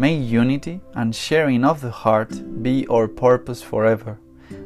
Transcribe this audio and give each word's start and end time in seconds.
May 0.00 0.14
unity 0.14 0.80
and 0.94 1.12
sharing 1.12 1.64
of 1.64 1.80
the 1.80 1.90
heart 1.90 2.62
be 2.62 2.86
our 2.86 3.08
purpose 3.08 3.62
forever, 3.62 4.20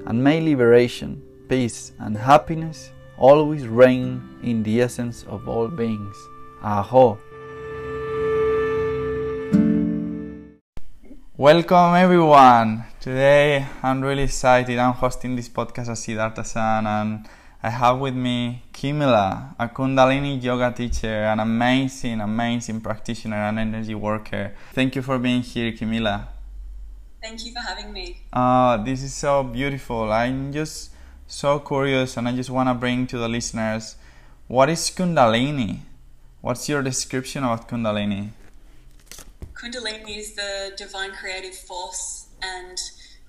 and 0.04 0.22
may 0.22 0.42
liberation, 0.42 1.22
peace, 1.48 1.92
and 1.98 2.14
happiness 2.18 2.92
always 3.16 3.66
reign 3.66 4.20
in 4.42 4.62
the 4.62 4.82
essence 4.82 5.24
of 5.24 5.48
all 5.48 5.68
beings. 5.68 6.14
Aho! 6.62 7.18
Welcome 11.38 11.94
everyone! 11.94 12.84
Today 13.00 13.66
I'm 13.82 14.02
really 14.02 14.24
excited. 14.24 14.78
I'm 14.78 14.92
hosting 14.92 15.34
this 15.34 15.48
podcast 15.48 15.88
as 15.88 16.02
Siddhartha 16.02 16.44
San 16.44 16.86
and 16.86 17.26
I 17.64 17.70
have 17.70 18.00
with 18.00 18.14
me 18.14 18.62
Kimilla, 18.72 19.54
a 19.58 19.68
Kundalini 19.68 20.42
yoga 20.42 20.72
teacher, 20.72 21.24
an 21.24 21.38
amazing, 21.38 22.20
amazing 22.20 22.80
practitioner 22.80 23.36
and 23.36 23.58
energy 23.58 23.94
worker. 23.94 24.52
Thank 24.72 24.96
you 24.96 25.02
for 25.02 25.18
being 25.18 25.42
here, 25.42 25.70
Kimilla. 25.70 26.26
Thank 27.22 27.46
you 27.46 27.52
for 27.52 27.60
having 27.60 27.92
me. 27.92 28.22
Uh, 28.32 28.78
this 28.78 29.04
is 29.04 29.14
so 29.14 29.44
beautiful. 29.44 30.12
I'm 30.12 30.52
just 30.52 30.90
so 31.28 31.60
curious 31.60 32.16
and 32.16 32.26
I 32.26 32.32
just 32.32 32.50
want 32.50 32.68
to 32.68 32.74
bring 32.74 33.06
to 33.06 33.18
the 33.18 33.28
listeners 33.28 33.94
what 34.48 34.68
is 34.68 34.90
Kundalini? 34.90 35.78
What's 36.40 36.68
your 36.68 36.82
description 36.82 37.44
of 37.44 37.68
Kundalini? 37.68 38.30
Kundalini 39.54 40.18
is 40.18 40.34
the 40.34 40.72
divine 40.76 41.12
creative 41.12 41.54
force, 41.54 42.26
and 42.42 42.76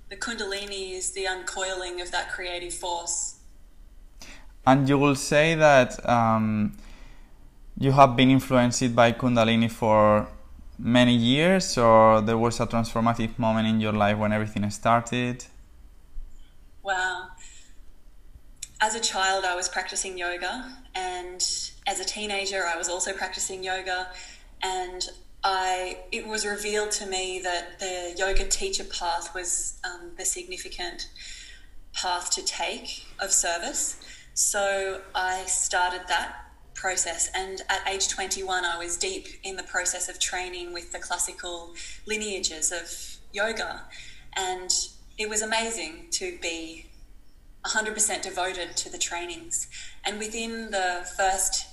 the 0.09 0.17
Kundalini 0.17 0.93
is 0.93 1.11
the 1.11 1.25
uncoiling 1.25 2.01
of 2.01 2.11
that 2.11 2.31
creative 2.31 2.73
force. 2.73 3.32
And 4.65 4.87
you 4.87 4.97
will 4.97 5.15
say 5.15 5.55
that 5.55 6.07
um, 6.07 6.77
you 7.77 7.91
have 7.91 8.15
been 8.15 8.29
influenced 8.29 8.95
by 8.95 9.11
Kundalini 9.11 9.69
for 9.69 10.27
many 10.79 11.15
years, 11.15 11.77
or 11.77 12.21
there 12.21 12.37
was 12.37 12.59
a 12.59 12.67
transformative 12.67 13.37
moment 13.37 13.67
in 13.67 13.79
your 13.79 13.93
life 13.93 14.17
when 14.17 14.31
everything 14.31 14.69
started? 14.69 15.45
Wow. 16.81 17.27
As 18.81 18.95
a 18.95 18.99
child, 18.99 19.45
I 19.45 19.55
was 19.55 19.69
practicing 19.69 20.17
yoga, 20.17 20.75
and 20.95 21.41
as 21.87 21.99
a 21.99 22.05
teenager, 22.05 22.65
I 22.65 22.77
was 22.77 22.89
also 22.89 23.13
practicing 23.13 23.63
yoga, 23.63 24.09
and 24.61 25.03
I 25.43 25.99
it 26.11 26.27
was 26.27 26.45
revealed 26.45 26.91
to 26.91 27.05
me 27.05 27.39
that 27.43 27.79
the 27.79 28.15
yoga 28.17 28.45
teacher 28.47 28.85
path 28.85 29.33
was 29.35 29.79
um, 29.83 30.11
the 30.17 30.25
significant 30.25 31.09
path 31.93 32.29
to 32.31 32.43
take 32.43 33.05
of 33.19 33.31
service. 33.31 33.97
So 34.35 35.01
I 35.13 35.45
started 35.45 36.01
that 36.07 36.35
process, 36.73 37.29
and 37.35 37.61
at 37.69 37.87
age 37.87 38.07
21, 38.07 38.65
I 38.65 38.79
was 38.79 38.97
deep 38.97 39.27
in 39.43 39.57
the 39.57 39.63
process 39.63 40.09
of 40.09 40.19
training 40.19 40.73
with 40.73 40.91
the 40.91 40.97
classical 40.97 41.75
lineages 42.07 42.71
of 42.71 43.19
yoga, 43.31 43.83
and 44.35 44.71
it 45.19 45.29
was 45.29 45.43
amazing 45.43 46.07
to 46.13 46.39
be 46.41 46.87
100% 47.63 48.23
devoted 48.23 48.75
to 48.75 48.91
the 48.91 48.97
trainings. 48.97 49.67
And 50.03 50.17
within 50.17 50.71
the 50.71 51.07
first 51.15 51.67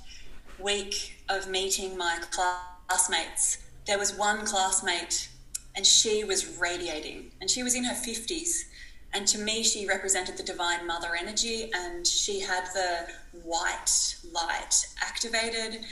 week 0.58 1.24
of 1.30 1.48
meeting 1.48 1.96
my 1.96 2.20
classmates, 2.30 3.56
there 3.86 3.98
was 3.98 4.14
one 4.14 4.44
classmate, 4.44 5.30
and 5.74 5.86
she 5.86 6.24
was 6.24 6.58
radiating, 6.58 7.32
and 7.40 7.48
she 7.48 7.62
was 7.62 7.74
in 7.74 7.84
her 7.84 7.94
50s 7.94 8.64
and 9.12 9.26
to 9.28 9.38
me, 9.38 9.62
she 9.62 9.86
represented 9.86 10.36
the 10.36 10.42
divine 10.42 10.86
mother 10.86 11.16
energy, 11.18 11.70
and 11.74 12.06
she 12.06 12.40
had 12.40 12.66
the 12.74 13.08
white 13.42 14.16
light 14.32 14.86
activated. 15.02 15.84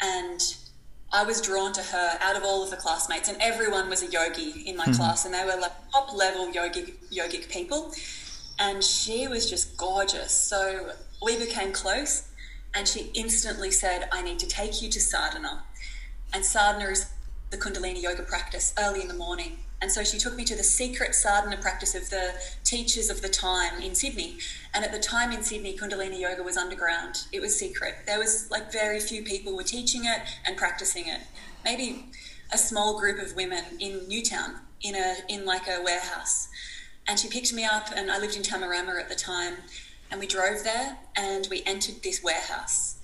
And 0.00 0.40
I 1.12 1.24
was 1.24 1.40
drawn 1.40 1.72
to 1.72 1.82
her 1.82 2.18
out 2.20 2.36
of 2.36 2.42
all 2.44 2.62
of 2.62 2.70
the 2.70 2.76
classmates, 2.76 3.28
and 3.28 3.38
everyone 3.40 3.88
was 3.88 4.02
a 4.02 4.06
yogi 4.06 4.62
in 4.66 4.76
my 4.76 4.84
mm-hmm. 4.84 4.94
class, 4.94 5.24
and 5.24 5.32
they 5.32 5.44
were 5.44 5.58
like 5.58 5.72
top 5.92 6.14
level 6.14 6.52
yogic, 6.52 6.94
yogic 7.10 7.48
people. 7.48 7.92
And 8.58 8.82
she 8.82 9.26
was 9.26 9.48
just 9.48 9.76
gorgeous. 9.76 10.32
So 10.32 10.92
we 11.22 11.38
became 11.38 11.72
close, 11.72 12.28
and 12.74 12.86
she 12.86 13.10
instantly 13.14 13.70
said, 13.70 14.08
I 14.12 14.22
need 14.22 14.38
to 14.40 14.46
take 14.46 14.82
you 14.82 14.90
to 14.90 15.00
sadhana. 15.00 15.62
And 16.34 16.44
sadhana 16.44 16.90
is 16.90 17.10
the 17.50 17.56
Kundalini 17.56 18.02
yoga 18.02 18.22
practice 18.22 18.74
early 18.78 19.00
in 19.00 19.08
the 19.08 19.14
morning. 19.14 19.58
And 19.82 19.92
so 19.92 20.02
she 20.02 20.18
took 20.18 20.34
me 20.36 20.44
to 20.44 20.56
the 20.56 20.62
secret 20.62 21.14
sadhana 21.14 21.58
practice 21.58 21.94
of 21.94 22.08
the 22.08 22.34
teachers 22.64 23.10
of 23.10 23.20
the 23.20 23.28
time 23.28 23.80
in 23.82 23.94
Sydney. 23.94 24.38
And 24.72 24.84
at 24.84 24.92
the 24.92 24.98
time 24.98 25.32
in 25.32 25.42
Sydney, 25.42 25.76
Kundalini 25.76 26.20
yoga 26.20 26.42
was 26.42 26.56
underground. 26.56 27.24
It 27.30 27.40
was 27.40 27.58
secret. 27.58 27.94
There 28.06 28.18
was 28.18 28.50
like 28.50 28.72
very 28.72 29.00
few 29.00 29.22
people 29.22 29.54
were 29.54 29.62
teaching 29.62 30.06
it 30.06 30.22
and 30.46 30.56
practicing 30.56 31.08
it. 31.08 31.20
Maybe 31.64 32.06
a 32.52 32.58
small 32.58 32.98
group 32.98 33.20
of 33.20 33.36
women 33.36 33.64
in 33.78 34.08
Newtown 34.08 34.60
in 34.82 34.94
a 34.94 35.16
in 35.28 35.44
like 35.44 35.68
a 35.68 35.82
warehouse. 35.82 36.48
And 37.06 37.18
she 37.18 37.28
picked 37.28 37.52
me 37.52 37.64
up 37.64 37.88
and 37.94 38.10
I 38.10 38.18
lived 38.18 38.36
in 38.36 38.42
Tamarama 38.42 38.98
at 38.98 39.08
the 39.08 39.14
time. 39.14 39.56
And 40.10 40.20
we 40.20 40.26
drove 40.26 40.62
there 40.64 40.98
and 41.16 41.46
we 41.50 41.62
entered 41.66 42.02
this 42.02 42.22
warehouse. 42.22 42.98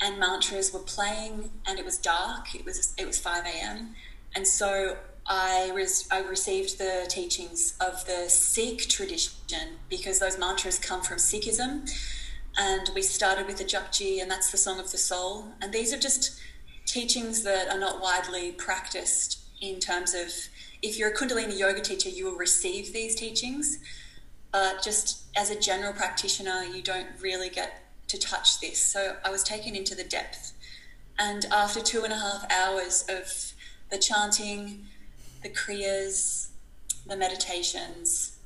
And 0.00 0.18
mantras 0.18 0.72
were 0.72 0.80
playing 0.80 1.50
and 1.66 1.78
it 1.78 1.84
was 1.84 1.98
dark. 1.98 2.54
It 2.54 2.64
was 2.64 2.94
it 2.96 3.06
was 3.06 3.18
5 3.18 3.44
a.m. 3.44 3.94
And 4.34 4.46
so 4.46 4.96
I, 5.28 5.70
res- 5.74 6.08
I 6.10 6.20
received 6.20 6.78
the 6.78 7.06
teachings 7.08 7.74
of 7.80 8.04
the 8.06 8.28
Sikh 8.28 8.88
tradition 8.88 9.32
because 9.88 10.18
those 10.18 10.38
mantras 10.38 10.78
come 10.78 11.02
from 11.02 11.18
Sikhism. 11.18 11.90
And 12.58 12.90
we 12.94 13.02
started 13.02 13.46
with 13.46 13.58
the 13.58 13.64
Japji, 13.64 14.22
and 14.22 14.30
that's 14.30 14.50
the 14.50 14.56
Song 14.56 14.80
of 14.80 14.90
the 14.90 14.98
Soul. 14.98 15.44
And 15.60 15.72
these 15.72 15.92
are 15.92 15.98
just 15.98 16.40
teachings 16.86 17.42
that 17.42 17.68
are 17.68 17.78
not 17.78 18.00
widely 18.00 18.52
practiced 18.52 19.40
in 19.60 19.80
terms 19.80 20.14
of 20.14 20.28
if 20.82 20.98
you're 20.98 21.10
a 21.10 21.14
Kundalini 21.14 21.58
yoga 21.58 21.80
teacher, 21.80 22.08
you 22.08 22.26
will 22.26 22.36
receive 22.36 22.92
these 22.92 23.14
teachings. 23.14 23.78
But 24.52 24.82
just 24.82 25.24
as 25.36 25.50
a 25.50 25.58
general 25.58 25.92
practitioner, 25.92 26.62
you 26.64 26.82
don't 26.82 27.08
really 27.20 27.50
get 27.50 27.82
to 28.08 28.18
touch 28.18 28.60
this. 28.60 28.78
So 28.78 29.16
I 29.24 29.30
was 29.30 29.42
taken 29.42 29.74
into 29.74 29.94
the 29.94 30.04
depth. 30.04 30.52
And 31.18 31.46
after 31.46 31.80
two 31.80 32.04
and 32.04 32.12
a 32.12 32.16
half 32.16 32.50
hours 32.50 33.04
of 33.08 33.52
the 33.90 33.98
chanting, 33.98 34.86
the 35.46 35.54
kriyas, 35.54 36.48
the 37.06 37.16
meditations, 37.16 38.38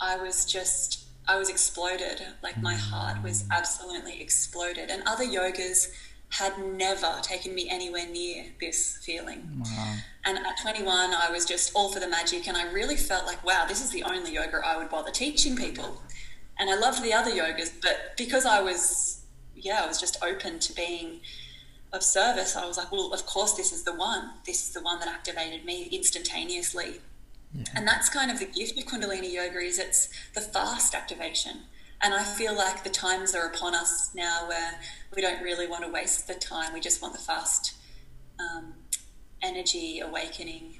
I 0.00 0.16
was 0.16 0.44
just, 0.44 1.04
I 1.26 1.36
was 1.36 1.48
exploded. 1.48 2.22
Like 2.42 2.60
my 2.62 2.74
heart 2.74 3.22
was 3.22 3.44
absolutely 3.50 4.20
exploded. 4.20 4.90
And 4.90 5.02
other 5.06 5.24
yogas 5.24 5.92
had 6.30 6.52
never 6.58 7.18
taken 7.22 7.54
me 7.54 7.68
anywhere 7.68 8.06
near 8.06 8.46
this 8.60 9.00
feeling. 9.04 9.64
Wow. 9.64 9.96
And 10.24 10.38
at 10.38 10.60
21, 10.62 10.88
I 11.12 11.30
was 11.32 11.44
just 11.44 11.72
all 11.74 11.90
for 11.92 11.98
the 11.98 12.08
magic, 12.08 12.46
and 12.46 12.56
I 12.56 12.70
really 12.70 12.96
felt 12.96 13.26
like, 13.26 13.44
wow, 13.44 13.64
this 13.66 13.82
is 13.82 13.90
the 13.90 14.04
only 14.04 14.34
yoga 14.34 14.60
I 14.64 14.76
would 14.76 14.88
bother 14.88 15.10
teaching 15.10 15.56
people. 15.56 16.00
And 16.58 16.70
I 16.70 16.76
loved 16.76 17.02
the 17.02 17.12
other 17.12 17.32
yogas, 17.32 17.72
but 17.82 18.16
because 18.16 18.46
I 18.46 18.60
was, 18.62 19.22
yeah, 19.56 19.80
I 19.82 19.88
was 19.88 19.98
just 19.98 20.22
open 20.22 20.60
to 20.60 20.72
being 20.74 21.20
of 21.92 22.02
service, 22.02 22.56
I 22.56 22.66
was 22.66 22.76
like, 22.76 22.92
well, 22.92 23.12
of 23.12 23.26
course, 23.26 23.54
this 23.54 23.72
is 23.72 23.82
the 23.82 23.94
one. 23.94 24.30
This 24.46 24.68
is 24.68 24.74
the 24.74 24.80
one 24.80 25.00
that 25.00 25.08
activated 25.08 25.64
me 25.64 25.88
instantaneously. 25.90 27.00
Yeah. 27.52 27.64
And 27.74 27.86
that's 27.86 28.08
kind 28.08 28.30
of 28.30 28.38
the 28.38 28.46
gift 28.46 28.78
of 28.78 28.84
Kundalini 28.84 29.32
Yoga 29.32 29.58
is 29.58 29.78
it's 29.78 30.08
the 30.34 30.40
fast 30.40 30.94
activation. 30.94 31.62
And 32.02 32.14
I 32.14 32.22
feel 32.22 32.56
like 32.56 32.84
the 32.84 32.90
times 32.90 33.34
are 33.34 33.46
upon 33.46 33.74
us 33.74 34.14
now 34.14 34.48
where 34.48 34.78
we 35.14 35.20
don't 35.20 35.42
really 35.42 35.66
want 35.66 35.84
to 35.84 35.90
waste 35.90 36.28
the 36.28 36.34
time. 36.34 36.72
We 36.72 36.80
just 36.80 37.02
want 37.02 37.14
the 37.14 37.20
fast 37.20 37.74
um, 38.38 38.74
energy 39.42 40.00
awakening. 40.00 40.78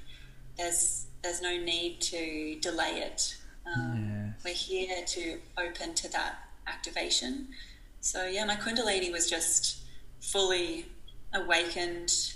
There's 0.57 1.07
there's 1.21 1.41
no 1.41 1.55
need 1.57 2.01
to 2.01 2.57
delay 2.61 3.03
it. 3.03 3.37
Um, 3.67 4.33
yes. 4.33 4.43
We're 4.43 4.53
here 4.53 5.05
to 5.05 5.39
open 5.57 5.93
to 5.93 6.11
that 6.11 6.39
activation. 6.65 7.49
So 7.99 8.25
yeah, 8.25 8.45
my 8.45 8.55
Kundalini 8.55 9.11
was 9.11 9.29
just 9.29 9.81
fully 10.19 10.87
awakened. 11.33 12.33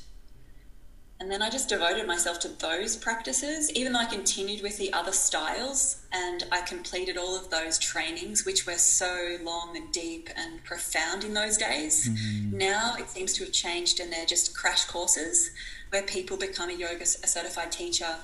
And 1.20 1.32
then 1.32 1.42
I 1.42 1.50
just 1.50 1.70
devoted 1.70 2.06
myself 2.08 2.40
to 2.42 2.50
those 2.50 2.98
practices, 2.98 3.72
even 3.72 3.94
though 3.94 4.00
I 4.00 4.06
continued 4.06 4.62
with 4.62 4.78
the 4.78 4.92
other 4.92 5.14
styles 5.14 6.04
and 6.12 6.44
I 6.52 6.62
completed 6.62 7.16
all 7.18 7.38
of 7.38 7.50
those 7.50 7.80
trainings, 7.80 8.46
which 8.46 8.68
were 8.68 8.74
so 8.74 9.38
long 9.42 9.78
and 9.78 9.92
deep 9.94 10.30
and 10.36 10.62
profound 10.66 11.24
in 11.24 11.34
those 11.34 11.58
days. 11.58 12.10
Mm-hmm. 12.10 12.58
Now 12.58 12.96
it 13.00 13.10
seems 13.10 13.32
to 13.34 13.46
have 13.46 13.54
changed 13.54 14.02
and 14.02 14.12
they're 14.12 14.26
just 14.26 14.58
crash 14.58 14.86
courses 14.86 15.52
where 15.90 16.04
people 16.04 16.36
become 16.36 16.70
a 16.70 16.74
yoga 16.74 17.04
a 17.04 17.06
certified 17.06 17.72
teacher 17.72 18.18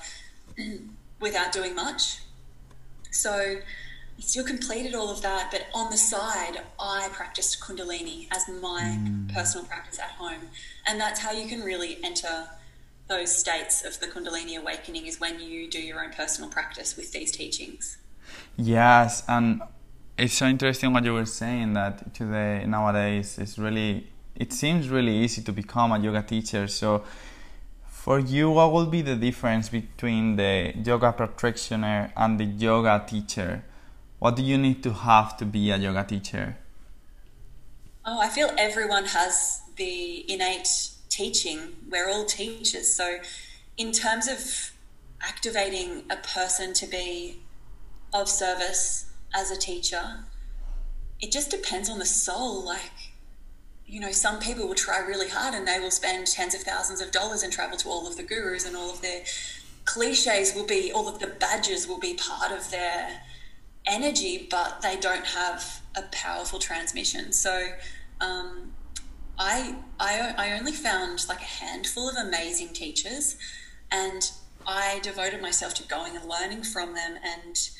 without 1.20 1.50
doing 1.50 1.74
much. 1.74 2.18
So 3.10 3.56
still 4.18 4.44
completed 4.44 4.94
all 4.94 5.10
of 5.10 5.22
that, 5.22 5.50
but 5.50 5.66
on 5.74 5.90
the 5.90 5.96
side, 5.96 6.60
I 6.78 7.08
practiced 7.12 7.60
Kundalini 7.60 8.28
as 8.30 8.48
my 8.48 8.98
mm. 8.98 9.32
personal 9.32 9.66
practice 9.66 9.98
at 9.98 10.10
home. 10.10 10.48
And 10.86 11.00
that's 11.00 11.20
how 11.20 11.32
you 11.32 11.48
can 11.48 11.62
really 11.62 11.98
enter 12.02 12.48
those 13.08 13.36
states 13.36 13.84
of 13.84 14.00
the 14.00 14.06
Kundalini 14.06 14.58
awakening 14.58 15.06
is 15.06 15.20
when 15.20 15.40
you 15.40 15.68
do 15.68 15.80
your 15.80 16.02
own 16.02 16.12
personal 16.12 16.48
practice 16.50 16.96
with 16.96 17.12
these 17.12 17.32
teachings. 17.32 17.98
Yes, 18.56 19.22
and 19.28 19.60
it's 20.16 20.34
so 20.34 20.46
interesting 20.46 20.92
what 20.92 21.04
you 21.04 21.14
were 21.14 21.26
saying 21.26 21.72
that 21.74 22.14
today, 22.14 22.64
nowadays, 22.66 23.38
is 23.38 23.58
really, 23.58 24.06
it 24.36 24.52
seems 24.52 24.88
really 24.88 25.16
easy 25.16 25.42
to 25.42 25.52
become 25.52 25.92
a 25.92 25.98
yoga 25.98 26.22
teacher. 26.22 26.68
So, 26.68 27.04
for 27.86 28.18
you, 28.18 28.50
what 28.50 28.72
will 28.72 28.86
be 28.86 29.02
the 29.02 29.16
difference 29.16 29.68
between 29.68 30.36
the 30.36 30.72
yoga 30.84 31.12
practitioner 31.12 32.12
and 32.16 32.38
the 32.38 32.44
yoga 32.44 33.04
teacher? 33.06 33.64
What 34.22 34.36
do 34.36 34.42
you 34.44 34.56
need 34.56 34.84
to 34.84 34.92
have 34.92 35.36
to 35.38 35.44
be 35.44 35.72
a 35.72 35.76
yoga 35.76 36.04
teacher? 36.04 36.56
Oh, 38.04 38.20
I 38.20 38.28
feel 38.28 38.52
everyone 38.56 39.06
has 39.06 39.62
the 39.74 40.24
innate 40.32 40.68
teaching. 41.08 41.74
We're 41.90 42.08
all 42.08 42.24
teachers. 42.24 42.94
So, 42.94 43.18
in 43.76 43.90
terms 43.90 44.28
of 44.28 44.38
activating 45.20 46.04
a 46.08 46.18
person 46.18 46.72
to 46.74 46.86
be 46.86 47.40
of 48.12 48.28
service 48.28 49.10
as 49.34 49.50
a 49.50 49.56
teacher, 49.56 50.20
it 51.20 51.32
just 51.32 51.50
depends 51.50 51.90
on 51.90 51.98
the 51.98 52.06
soul. 52.06 52.64
Like, 52.64 52.92
you 53.86 53.98
know, 53.98 54.12
some 54.12 54.38
people 54.38 54.68
will 54.68 54.76
try 54.76 55.00
really 55.00 55.30
hard 55.30 55.52
and 55.52 55.66
they 55.66 55.80
will 55.80 55.90
spend 55.90 56.28
tens 56.28 56.54
of 56.54 56.60
thousands 56.60 57.00
of 57.00 57.10
dollars 57.10 57.42
and 57.42 57.52
travel 57.52 57.76
to 57.78 57.88
all 57.88 58.06
of 58.06 58.16
the 58.16 58.22
gurus 58.22 58.66
and 58.66 58.76
all 58.76 58.92
of 58.92 59.02
their 59.02 59.24
cliches 59.84 60.54
will 60.54 60.66
be, 60.66 60.92
all 60.92 61.08
of 61.08 61.18
the 61.18 61.26
badges 61.26 61.88
will 61.88 61.98
be 61.98 62.14
part 62.14 62.52
of 62.52 62.70
their 62.70 63.20
energy, 63.86 64.46
but 64.50 64.82
they 64.82 64.96
don't 64.96 65.26
have 65.26 65.82
a 65.96 66.02
powerful 66.12 66.58
transmission. 66.58 67.32
So 67.32 67.68
um, 68.20 68.72
I, 69.38 69.76
I, 69.98 70.34
I 70.38 70.58
only 70.58 70.72
found 70.72 71.26
like 71.28 71.40
a 71.40 71.44
handful 71.44 72.08
of 72.08 72.16
amazing 72.16 72.68
teachers, 72.68 73.36
and 73.90 74.30
I 74.66 75.00
devoted 75.02 75.42
myself 75.42 75.74
to 75.74 75.88
going 75.88 76.16
and 76.16 76.28
learning 76.28 76.62
from 76.62 76.94
them. 76.94 77.16
And 77.24 77.70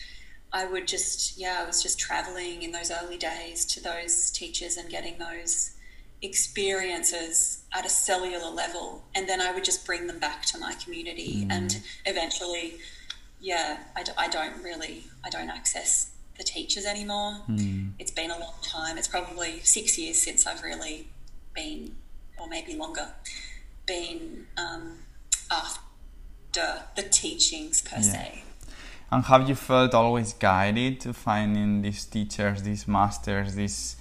I 0.53 0.67
would 0.67 0.87
just, 0.89 1.39
yeah, 1.39 1.61
I 1.63 1.67
was 1.67 1.83
just 1.83 1.99
traveling 1.99 2.63
in 2.63 2.73
those 2.73 2.91
early 2.91 3.17
days 3.17 3.65
to 3.67 3.83
those 3.83 4.31
teachers 4.31 4.77
and 4.77 4.91
getting 4.91 5.19
those 5.19 5.77
experiences 6.21 7.65
at 7.73 7.87
a 7.87 7.89
cellular 7.89 8.51
level. 8.51 9.05
And 9.15 9.29
then 9.29 9.41
I 9.41 9.53
would 9.53 9.65
just 9.65 9.87
bring 9.87 10.07
them 10.07 10.19
back 10.19 10.45
to 10.47 10.59
my 10.59 10.75
community. 10.75 11.45
Mm. 11.47 11.53
And 11.53 11.83
eventually, 12.05 12.79
yeah, 13.43 13.79
I, 13.97 14.05
I 14.17 14.29
don't 14.29 14.63
really, 14.63 15.05
I 15.25 15.29
don't 15.29 15.51
access 15.51 16.13
the 16.39 16.45
teachers 16.45 16.87
anymore. 16.87 17.43
Mm. 17.49 17.91
It's 17.99 18.13
been 18.13 18.31
a 18.31 18.39
long 18.39 18.55
time. 18.63 18.97
It's 18.97 19.09
probably 19.09 19.61
six 19.61 19.99
years 19.99 20.23
since 20.23 20.47
I've 20.47 20.63
really 20.63 21.09
been, 21.53 21.97
or 22.39 22.49
maybe 22.49 22.75
longer, 22.75 23.09
been 23.85 24.47
um, 24.57 25.01
after 25.51 26.85
the 26.95 27.03
teachings 27.03 27.83
per 27.83 27.97
yeah. 27.97 28.03
se. 28.03 28.45
And 29.11 29.25
have 29.25 29.49
you 29.49 29.57
felt 29.57 29.93
always 29.93 30.33
guided 30.33 31.01
to 31.01 31.13
finding 31.13 31.83
these 31.83 32.07
teachers, 32.07 32.63
these 32.63 32.89
masters, 32.89 33.57
this 33.57 33.97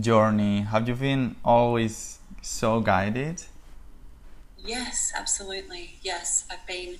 journey? 0.00 0.62
Have 0.62 0.88
you 0.88 0.94
been 0.94 1.36
always 1.44 2.18
so 2.42 2.80
guided? 2.80 3.44
Yes, 4.58 5.12
absolutely. 5.16 5.96
Yes, 6.02 6.44
I've 6.50 6.66
been 6.66 6.96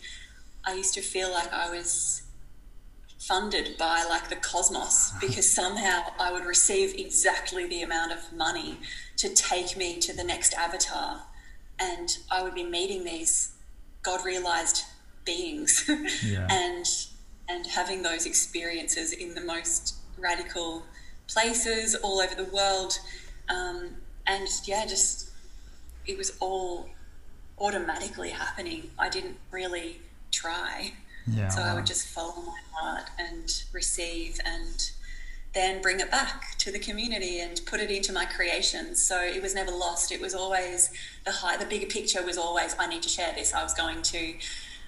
I 0.67 0.75
used 0.75 0.95
to 0.95 1.01
feel 1.01 1.31
like 1.31 1.53
I 1.53 1.71
was 1.71 2.23
funded 3.19 3.77
by 3.79 4.05
like 4.09 4.29
the 4.29 4.37
cosmos 4.37 5.13
because 5.21 5.51
somehow 5.51 6.03
I 6.19 6.33
would 6.33 6.45
receive 6.45 6.95
exactly 6.95 7.67
the 7.67 7.83
amount 7.83 8.13
of 8.13 8.33
money 8.33 8.79
to 9.17 9.29
take 9.35 9.77
me 9.77 9.99
to 10.01 10.15
the 10.15 10.25
next 10.25 10.55
avatar. 10.55 11.23
And 11.79 12.17
I 12.31 12.43
would 12.43 12.55
be 12.55 12.65
meeting 12.65 13.05
these 13.05 13.53
God 14.03 14.25
realized 14.25 14.85
beings 15.25 15.91
yeah. 16.25 16.47
and 16.51 16.87
and 17.49 17.67
having 17.67 18.03
those 18.03 18.27
experiences 18.27 19.13
in 19.13 19.35
the 19.35 19.41
most 19.41 19.95
radical 20.19 20.85
places 21.29 21.95
all 21.95 22.21
over 22.21 22.35
the 22.35 22.51
world. 22.51 22.99
Um, 23.49 23.97
and 24.27 24.49
yeah 24.65 24.85
just 24.87 25.31
it 26.07 26.17
was 26.17 26.37
all 26.41 26.89
automatically 27.59 28.31
happening. 28.31 28.91
I 28.99 29.09
didn't 29.09 29.37
really 29.51 30.01
try. 30.37 30.93
Yeah, 31.27 31.49
so 31.49 31.61
wow. 31.61 31.73
I 31.73 31.75
would 31.75 31.87
just 31.87 32.07
follow 32.07 32.43
my 32.43 32.61
heart 32.73 33.11
and 33.19 33.53
receive 33.73 34.39
and 34.45 34.91
then 35.57 35.81
bring 35.81 36.01
it 36.01 36.11
back 36.11 36.57
to 36.59 36.71
the 36.71 36.79
community 36.79 37.41
and 37.41 37.61
put 37.65 37.81
it 37.81 37.91
into 37.91 38.13
my 38.13 38.27
creations. 38.27 39.01
So 39.03 39.21
it 39.23 39.41
was 39.43 39.55
never 39.55 39.71
lost. 39.71 40.13
It 40.13 40.21
was 40.21 40.35
always 40.35 40.91
the 41.25 41.33
high, 41.33 41.57
the 41.57 41.65
bigger 41.65 41.87
picture 41.87 42.23
was 42.23 42.37
always, 42.37 42.77
I 42.79 42.87
need 42.87 43.03
to 43.03 43.09
share 43.09 43.33
this. 43.35 43.55
I 43.55 43.63
was 43.63 43.73
going 43.73 44.03
to 44.03 44.35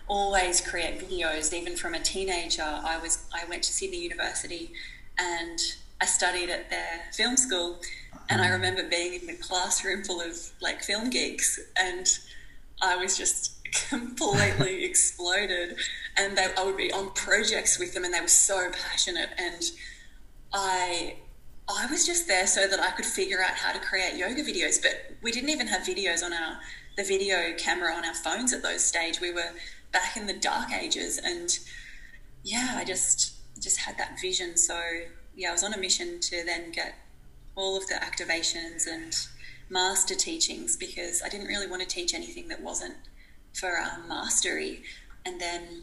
always 0.09 0.61
create 0.61 1.01
videos. 1.01 1.53
Even 1.55 1.75
from 1.75 1.95
a 1.95 2.01
teenager, 2.01 2.63
I 2.63 2.99
was, 2.99 3.27
I 3.33 3.49
went 3.49 3.63
to 3.65 3.73
Sydney 3.73 4.03
University 4.03 4.73
and 5.19 5.59
I 6.03 6.05
studied 6.05 6.51
at 6.51 6.69
their 6.69 7.01
film 7.13 7.39
school. 7.39 7.81
And 8.29 8.43
I 8.43 8.49
mm. 8.49 8.53
remember 8.53 8.87
being 8.87 9.15
in 9.15 9.27
the 9.27 9.37
classroom 9.37 10.05
full 10.05 10.21
of 10.21 10.37
like 10.61 10.83
film 10.83 11.09
geeks 11.09 11.59
and 11.79 12.07
I 12.81 12.97
was 12.97 13.17
just 13.17 13.58
completely 13.73 14.85
exploded. 14.85 15.77
And 16.17 16.37
they, 16.37 16.47
I 16.57 16.65
would 16.65 16.77
be 16.77 16.93
on 16.93 17.11
projects 17.13 17.79
with 17.79 17.95
them, 17.95 18.05
and 18.05 18.13
they 18.13 18.21
were 18.21 18.29
so 18.29 18.71
passionate. 18.71 19.31
And 19.39 19.63
I, 20.53 21.17
I 21.69 21.87
was 21.91 22.07
just 22.07 22.29
there 22.29 22.47
so 22.47 22.67
that 22.67 22.81
I 22.81 22.91
could 22.91 23.05
figure 23.05 23.43
out 23.43 23.53
how 23.53 23.73
to 23.73 23.79
create 23.79 24.17
yoga 24.17 24.43
videos. 24.43 24.81
But 24.81 25.17
we 25.23 25.33
didn't 25.33 25.51
even 25.51 25.67
have 25.69 25.83
videos 25.83 26.23
on 26.25 26.33
our 26.33 26.59
the 26.97 27.05
video 27.05 27.55
camera 27.57 27.95
on 27.95 28.05
our 28.05 28.15
phones 28.15 28.53
at 28.53 28.63
those 28.63 28.85
stage. 28.85 29.21
We 29.21 29.33
were 29.33 29.53
back 29.93 30.17
in 30.17 30.27
the 30.27 30.33
dark 30.33 30.73
ages, 30.73 31.19
and 31.23 31.57
yeah, 32.43 32.75
I 32.75 32.85
just 32.85 33.35
just 33.61 33.79
had 33.79 33.97
that 33.99 34.21
vision. 34.21 34.57
So 34.57 34.81
yeah, 35.35 35.51
I 35.51 35.53
was 35.53 35.63
on 35.63 35.73
a 35.73 35.79
mission 35.79 36.21
to 36.21 36.45
then 36.45 36.73
get 36.73 36.95
all 37.55 37.77
of 37.77 37.87
the 37.87 37.95
activations 37.95 38.87
and 38.87 39.15
master 39.71 40.15
teachings 40.15 40.77
because 40.77 41.23
I 41.23 41.29
didn't 41.29 41.47
really 41.47 41.67
want 41.67 41.83
to 41.83 41.89
teach 41.89 42.15
anything 42.15 42.49
that 42.49 42.63
wasn't 42.63 42.95
for 43.53 43.79
um, 43.79 44.09
mastery, 44.09 44.83
and 45.25 45.41
then 45.41 45.83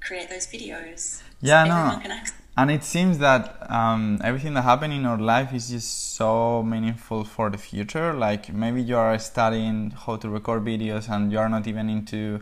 create 0.00 0.28
those 0.28 0.46
videos. 0.46 1.22
Yeah, 1.40 1.64
so 1.64 2.08
no. 2.08 2.20
And 2.56 2.70
it 2.70 2.84
seems 2.84 3.18
that 3.18 3.70
um, 3.70 4.20
everything 4.22 4.54
that 4.54 4.62
happened 4.62 4.92
in 4.92 5.06
our 5.06 5.16
life 5.16 5.54
is 5.54 5.70
just 5.70 6.14
so 6.16 6.62
meaningful 6.62 7.24
for 7.24 7.48
the 7.48 7.56
future. 7.56 8.12
Like 8.12 8.52
maybe 8.52 8.82
you 8.82 8.96
are 8.96 9.18
studying 9.18 9.92
how 9.92 10.16
to 10.16 10.28
record 10.28 10.64
videos 10.64 11.08
and 11.08 11.32
you 11.32 11.38
are 11.38 11.48
not 11.48 11.66
even 11.66 11.88
into 11.88 12.40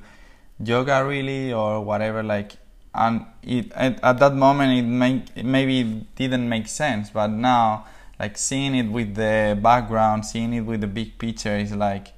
yoga 0.58 1.04
really 1.04 1.52
or 1.52 1.84
whatever. 1.84 2.22
Like, 2.22 2.56
and 2.94 3.26
it 3.42 3.70
at, 3.72 4.02
at 4.02 4.18
that 4.18 4.34
moment 4.34 4.72
it, 4.72 4.82
make, 4.82 5.24
it 5.36 5.44
maybe 5.44 6.06
didn't 6.16 6.48
make 6.48 6.66
sense, 6.66 7.10
but 7.10 7.28
now 7.28 7.86
like 8.18 8.36
seeing 8.36 8.74
it 8.74 8.90
with 8.90 9.14
the 9.14 9.56
background, 9.62 10.26
seeing 10.26 10.52
it 10.52 10.62
with 10.62 10.80
the 10.80 10.88
big 10.88 11.18
picture 11.18 11.56
is 11.56 11.72
like, 11.76 12.08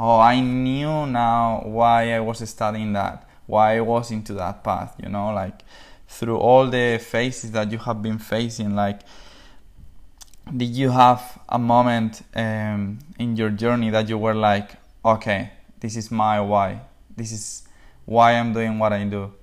oh, 0.00 0.18
I 0.18 0.40
knew 0.40 1.06
now 1.06 1.60
why 1.66 2.14
I 2.14 2.20
was 2.20 2.48
studying 2.48 2.94
that, 2.94 3.28
why 3.46 3.76
I 3.76 3.80
was 3.82 4.10
into 4.10 4.32
that 4.32 4.64
path, 4.64 4.96
you 5.00 5.10
know, 5.10 5.26
like 5.34 5.62
through 6.08 6.38
all 6.38 6.66
the 6.68 6.98
phases 6.98 7.50
that 7.52 7.70
you 7.70 7.76
have 7.76 8.00
been 8.00 8.18
facing, 8.18 8.74
like, 8.74 9.00
did 10.56 10.70
you 10.70 10.90
have 10.90 11.38
a 11.50 11.58
moment 11.58 12.22
um, 12.34 12.98
in 13.18 13.36
your 13.36 13.50
journey 13.50 13.90
that 13.90 14.08
you 14.08 14.16
were 14.16 14.34
like, 14.34 14.70
okay, 15.04 15.50
this 15.80 15.96
is 15.96 16.10
my 16.10 16.40
why, 16.40 16.80
this 17.14 17.30
is 17.30 17.62
why 18.06 18.32
I'm 18.32 18.54
doing 18.54 18.78
what 18.78 18.94
I 18.94 19.04
do? 19.04 19.34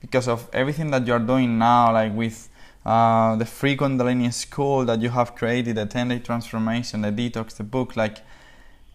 Because 0.00 0.26
of 0.26 0.50
everything 0.52 0.90
that 0.90 1.06
you're 1.06 1.20
doing 1.20 1.58
now, 1.58 1.92
like 1.92 2.12
with 2.12 2.48
uh, 2.84 3.36
the 3.36 3.46
free 3.46 3.76
Kundalini 3.76 4.32
school 4.32 4.84
that 4.84 5.00
you 5.00 5.10
have 5.10 5.36
created, 5.36 5.76
the 5.76 5.86
10 5.86 6.08
day 6.08 6.18
transformation, 6.18 7.02
the 7.02 7.12
detox, 7.12 7.56
the 7.56 7.62
book, 7.62 7.94
like 7.94 8.18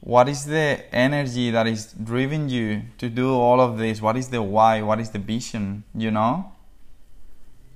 what 0.02 0.30
is 0.30 0.46
the 0.46 0.84
energy 0.94 1.52
that 1.52 1.68
is 1.68 1.94
driving 1.94 2.50
you 2.50 2.84
to 2.98 3.10
do 3.10 3.34
all 3.34 3.60
of 3.60 3.78
this? 3.78 4.02
What 4.02 4.16
is 4.18 4.30
the 4.30 4.42
why? 4.42 4.82
What 4.82 5.00
is 5.00 5.10
the 5.10 5.20
vision? 5.20 5.84
You 5.96 6.12
know? 6.12 6.52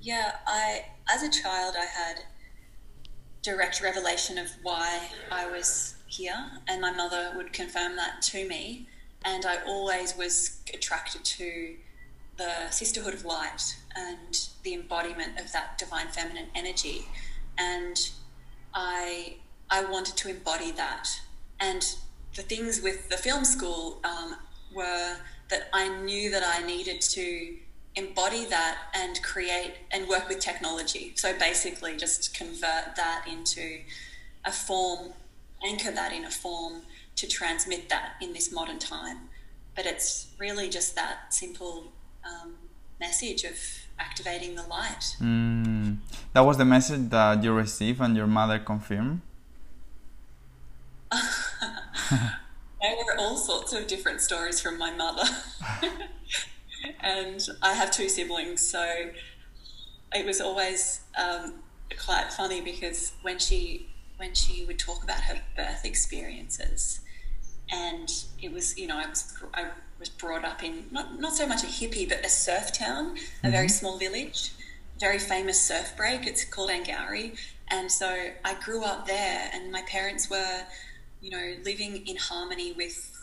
Yeah, 0.00 0.32
I, 0.46 0.86
as 1.12 1.22
a 1.22 1.30
child, 1.30 1.74
I 1.78 1.84
had 1.84 2.24
direct 3.42 3.80
revelation 3.82 4.38
of 4.38 4.48
why 4.62 5.10
I 5.30 5.50
was 5.50 5.96
here, 6.06 6.50
and 6.68 6.80
my 6.80 6.92
mother 6.92 7.32
would 7.36 7.52
confirm 7.52 7.96
that 7.96 8.22
to 8.22 8.46
me. 8.48 8.88
And 9.24 9.46
I 9.46 9.58
always 9.66 10.16
was 10.16 10.60
attracted 10.72 11.24
to 11.24 11.76
the 12.36 12.70
sisterhood 12.70 13.14
of 13.14 13.24
light 13.24 13.76
and 13.94 14.48
the 14.62 14.74
embodiment 14.74 15.38
of 15.38 15.52
that 15.52 15.78
divine 15.78 16.08
feminine 16.08 16.48
energy. 16.54 17.06
And 17.58 17.96
I 18.74 19.36
I 19.70 19.84
wanted 19.84 20.16
to 20.18 20.28
embody 20.28 20.72
that. 20.72 21.08
And 21.60 21.84
the 22.34 22.42
things 22.42 22.80
with 22.80 23.08
the 23.08 23.16
film 23.16 23.44
school 23.44 24.00
um, 24.04 24.36
were 24.74 25.16
that 25.48 25.68
I 25.72 25.88
knew 26.02 26.30
that 26.30 26.42
I 26.44 26.66
needed 26.66 27.00
to 27.02 27.56
embody 27.94 28.46
that 28.46 28.78
and 28.94 29.22
create 29.22 29.74
and 29.90 30.08
work 30.08 30.28
with 30.28 30.40
technology. 30.40 31.12
So 31.14 31.36
basically, 31.38 31.96
just 31.96 32.34
convert 32.34 32.96
that 32.96 33.26
into 33.30 33.80
a 34.44 34.52
form, 34.52 35.12
anchor 35.62 35.90
that 35.90 36.12
in 36.12 36.24
a 36.24 36.30
form 36.30 36.82
to 37.16 37.28
transmit 37.28 37.88
that 37.90 38.14
in 38.20 38.32
this 38.32 38.50
modern 38.50 38.78
time. 38.78 39.28
But 39.74 39.86
it's 39.86 40.28
really 40.38 40.68
just 40.68 40.94
that 40.96 41.34
simple 41.34 41.92
um, 42.24 42.54
message 42.98 43.44
of 43.44 43.58
activating 43.98 44.54
the 44.54 44.62
light. 44.62 45.16
Mm. 45.20 45.98
That 46.32 46.40
was 46.40 46.56
the 46.56 46.64
message 46.64 47.10
that 47.10 47.42
you 47.44 47.52
received 47.52 48.00
and 48.00 48.16
your 48.16 48.26
mother 48.26 48.58
confirmed? 48.58 49.20
there 52.10 52.96
were 53.04 53.16
all 53.18 53.36
sorts 53.36 53.72
of 53.72 53.86
different 53.86 54.20
stories 54.20 54.60
from 54.60 54.78
my 54.78 54.92
mother. 54.92 55.28
and 57.00 57.46
I 57.62 57.74
have 57.74 57.90
two 57.90 58.08
siblings, 58.08 58.66
so 58.66 59.10
it 60.14 60.26
was 60.26 60.40
always 60.40 61.00
um, 61.16 61.54
quite 61.98 62.32
funny 62.32 62.60
because 62.60 63.12
when 63.22 63.38
she 63.38 63.88
when 64.16 64.34
she 64.34 64.64
would 64.64 64.78
talk 64.78 65.02
about 65.02 65.20
her 65.22 65.40
birth 65.56 65.84
experiences, 65.84 67.00
and 67.70 68.12
it 68.40 68.52
was 68.52 68.78
you 68.78 68.86
know 68.86 68.98
I 68.98 69.08
was 69.08 69.32
I 69.54 69.68
was 69.98 70.08
brought 70.08 70.44
up 70.44 70.62
in 70.62 70.86
not 70.90 71.18
not 71.20 71.34
so 71.34 71.46
much 71.46 71.62
a 71.62 71.66
hippie 71.66 72.08
but 72.08 72.24
a 72.24 72.28
surf 72.28 72.72
town, 72.72 73.06
a 73.06 73.10
mm-hmm. 73.10 73.50
very 73.50 73.68
small 73.68 73.98
village, 73.98 74.52
very 74.98 75.18
famous 75.18 75.60
surf 75.60 75.96
break. 75.96 76.26
It's 76.26 76.44
called 76.44 76.70
Angourie, 76.70 77.34
and 77.68 77.90
so 77.90 78.30
I 78.44 78.54
grew 78.54 78.84
up 78.84 79.06
there, 79.06 79.50
and 79.52 79.70
my 79.70 79.82
parents 79.82 80.28
were 80.28 80.64
you 81.22 81.30
know, 81.30 81.54
living 81.64 82.06
in 82.06 82.16
harmony 82.16 82.72
with 82.72 83.16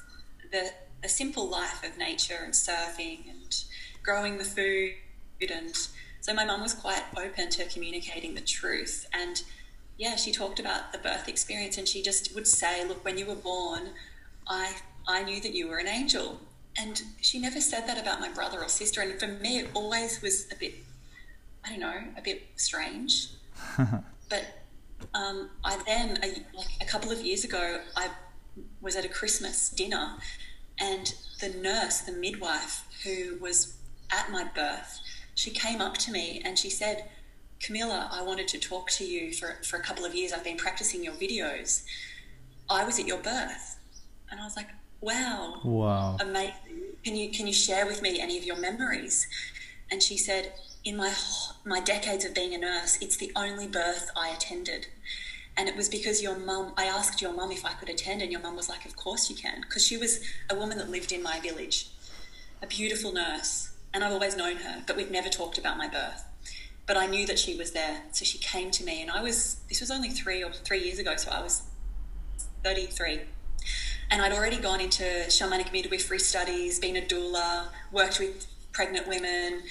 the, 0.52 0.72
the 1.04 1.10
simple 1.10 1.48
life 1.48 1.84
of 1.84 1.98
nature 1.98 2.40
and 2.44 2.54
surfing 2.54 3.30
and 3.30 3.64
growing 4.02 4.38
the 4.38 4.46
food. 4.46 4.94
And 5.42 5.76
so 6.22 6.34
my 6.34 6.46
mum 6.46 6.62
was 6.62 6.74
quite 6.74 7.04
open 7.18 7.50
to 7.50 7.66
communicating 7.66 8.34
the 8.36 8.42
truth. 8.42 9.06
And 9.14 9.44
yeah, 9.98 10.16
she 10.16 10.32
talked 10.32 10.60
about 10.60 10.94
the 10.94 10.98
birth 10.98 11.28
experience 11.28 11.78
and 11.78 11.88
she 11.88 12.02
just 12.02 12.34
would 12.34 12.48
say, 12.48 12.88
look, 12.88 13.04
when 13.04 13.18
you 13.18 13.26
were 13.26 13.36
born, 13.36 13.90
I, 14.48 14.78
I 15.08 15.24
knew 15.24 15.42
that 15.42 15.54
you 15.54 15.68
were 15.68 15.78
an 15.78 15.88
angel. 15.88 16.40
And 16.78 17.02
she 17.20 17.40
never 17.40 17.60
said 17.60 17.86
that 17.88 18.02
about 18.02 18.22
my 18.22 18.30
brother 18.30 18.62
or 18.62 18.70
sister. 18.70 19.02
And 19.02 19.20
for 19.20 19.28
me, 19.28 19.60
it 19.60 19.70
always 19.74 20.22
was 20.22 20.50
a 20.52 20.56
bit, 20.56 20.76
I 21.66 21.72
don't 21.72 21.82
know, 21.82 22.02
a 22.18 22.22
bit 22.22 22.44
strange. 22.56 23.28
but 24.30 24.46
um, 25.14 25.50
I 25.64 25.78
then, 25.86 26.20
a, 26.24 26.58
like 26.58 26.68
a 26.82 26.86
couple 26.86 27.12
of 27.12 27.22
years 27.22 27.44
ago, 27.44 27.82
I 27.96 28.10
was 28.82 28.96
at 28.96 29.06
a 29.06 29.10
Christmas 29.10 29.70
dinner, 29.70 30.16
and 30.80 31.14
the 31.40 31.50
nurse, 31.50 32.02
the 32.02 32.12
midwife 32.12 32.84
who 33.04 33.38
was 33.40 33.78
at 34.12 34.32
my 34.32 34.46
birth, 34.56 35.00
she 35.36 35.52
came 35.52 35.82
up 35.82 35.98
to 35.98 36.12
me 36.12 36.42
and 36.44 36.58
she 36.58 36.70
said, 36.70 37.06
Kimilla, 37.60 38.10
I 38.12 38.22
wanted 38.24 38.48
to 38.50 38.60
talk 38.60 38.90
to 38.92 39.06
you 39.06 39.34
for, 39.34 39.58
for 39.64 39.78
a 39.78 39.82
couple 39.82 40.06
of 40.06 40.16
years. 40.16 40.32
I've 40.32 40.44
been 40.44 40.58
practicing 40.58 41.04
your 41.04 41.14
videos. 41.14 41.84
I 42.70 42.86
was 42.86 43.00
at 43.00 43.08
your 43.08 43.20
birth. 43.20 43.78
And 44.32 44.40
I 44.40 44.44
was 44.44 44.56
like, 44.56 44.70
wow. 45.02 45.60
Wow. 45.64 46.18
Amazing. 46.20 46.54
Can 47.04 47.16
you, 47.16 47.32
can 47.32 47.48
you 47.48 47.54
share 47.54 47.86
with 47.86 48.02
me 48.02 48.20
any 48.20 48.38
of 48.38 48.44
your 48.44 48.58
memories? 48.58 49.28
And 49.92 50.04
she 50.04 50.18
said, 50.18 50.54
in 50.84 50.96
my 50.98 51.14
my 51.66 51.80
decades 51.80 52.26
of 52.26 52.34
being 52.34 52.54
a 52.54 52.58
nurse, 52.58 52.98
it's 53.02 53.18
the 53.18 53.32
only 53.36 53.68
birth 53.68 54.12
I 54.16 54.30
attended. 54.30 54.88
And 55.58 55.68
it 55.68 55.76
was 55.76 55.90
because 55.90 56.22
your 56.22 56.38
mum, 56.38 56.74
I 56.78 56.86
asked 56.86 57.22
your 57.22 57.34
mum 57.34 57.52
if 57.52 57.66
I 57.66 57.74
could 57.74 57.90
attend, 57.90 58.22
and 58.22 58.32
your 58.32 58.42
mum 58.42 58.56
was 58.56 58.70
like, 58.70 58.86
Of 58.86 58.96
course 58.96 59.30
you 59.30 59.36
can. 59.36 59.62
Because 59.62 59.86
she 59.86 59.98
was 59.98 60.22
a 60.50 60.56
woman 60.56 60.78
that 60.78 60.90
lived 60.90 61.12
in 61.12 61.22
my 61.22 61.40
village, 61.40 61.90
a 62.62 62.68
beautiful 62.68 63.12
nurse. 63.12 63.72
And 63.94 64.04
I've 64.04 64.14
always 64.14 64.38
known 64.38 64.58
her, 64.58 64.84
but 64.86 64.96
we've 64.96 65.12
never 65.12 65.30
talked 65.30 65.58
about 65.58 65.78
my 65.78 65.88
birth. 65.88 66.24
But 66.86 66.96
I 66.96 67.08
knew 67.08 67.26
that 67.26 67.40
she 67.40 67.58
was 67.58 67.72
there. 67.72 68.04
So 68.12 68.24
she 68.24 68.38
came 68.38 68.72
to 68.72 68.84
me, 68.84 69.02
and 69.02 69.12
I 69.12 69.22
was, 69.22 69.58
this 69.68 69.82
was 69.82 69.92
only 69.92 70.10
three 70.10 70.44
or 70.44 70.52
three 70.52 70.84
years 70.84 71.00
ago, 71.00 71.16
so 71.18 71.32
I 71.32 71.42
was 71.42 71.64
33. 72.64 73.22
And 74.12 74.22
I'd 74.22 74.32
already 74.32 74.58
gone 74.58 74.80
into 74.80 75.04
shamanic 75.28 75.72
midwifery 75.72 76.20
studies, 76.20 76.80
been 76.80 76.98
a 76.98 77.02
doula, 77.02 77.68
worked 77.92 78.20
with 78.20 78.48
pregnant 78.80 79.10
women, 79.10 79.62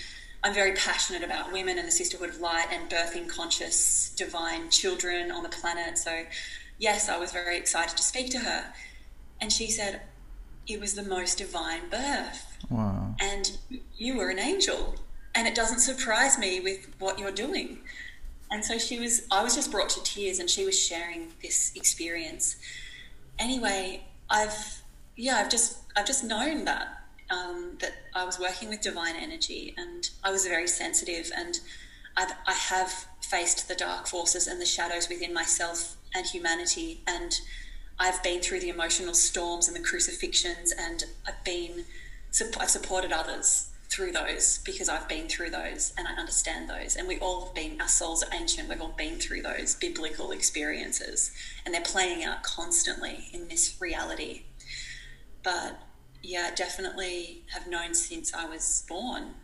I'm 0.45 0.53
very 0.53 0.73
passionate 0.73 1.23
about 1.23 1.51
women 1.51 1.79
and 1.79 1.89
the 1.89 1.93
sisterhood 1.93 2.29
of 2.29 2.41
light 2.43 2.67
and 2.71 2.91
birthing 2.91 3.27
conscious 3.27 4.13
divine 4.15 4.69
children 4.69 5.31
on 5.31 5.43
the 5.43 5.49
planet. 5.49 5.97
So, 5.97 6.25
yes, 6.77 7.09
I 7.09 7.17
was 7.17 7.33
very 7.33 7.57
excited 7.57 7.97
to 7.97 8.03
speak 8.03 8.29
to 8.33 8.41
her. 8.41 8.67
And 9.41 9.51
she 9.51 9.71
said, 9.71 10.03
It 10.67 10.79
was 10.79 10.93
the 10.93 11.03
most 11.03 11.39
divine 11.39 11.89
birth. 11.89 12.59
Wow. 12.69 13.15
And 13.19 13.57
you 13.97 14.19
were 14.19 14.29
an 14.29 14.39
angel. 14.39 14.97
And 15.35 15.49
it 15.49 15.55
doesn't 15.55 15.79
surprise 15.79 16.39
me 16.39 16.61
with 16.61 16.95
what 16.99 17.19
you're 17.19 17.33
doing. 17.33 17.79
And 18.51 18.63
so 18.63 18.77
she 18.77 18.99
was, 18.99 19.27
I 19.31 19.43
was 19.43 19.55
just 19.55 19.71
brought 19.71 19.89
to 19.89 20.03
tears 20.03 20.39
and 20.39 20.51
she 20.51 20.67
was 20.67 20.79
sharing 20.79 21.29
this 21.41 21.73
experience. 21.75 22.57
Anyway, 23.39 24.05
I've, 24.29 24.83
yeah, 25.17 25.37
I've 25.37 25.49
just, 25.49 25.79
I've 25.97 26.07
just 26.07 26.25
known 26.25 26.67
that 26.67 26.98
um, 27.31 27.77
that 27.81 27.93
I 28.15 28.25
was 28.25 28.39
working 28.39 28.69
with 28.69 28.81
divine 28.81 29.17
energy 29.17 29.75
and 29.77 30.09
I 30.25 30.31
was 30.31 30.47
very 30.47 30.69
sensitive 30.69 31.31
and 31.37 31.61
I've, 32.17 32.33
I 32.47 32.53
have 32.53 33.07
faced 33.21 33.69
the 33.69 33.75
dark 33.75 34.07
forces 34.07 34.47
and 34.47 34.61
the 34.61 34.67
shadows 34.67 35.09
within 35.09 35.35
myself 35.35 35.97
and 36.15 36.27
humanity 36.27 37.03
and 37.07 37.39
I've 37.99 38.23
been 38.23 38.41
through 38.41 38.61
the 38.61 38.69
emotional 38.69 39.15
storms 39.15 39.67
and 39.67 39.77
the 39.77 39.81
crucifixions 39.81 40.73
and 40.73 41.05
I've 41.27 41.43
been 41.45 41.85
I've 42.61 42.71
supported 42.71 43.13
others 43.13 43.71
through 43.89 44.13
those 44.13 44.61
because 44.65 44.89
I've 44.89 45.09
been 45.09 45.29
through 45.29 45.51
those 45.51 45.95
and 45.97 46.07
I 46.07 46.13
understand 46.13 46.69
those. 46.69 46.95
And 46.97 47.09
we 47.09 47.19
all 47.19 47.47
have 47.47 47.55
been, 47.55 47.81
our 47.81 47.89
souls 47.89 48.23
are 48.23 48.35
ancient, 48.35 48.69
we've 48.69 48.83
all 48.83 48.95
been 48.97 49.19
through 49.19 49.43
those 49.43 49.75
biblical 49.75 50.31
experiences 50.31 51.33
and 51.65 51.75
they're 51.75 51.81
playing 51.81 52.23
out 52.23 52.43
constantly 52.43 53.29
in 53.33 53.49
this 53.49 53.77
reality. 53.81 54.43
But 55.43 55.81
yeah, 56.23 56.51
definitely 56.55 57.45
have 57.53 57.67
known 57.67 57.95
since 57.95 58.35
I 58.35 58.47
was 58.47 58.85
born 58.89 59.35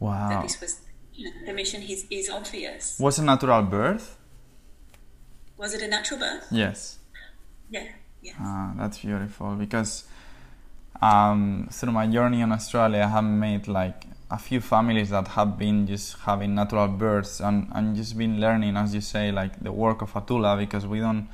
wow. 0.00 0.28
that 0.28 0.42
this 0.42 0.60
was 0.60 0.80
you 1.14 1.26
know, 1.26 1.46
the 1.46 1.52
mission 1.52 1.82
is, 1.82 2.06
is 2.10 2.28
obvious. 2.28 2.98
Was 2.98 3.18
a 3.18 3.24
natural 3.24 3.62
birth? 3.62 4.18
Was 5.56 5.74
it 5.74 5.82
a 5.82 5.88
natural 5.88 6.20
birth? 6.20 6.46
Yes. 6.50 6.98
Yeah. 7.70 7.86
Yes. 8.22 8.36
Ah, 8.40 8.72
that's 8.76 8.98
beautiful 8.98 9.54
because 9.54 10.04
um, 11.02 11.68
through 11.70 11.92
my 11.92 12.06
journey 12.06 12.40
in 12.40 12.50
Australia, 12.52 13.02
I 13.02 13.08
have 13.08 13.24
made 13.24 13.68
like 13.68 14.04
a 14.30 14.38
few 14.38 14.60
families 14.60 15.10
that 15.10 15.28
have 15.28 15.58
been 15.58 15.86
just 15.86 16.18
having 16.20 16.54
natural 16.54 16.88
births 16.88 17.40
and, 17.40 17.68
and 17.72 17.94
just 17.94 18.16
been 18.16 18.40
learning, 18.40 18.76
as 18.76 18.94
you 18.94 19.00
say, 19.00 19.30
like 19.30 19.62
the 19.62 19.70
work 19.70 20.02
of 20.02 20.16
a 20.16 20.22
doula 20.22 20.58
because 20.58 20.86
we 20.86 21.00
don't, 21.00 21.28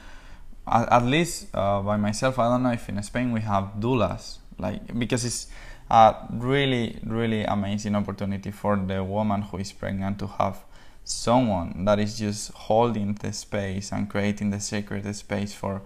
at, 0.66 0.92
at 0.92 1.04
least 1.04 1.48
uh, 1.54 1.80
by 1.80 1.96
myself, 1.96 2.38
I 2.38 2.48
don't 2.48 2.62
know 2.62 2.72
if 2.72 2.88
in 2.88 3.02
Spain 3.02 3.32
we 3.32 3.40
have 3.40 3.74
doulas, 3.78 4.38
like 4.60 4.98
because 4.98 5.24
it's 5.24 5.48
a 5.90 6.14
really, 6.30 6.98
really 7.04 7.44
amazing 7.44 7.96
opportunity 7.96 8.50
for 8.50 8.76
the 8.76 9.02
woman 9.02 9.42
who 9.42 9.58
is 9.58 9.72
pregnant 9.72 10.18
to 10.20 10.26
have 10.26 10.62
someone 11.04 11.84
that 11.84 11.98
is 11.98 12.18
just 12.18 12.52
holding 12.52 13.14
the 13.14 13.32
space 13.32 13.90
and 13.90 14.08
creating 14.08 14.50
the 14.50 14.60
sacred 14.60 15.14
space 15.16 15.52
for 15.52 15.82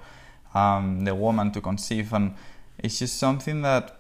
um, 0.52 1.04
the 1.04 1.14
woman 1.14 1.50
to 1.52 1.60
conceive. 1.60 2.12
And 2.12 2.34
it's 2.78 2.98
just 2.98 3.16
something 3.18 3.62
that 3.62 3.96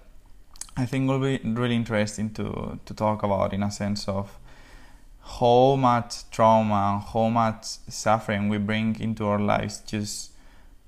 I 0.76 0.84
think 0.84 1.08
will 1.08 1.20
be 1.20 1.38
really 1.42 1.76
interesting 1.76 2.30
to, 2.34 2.78
to 2.84 2.94
talk 2.94 3.22
about 3.22 3.54
in 3.54 3.62
a 3.62 3.70
sense 3.70 4.06
of 4.06 4.38
how 5.38 5.76
much 5.76 6.30
trauma, 6.30 6.96
and 6.96 7.02
how 7.02 7.30
much 7.30 7.64
suffering 7.88 8.50
we 8.50 8.58
bring 8.58 9.00
into 9.00 9.26
our 9.26 9.38
lives 9.38 9.80
just 9.86 10.32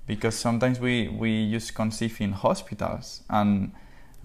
because 0.07 0.35
sometimes 0.35 0.79
we, 0.79 1.07
we 1.09 1.51
just 1.51 1.75
conceive 1.75 2.19
in 2.21 2.31
hospitals 2.31 3.21
and 3.29 3.71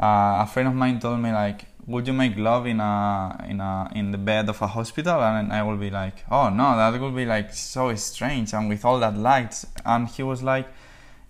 uh, 0.00 0.40
a 0.40 0.48
friend 0.50 0.68
of 0.68 0.74
mine 0.74 0.98
told 0.98 1.20
me 1.20 1.30
like 1.32 1.66
would 1.86 2.06
you 2.06 2.12
make 2.12 2.36
love 2.36 2.64
in 2.66 2.80
a 2.80 3.44
in 3.48 3.60
a 3.60 3.90
in 3.94 4.12
the 4.12 4.18
bed 4.18 4.48
of 4.48 4.62
a 4.62 4.66
hospital 4.68 5.20
and 5.20 5.52
I 5.52 5.62
will 5.64 5.76
be 5.76 5.90
like 5.90 6.24
oh 6.30 6.48
no 6.48 6.76
that 6.76 6.98
would 6.98 7.16
be 7.16 7.26
like 7.26 7.52
so 7.52 7.94
strange 7.96 8.54
and 8.54 8.68
with 8.68 8.84
all 8.84 9.00
that 9.00 9.16
lights 9.16 9.66
and 9.84 10.08
he 10.08 10.22
was 10.22 10.42
like 10.42 10.68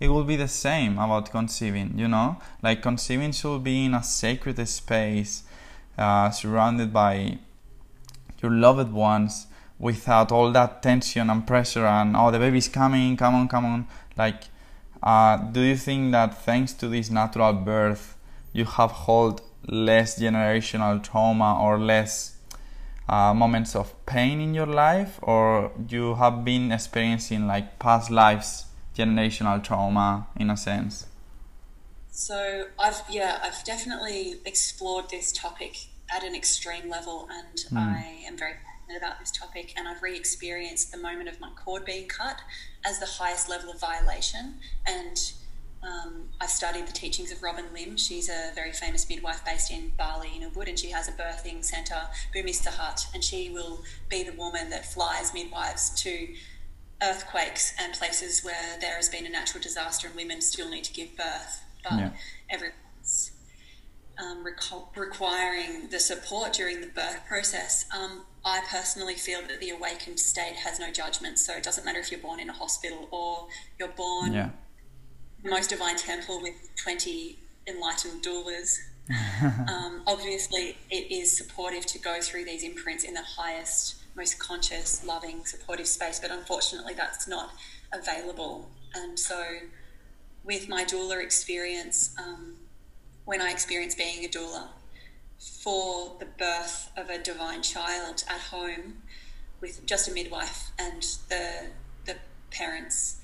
it 0.03 0.09
will 0.09 0.25
be 0.25 0.35
the 0.35 0.49
same 0.49 0.95
about 0.95 1.31
conceiving, 1.31 1.97
you 1.97 2.09
know? 2.09 2.37
Like 2.61 2.83
conceiving 2.83 3.31
should 3.31 3.63
be 3.63 3.85
in 3.85 3.95
a 3.95 4.03
sacred 4.03 4.67
space, 4.67 5.45
uh, 5.97 6.29
surrounded 6.31 6.93
by 6.93 7.39
your 8.43 8.51
loved 8.51 8.93
ones, 8.93 9.47
without 9.79 10.33
all 10.33 10.51
that 10.53 10.83
tension 10.83 11.31
and 11.31 11.47
pressure 11.47 11.87
and 11.87 12.17
oh 12.17 12.31
the 12.31 12.39
baby's 12.39 12.69
coming, 12.69 13.17
come 13.17 13.35
on, 13.35 13.49
come 13.49 13.65
on. 13.65 13.87
Like, 14.17 14.45
uh, 15.03 15.37
do 15.37 15.61
you 15.61 15.77
think 15.77 16.13
that 16.13 16.43
thanks 16.45 16.73
to 16.75 16.89
this 16.89 17.11
natural 17.11 17.53
birth, 17.53 18.17
you 18.53 18.65
have 18.65 18.93
held 18.93 19.43
less 19.67 20.21
generational 20.21 21.03
trauma 21.03 21.59
or 21.61 21.79
less 21.79 22.37
uh, 23.09 23.33
moments 23.35 23.75
of 23.75 23.95
pain 24.07 24.41
in 24.41 24.55
your 24.55 24.67
life, 24.67 25.19
or 25.23 25.73
you 25.89 26.15
have 26.17 26.45
been 26.45 26.73
experiencing 26.73 27.47
like 27.47 27.79
past 27.79 28.11
lives? 28.11 28.67
generational 28.95 29.63
trauma 29.63 30.27
in 30.37 30.51
a 30.51 30.57
sense? 30.57 31.07
So 32.11 32.67
I've 32.79 33.03
yeah 33.11 33.41
I've 33.43 33.65
definitely 33.65 34.37
explored 34.45 35.11
this 35.11 35.33
topic 35.33 35.87
at 36.15 36.23
an 36.23 36.35
extreme 36.35 36.91
level, 36.91 37.29
and 37.31 37.57
mm. 37.57 37.79
I 37.79 38.27
am 38.27 38.37
very 38.37 38.57
passionate 38.83 39.03
about 39.03 39.19
this 39.19 39.31
topic. 39.31 39.75
And 39.77 39.89
I've 39.89 40.03
re-experienced 40.03 40.93
the 40.93 40.99
moment 40.99 41.29
of 41.29 41.41
my 41.41 41.51
cord 41.57 41.85
being 41.85 42.09
cut 42.09 42.41
as 42.85 42.99
the 42.99 43.07
highest 43.07 43.49
level 43.49 43.71
of 43.71 43.81
violation. 43.81 44.55
And 44.87 45.33
um, 45.83 46.29
I've 46.41 46.51
studied 46.51 46.87
the 46.87 46.93
teachings 46.93 47.33
of 47.33 47.43
Robin 47.43 47.65
Lim. 47.75 47.97
She's 47.97 48.29
a 48.29 48.53
very 48.55 48.73
famous 48.73 49.09
midwife 49.09 49.45
based 49.45 49.71
in 49.71 49.93
Bali, 49.99 50.31
in 50.37 50.49
Ubud, 50.49 50.69
and 50.69 50.79
she 50.79 50.91
has 50.91 51.09
a 51.09 51.13
birthing 51.13 51.65
centre, 51.65 52.03
Bumi 52.35 52.51
Sehat, 52.51 53.13
and 53.15 53.23
she 53.23 53.51
will 53.51 53.83
be 54.09 54.23
the 54.23 54.33
woman 54.33 54.71
that 54.71 54.87
flies 54.87 55.35
midwives 55.35 55.91
to 56.03 56.29
earthquakes 57.03 57.75
and 57.81 57.93
places 57.95 58.45
where 58.45 58.79
there 58.81 58.95
has 58.95 59.09
been 59.09 59.27
a 59.27 59.29
natural 59.29 59.61
disaster 59.61 60.07
and 60.07 60.15
women 60.15 60.41
still 60.41 60.71
need 60.71 60.85
to 60.85 60.93
give 60.93 61.17
birth, 61.17 61.65
but 61.83 61.99
yeah. 61.99 62.11
everyone's 62.49 63.33
um, 64.19 64.45
requiring 64.95 65.89
the 65.89 65.99
support 65.99 66.53
during 66.53 66.81
the 66.81 66.87
birth 66.87 67.27
process. 67.27 67.87
Um, 67.93 68.23
I 68.45 68.61
personally 68.69 69.15
feel 69.15 69.41
that 69.43 69.61
the 69.61 69.71
awakened 69.71 70.19
state 70.19 70.57
has 70.57 70.81
no 70.81 70.91
judgment, 70.91 71.39
so 71.39 71.55
it 71.55 71.63
doesn't 71.63 71.85
matter 71.85 72.01
if 72.01 72.11
you're 72.11 72.21
born 72.21 72.41
in 72.41 72.51
a 72.51 72.53
hospital 72.53 73.09
or 73.11 73.49
you're 73.79 73.89
born 73.89 74.33
yeah. 74.33 74.51
most 75.45 75.71
divine 75.71 75.97
temple 75.97 76.43
with 76.43 76.55
20 76.83 77.39
enlightened 77.69 78.25
doulas. 78.25 78.79
um, 79.69 80.03
obviously, 80.07 80.77
it 80.91 81.13
is 81.13 81.37
supportive 81.37 81.87
to 81.87 81.99
go 81.99 82.21
through 82.21 82.45
these 82.45 82.65
imprints 82.65 83.05
in 83.05 83.15
the 83.15 83.23
highest 83.23 83.97
most 84.15 84.39
conscious, 84.39 85.05
loving, 85.05 85.45
supportive 85.45 85.87
space, 85.87 86.21
but 86.21 86.31
unfortunately 86.31 86.95
that's 86.95 87.27
not 87.27 87.51
available. 87.93 88.71
And 88.95 89.19
so, 89.19 89.43
with 90.45 90.69
my 90.69 90.85
doula 90.85 91.23
experience, 91.23 92.15
um, 92.19 92.57
when 93.25 93.41
I 93.41 93.51
experienced 93.51 93.97
being 93.97 94.25
a 94.25 94.29
doula 94.29 94.69
for 95.43 96.17
the 96.21 96.27
birth 96.27 96.91
of 96.97 97.11
a 97.11 97.19
divine 97.19 97.63
child 97.63 98.25
at 98.29 98.39
home 98.39 99.03
with 99.61 99.85
just 99.87 100.09
a 100.09 100.13
midwife 100.13 100.71
and 100.79 101.03
the 101.29 101.67
the 102.05 102.17
parents, 102.51 103.21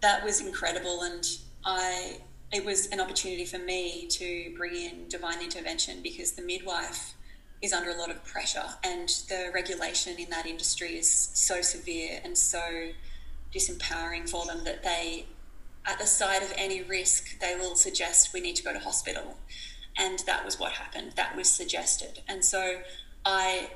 that 0.00 0.22
was 0.24 0.40
incredible. 0.40 1.02
And 1.02 1.24
I 1.64 2.18
it 2.52 2.64
was 2.64 2.86
an 2.88 3.00
opportunity 3.00 3.44
for 3.44 3.58
me 3.58 4.06
to 4.08 4.54
bring 4.56 4.76
in 4.76 5.08
divine 5.08 5.42
intervention 5.42 6.02
because 6.02 6.32
the 6.32 6.42
midwife 6.42 7.14
is 7.62 7.72
under 7.72 7.90
a 7.90 7.96
lot 7.96 8.10
of 8.10 8.22
pressure, 8.24 8.66
and 8.84 9.08
the 9.28 9.50
regulation 9.52 10.18
in 10.18 10.28
that 10.30 10.46
industry 10.46 10.98
is 10.98 11.10
so 11.10 11.62
severe 11.62 12.20
and 12.22 12.36
so 12.36 12.90
disempowering 13.52 14.28
for 14.28 14.44
them 14.44 14.62
that 14.64 14.82
they, 14.82 15.26
at 15.86 15.98
the 15.98 16.06
sight 16.06 16.42
of 16.42 16.52
any 16.56 16.82
risk, 16.82 17.40
they 17.40 17.56
will 17.56 17.74
suggest 17.74 18.34
we 18.34 18.40
need 18.40 18.56
to 18.56 18.62
go 18.62 18.72
to 18.74 18.78
hospital. 18.78 19.38
And 19.98 20.18
that 20.20 20.44
was 20.44 20.58
what 20.58 20.72
happened. 20.72 21.12
That 21.12 21.36
was 21.36 21.48
suggested. 21.48 22.20
And 22.28 22.44
so 22.44 22.80
I, 23.24 23.70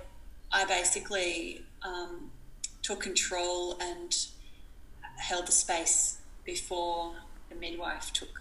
I 0.53 0.65
basically 0.65 1.63
um, 1.83 2.31
took 2.83 3.01
control 3.01 3.79
and 3.81 4.15
held 5.17 5.47
the 5.47 5.53
space 5.53 6.19
before 6.45 7.15
the 7.49 7.55
midwife 7.55 8.13
took 8.13 8.41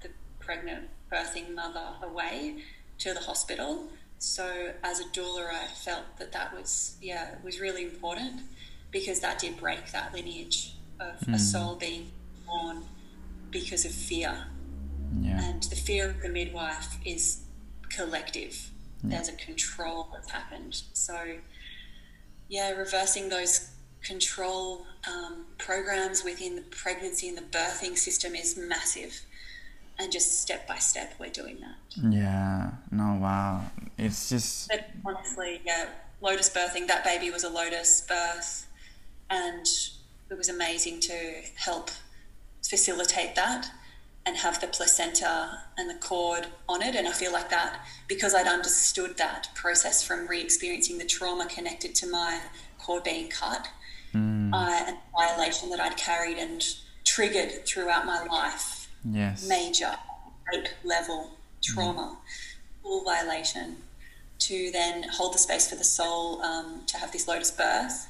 the 0.00 0.08
pregnant 0.38 0.88
birthing 1.12 1.54
mother 1.54 1.94
away 2.02 2.62
to 2.98 3.12
the 3.12 3.20
hospital 3.20 3.88
so 4.22 4.72
as 4.84 5.00
a 5.00 5.04
doula, 5.06 5.50
I 5.50 5.66
felt 5.66 6.16
that 6.18 6.30
that 6.30 6.54
was 6.54 6.96
yeah 7.02 7.34
was 7.42 7.60
really 7.60 7.82
important 7.82 8.42
because 8.92 9.18
that 9.18 9.40
did 9.40 9.58
break 9.58 9.90
that 9.90 10.14
lineage 10.14 10.74
of 11.00 11.18
mm. 11.20 11.28
a 11.28 11.30
hmm. 11.32 11.36
soul 11.38 11.74
being 11.74 12.12
born 12.46 12.84
because 13.50 13.84
of 13.84 13.90
fear. 13.90 14.46
Yeah. 15.20 15.42
And 15.42 15.62
the 15.64 15.76
fear 15.76 16.08
of 16.10 16.22
the 16.22 16.28
midwife 16.28 16.98
is 17.04 17.42
collective. 17.90 18.70
Yeah. 19.02 19.16
There's 19.16 19.28
a 19.28 19.32
control 19.32 20.08
that's 20.12 20.30
happened. 20.30 20.82
So 20.92 21.36
yeah, 22.48 22.70
reversing 22.70 23.28
those 23.28 23.70
control 24.02 24.86
um, 25.08 25.46
programs 25.58 26.24
within 26.24 26.56
the 26.56 26.62
pregnancy 26.62 27.28
and 27.28 27.38
the 27.38 27.42
birthing 27.42 27.96
system 27.96 28.34
is 28.34 28.56
massive 28.56 29.22
and 29.98 30.10
just 30.10 30.40
step 30.40 30.66
by 30.66 30.76
step 30.78 31.14
we're 31.18 31.30
doing 31.30 31.58
that 31.60 31.76
yeah 32.10 32.70
no 32.90 33.18
wow 33.20 33.64
it's 33.98 34.28
just 34.28 34.68
but 34.68 34.86
honestly 35.04 35.60
yeah 35.64 35.86
lotus 36.20 36.48
birthing 36.50 36.86
that 36.88 37.04
baby 37.04 37.30
was 37.30 37.44
a 37.44 37.48
lotus 37.48 38.00
birth 38.00 38.66
and 39.30 39.66
it 40.30 40.36
was 40.36 40.48
amazing 40.48 40.98
to 40.98 41.42
help 41.56 41.90
facilitate 42.62 43.34
that 43.34 43.70
and 44.24 44.36
have 44.36 44.60
the 44.60 44.66
placenta 44.68 45.58
and 45.76 45.90
the 45.90 45.94
cord 45.94 46.46
on 46.68 46.82
it 46.82 46.94
and 46.94 47.08
i 47.08 47.12
feel 47.12 47.32
like 47.32 47.50
that 47.50 47.84
because 48.08 48.34
i'd 48.34 48.46
understood 48.46 49.16
that 49.16 49.48
process 49.54 50.02
from 50.02 50.26
re-experiencing 50.28 50.98
the 50.98 51.04
trauma 51.04 51.46
connected 51.46 51.94
to 51.94 52.06
my 52.06 52.40
cord 52.78 53.02
being 53.02 53.28
cut 53.28 53.68
mm. 54.14 54.52
uh, 54.52 54.84
and 54.86 54.96
violation 55.16 55.70
that 55.70 55.80
i'd 55.80 55.96
carried 55.96 56.38
and 56.38 56.76
triggered 57.04 57.66
throughout 57.66 58.06
my 58.06 58.24
life 58.24 58.88
yes. 59.10 59.48
major 59.48 59.92
rape 60.52 60.68
level 60.84 61.30
trauma, 61.62 62.16
mm. 62.16 62.82
full 62.82 63.04
violation, 63.04 63.76
to 64.40 64.70
then 64.72 65.04
hold 65.04 65.34
the 65.34 65.38
space 65.38 65.68
for 65.68 65.76
the 65.76 65.84
soul 65.84 66.42
um, 66.42 66.82
to 66.86 66.96
have 66.96 67.12
this 67.12 67.28
lotus 67.28 67.50
birth 67.50 68.08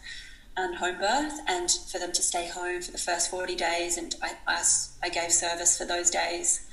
and 0.57 0.77
home 0.77 0.99
birth, 0.99 1.41
and 1.49 1.71
for 1.71 1.99
them 1.99 2.13
to 2.13 2.23
stay 2.23 2.49
home 2.49 2.83
for 2.83 2.93
the 2.93 2.99
first 2.99 3.31
40 3.31 3.55
days. 3.57 3.97
And 3.97 4.15
I, 4.23 4.33
I, 4.47 4.63
I 5.03 5.09
gave 5.09 5.33
service 5.33 5.79
for 5.79 5.85
those 5.85 6.11
days. 6.11 6.67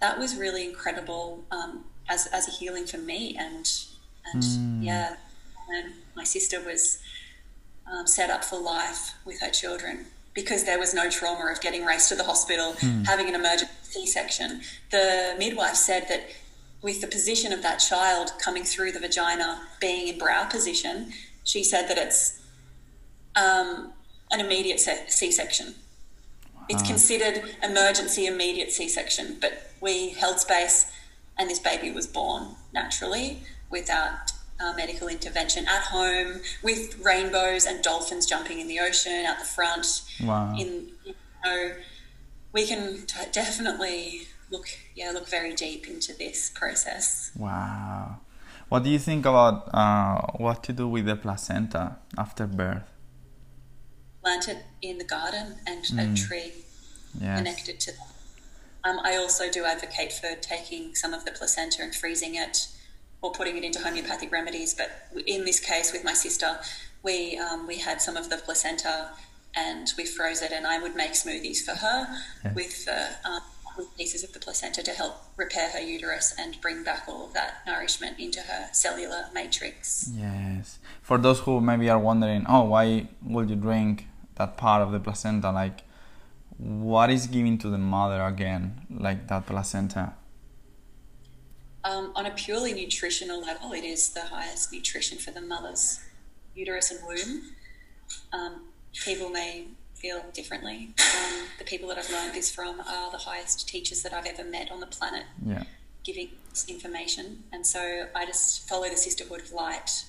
That 0.00 0.18
was 0.18 0.36
really 0.36 0.64
incredible 0.64 1.44
um, 1.50 1.84
as, 2.08 2.26
as 2.28 2.48
a 2.48 2.50
healing 2.50 2.86
for 2.86 2.98
me. 2.98 3.36
And 3.38 3.70
And 4.32 4.42
mm. 4.42 4.84
yeah, 4.84 5.16
and 5.68 5.94
my 6.16 6.24
sister 6.24 6.60
was 6.60 7.02
um, 7.90 8.06
set 8.06 8.30
up 8.30 8.44
for 8.44 8.58
life 8.58 9.14
with 9.24 9.40
her 9.40 9.50
children 9.50 10.06
because 10.34 10.64
there 10.64 10.78
was 10.78 10.94
no 10.94 11.10
trauma 11.10 11.50
of 11.50 11.60
getting 11.60 11.84
raced 11.84 12.08
to 12.08 12.14
the 12.14 12.24
hospital, 12.24 12.72
mm. 12.74 13.06
having 13.06 13.28
an 13.28 13.34
emergency 13.34 14.06
section. 14.06 14.62
The 14.90 15.34
midwife 15.38 15.74
said 15.74 16.06
that 16.08 16.22
with 16.80 17.00
the 17.00 17.06
position 17.06 17.52
of 17.52 17.62
that 17.62 17.76
child 17.78 18.32
coming 18.38 18.64
through 18.64 18.92
the 18.92 18.98
vagina 18.98 19.60
being 19.80 20.08
in 20.08 20.18
brow 20.18 20.44
position, 20.44 21.12
she 21.44 21.62
said 21.62 21.88
that 21.88 21.98
it's 21.98 22.40
um, 23.36 23.92
an 24.30 24.40
immediate 24.40 24.80
C 24.80 25.30
section. 25.30 25.74
It's 26.68 26.82
considered 26.82 27.42
emergency 27.62 28.26
immediate 28.26 28.72
C 28.72 28.88
section, 28.88 29.36
but 29.40 29.72
we 29.80 30.10
held 30.10 30.38
space 30.38 30.90
and 31.38 31.50
this 31.50 31.58
baby 31.58 31.90
was 31.90 32.06
born 32.06 32.54
naturally 32.72 33.42
without 33.70 34.32
uh, 34.60 34.72
medical 34.74 35.08
intervention 35.08 35.66
at 35.66 35.82
home 35.84 36.40
with 36.62 36.98
rainbows 37.04 37.66
and 37.66 37.82
dolphins 37.82 38.26
jumping 38.26 38.60
in 38.60 38.68
the 38.68 38.78
ocean 38.78 39.24
out 39.26 39.38
the 39.38 39.44
front. 39.44 40.02
Wow. 40.22 40.54
In, 40.58 40.88
you 41.04 41.14
know, 41.44 41.72
we 42.52 42.66
can 42.66 43.06
t- 43.06 43.30
definitely 43.32 44.28
look, 44.50 44.66
yeah, 44.94 45.10
look 45.10 45.28
very 45.28 45.54
deep 45.54 45.88
into 45.88 46.14
this 46.16 46.50
process. 46.54 47.32
Wow. 47.36 48.20
What 48.68 48.84
do 48.84 48.90
you 48.90 48.98
think 48.98 49.26
about 49.26 49.68
uh, 49.74 50.20
what 50.36 50.62
to 50.64 50.72
do 50.72 50.88
with 50.88 51.06
the 51.06 51.16
placenta 51.16 51.96
after 52.16 52.46
birth? 52.46 52.91
Plant 54.22 54.48
it 54.48 54.58
in 54.80 54.98
the 54.98 55.04
garden 55.04 55.56
and 55.66 55.84
mm. 55.84 56.12
a 56.12 56.16
tree 56.16 56.52
yes. 57.20 57.38
connected 57.38 57.80
to 57.80 57.92
that. 57.92 58.08
Um, 58.84 59.00
I 59.02 59.16
also 59.16 59.50
do 59.50 59.64
advocate 59.64 60.12
for 60.12 60.34
taking 60.40 60.94
some 60.94 61.14
of 61.14 61.24
the 61.24 61.30
placenta 61.30 61.82
and 61.82 61.94
freezing 61.94 62.34
it 62.34 62.68
or 63.20 63.32
putting 63.32 63.56
it 63.56 63.64
into 63.64 63.80
homeopathic 63.80 64.32
remedies. 64.32 64.74
But 64.74 64.90
in 65.26 65.44
this 65.44 65.60
case, 65.60 65.92
with 65.92 66.04
my 66.04 66.14
sister, 66.14 66.58
we 67.02 67.38
um, 67.38 67.66
we 67.66 67.78
had 67.78 68.00
some 68.00 68.16
of 68.16 68.30
the 68.30 68.36
placenta 68.36 69.10
and 69.54 69.92
we 69.96 70.04
froze 70.04 70.40
it, 70.40 70.50
and 70.50 70.66
I 70.66 70.80
would 70.80 70.96
make 70.96 71.12
smoothies 71.12 71.62
for 71.62 71.74
her 71.74 72.06
yes. 72.44 72.54
with 72.54 72.84
the 72.86 73.08
um, 73.24 73.42
with 73.76 73.96
pieces 73.96 74.24
of 74.24 74.32
the 74.32 74.38
placenta 74.38 74.82
to 74.82 74.90
help 74.90 75.14
repair 75.36 75.70
her 75.70 75.80
uterus 75.80 76.34
and 76.38 76.60
bring 76.60 76.84
back 76.84 77.04
all 77.08 77.26
of 77.26 77.34
that 77.34 77.62
nourishment 77.66 78.18
into 78.18 78.40
her 78.40 78.68
cellular 78.72 79.26
matrix. 79.32 80.10
Yes. 80.14 80.78
For 81.02 81.18
those 81.18 81.40
who 81.40 81.60
maybe 81.60 81.88
are 81.88 81.98
wondering, 81.98 82.44
oh, 82.48 82.64
why 82.64 83.08
would 83.22 83.48
you 83.50 83.56
drink 83.56 84.06
that 84.42 84.56
part 84.56 84.80
of 84.82 84.92
the 84.92 85.00
placenta? 85.00 85.50
Like, 85.50 85.78
what 86.58 87.08
is 87.10 87.26
given 87.26 87.58
to 87.58 87.68
the 87.70 87.78
mother 87.78 88.20
again, 88.22 88.62
like 88.90 89.28
that 89.28 89.46
placenta? 89.46 90.14
Um, 91.84 92.12
on 92.14 92.26
a 92.26 92.30
purely 92.30 92.72
nutritional 92.74 93.40
level, 93.40 93.72
it 93.72 93.84
is 93.84 94.10
the 94.10 94.26
highest 94.36 94.72
nutrition 94.72 95.18
for 95.18 95.32
the 95.32 95.40
mother's 95.40 96.00
uterus 96.54 96.90
and 96.92 97.00
womb. 97.06 97.32
Um, 98.32 98.52
people 98.92 99.30
may 99.30 99.66
feel 100.02 100.24
differently. 100.32 100.90
Um, 100.98 101.34
the 101.58 101.64
people 101.64 101.88
that 101.88 101.98
I've 101.98 102.10
learned 102.10 102.34
this 102.34 102.50
from 102.54 102.80
are 102.80 103.10
the 103.10 103.22
highest 103.30 103.68
teachers 103.68 104.02
that 104.02 104.12
I've 104.12 104.26
ever 104.26 104.44
met 104.44 104.70
on 104.70 104.80
the 104.80 104.86
planet, 104.86 105.24
yeah. 105.44 105.64
giving 106.04 106.30
this 106.50 106.68
information. 106.68 107.44
And 107.52 107.66
so 107.66 108.06
I 108.14 108.26
just 108.26 108.68
follow 108.68 108.88
the 108.88 108.96
sisterhood 108.96 109.40
of 109.40 109.52
light 109.52 110.04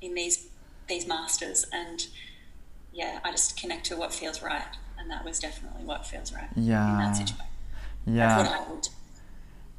in 0.00 0.14
these 0.14 0.48
these 0.88 1.06
masters, 1.06 1.66
and 1.72 2.06
yeah, 2.96 3.20
I 3.22 3.30
just 3.30 3.60
connect 3.60 3.84
to 3.86 3.96
what 3.96 4.12
feels 4.14 4.42
right, 4.42 4.62
and 4.98 5.10
that 5.10 5.22
was 5.24 5.38
definitely 5.38 5.84
what 5.84 6.06
feels 6.06 6.32
right 6.32 6.48
yeah. 6.56 6.92
in 6.92 6.98
that 6.98 7.16
situation. 7.16 7.46
Yeah. 8.06 8.28
That's 8.28 8.50
what 8.50 8.60
I 8.60 8.70
would. 8.70 8.88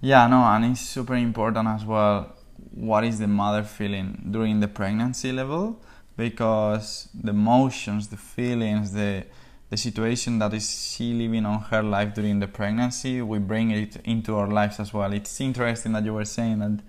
Yeah, 0.02 0.28
no, 0.28 0.44
and 0.44 0.66
it's 0.66 0.82
super 0.82 1.16
important 1.16 1.68
as 1.68 1.84
well. 1.84 2.36
What 2.76 3.04
is 3.04 3.18
the 3.18 3.28
mother 3.28 3.64
feeling 3.64 4.28
during 4.30 4.60
the 4.60 4.68
pregnancy 4.68 5.32
level? 5.32 5.82
Because 6.16 7.10
the 7.14 7.32
emotions, 7.32 8.10
the 8.10 8.18
feelings, 8.18 8.94
the 8.94 9.26
the 9.70 9.78
situation 9.78 10.40
that 10.40 10.54
is 10.54 10.94
she 10.94 11.14
living 11.14 11.46
on 11.46 11.60
her 11.72 11.84
life 11.84 12.14
during 12.14 12.40
the 12.40 12.48
pregnancy, 12.48 13.22
we 13.22 13.38
bring 13.38 13.72
it 13.72 13.98
into 14.06 14.34
our 14.38 14.48
lives 14.48 14.80
as 14.80 14.94
well. 14.94 15.12
It's 15.12 15.42
interesting 15.42 15.92
that 15.92 16.06
you 16.06 16.14
were 16.14 16.24
saying 16.24 16.60
that 16.60 16.80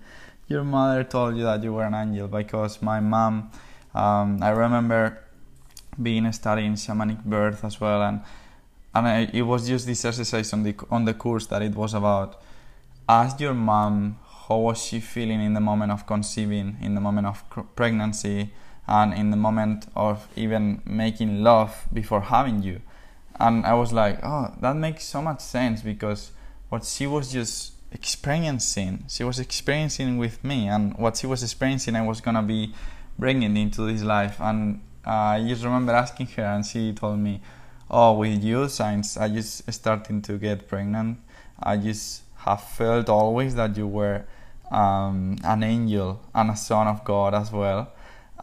your 0.47 0.63
mother 0.63 1.03
told 1.03 1.35
you 1.35 1.43
that 1.43 1.61
you 1.61 1.73
were 1.73 1.83
an 1.83 1.93
angel 1.93 2.29
because 2.29 2.81
my 2.81 3.01
mom, 3.01 3.51
um, 3.93 4.41
I 4.41 4.51
remember 4.51 5.19
being 6.01 6.31
studying 6.31 6.73
shamanic 6.73 7.23
birth 7.23 7.63
as 7.63 7.79
well, 7.79 8.01
and 8.01 8.21
and 8.93 9.07
I, 9.07 9.29
it 9.33 9.43
was 9.43 9.67
just 9.67 9.85
this 9.85 10.03
exercise 10.05 10.53
on 10.53 10.63
the 10.63 10.75
on 10.89 11.05
the 11.05 11.13
course 11.13 11.45
that 11.47 11.61
it 11.61 11.75
was 11.75 11.93
about 11.93 12.41
ask 13.09 13.39
your 13.39 13.55
mom 13.55 14.19
how 14.47 14.57
was 14.57 14.83
she 14.83 14.99
feeling 14.99 15.41
in 15.41 15.53
the 15.53 15.59
moment 15.59 15.91
of 15.91 16.05
conceiving, 16.05 16.77
in 16.81 16.95
the 16.95 17.01
moment 17.01 17.27
of 17.27 17.43
pregnancy, 17.75 18.51
and 18.87 19.13
in 19.13 19.31
the 19.31 19.37
moment 19.37 19.87
of 19.95 20.27
even 20.35 20.81
making 20.85 21.43
love 21.43 21.87
before 21.93 22.21
having 22.21 22.63
you. 22.63 22.81
And 23.39 23.65
I 23.65 23.73
was 23.73 23.93
like, 23.93 24.19
oh, 24.23 24.53
that 24.61 24.75
makes 24.75 25.05
so 25.05 25.21
much 25.21 25.41
sense 25.41 25.81
because 25.81 26.31
what 26.69 26.83
she 26.83 27.07
was 27.07 27.31
just 27.31 27.73
experiencing, 27.91 29.05
she 29.07 29.23
was 29.23 29.39
experiencing 29.39 30.17
with 30.17 30.43
me, 30.43 30.67
and 30.67 30.95
what 30.97 31.17
she 31.17 31.27
was 31.27 31.43
experiencing, 31.43 31.95
I 31.95 32.05
was 32.05 32.21
gonna 32.21 32.43
be 32.43 32.73
bringing 33.17 33.55
into 33.57 33.81
this 33.91 34.03
life. 34.03 34.39
And 34.39 34.81
I 35.09 35.43
just 35.47 35.63
remember 35.63 35.93
asking 35.93 36.27
her, 36.37 36.43
and 36.43 36.65
she 36.65 36.93
told 36.93 37.19
me, 37.19 37.41
"Oh, 37.89 38.13
with 38.13 38.43
you, 38.43 38.69
since 38.69 39.17
I 39.17 39.27
just 39.29 39.71
starting 39.73 40.21
to 40.23 40.37
get 40.37 40.67
pregnant, 40.67 41.17
I 41.61 41.77
just 41.77 42.21
have 42.45 42.61
felt 42.63 43.09
always 43.09 43.55
that 43.55 43.75
you 43.75 43.87
were 43.87 44.25
um, 44.71 45.37
an 45.43 45.63
angel 45.63 46.21
and 46.35 46.51
a 46.51 46.55
son 46.55 46.87
of 46.87 47.03
God 47.03 47.33
as 47.33 47.51
well. 47.51 47.91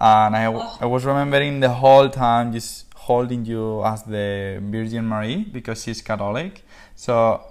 And 0.01 0.37
I. 0.37 0.45
I 0.81 0.87
was 0.87 1.05
remembering 1.05 1.61
the 1.61 1.71
whole 1.71 2.09
time 2.09 2.53
just 2.53 2.87
holding 2.95 3.45
you 3.45 3.85
as 3.85 4.03
the 4.03 4.59
Virgin 4.61 5.07
Marie 5.07 5.45
because 5.45 5.85
she's 5.85 6.03
Catholic. 6.03 6.65
So, 6.97 7.43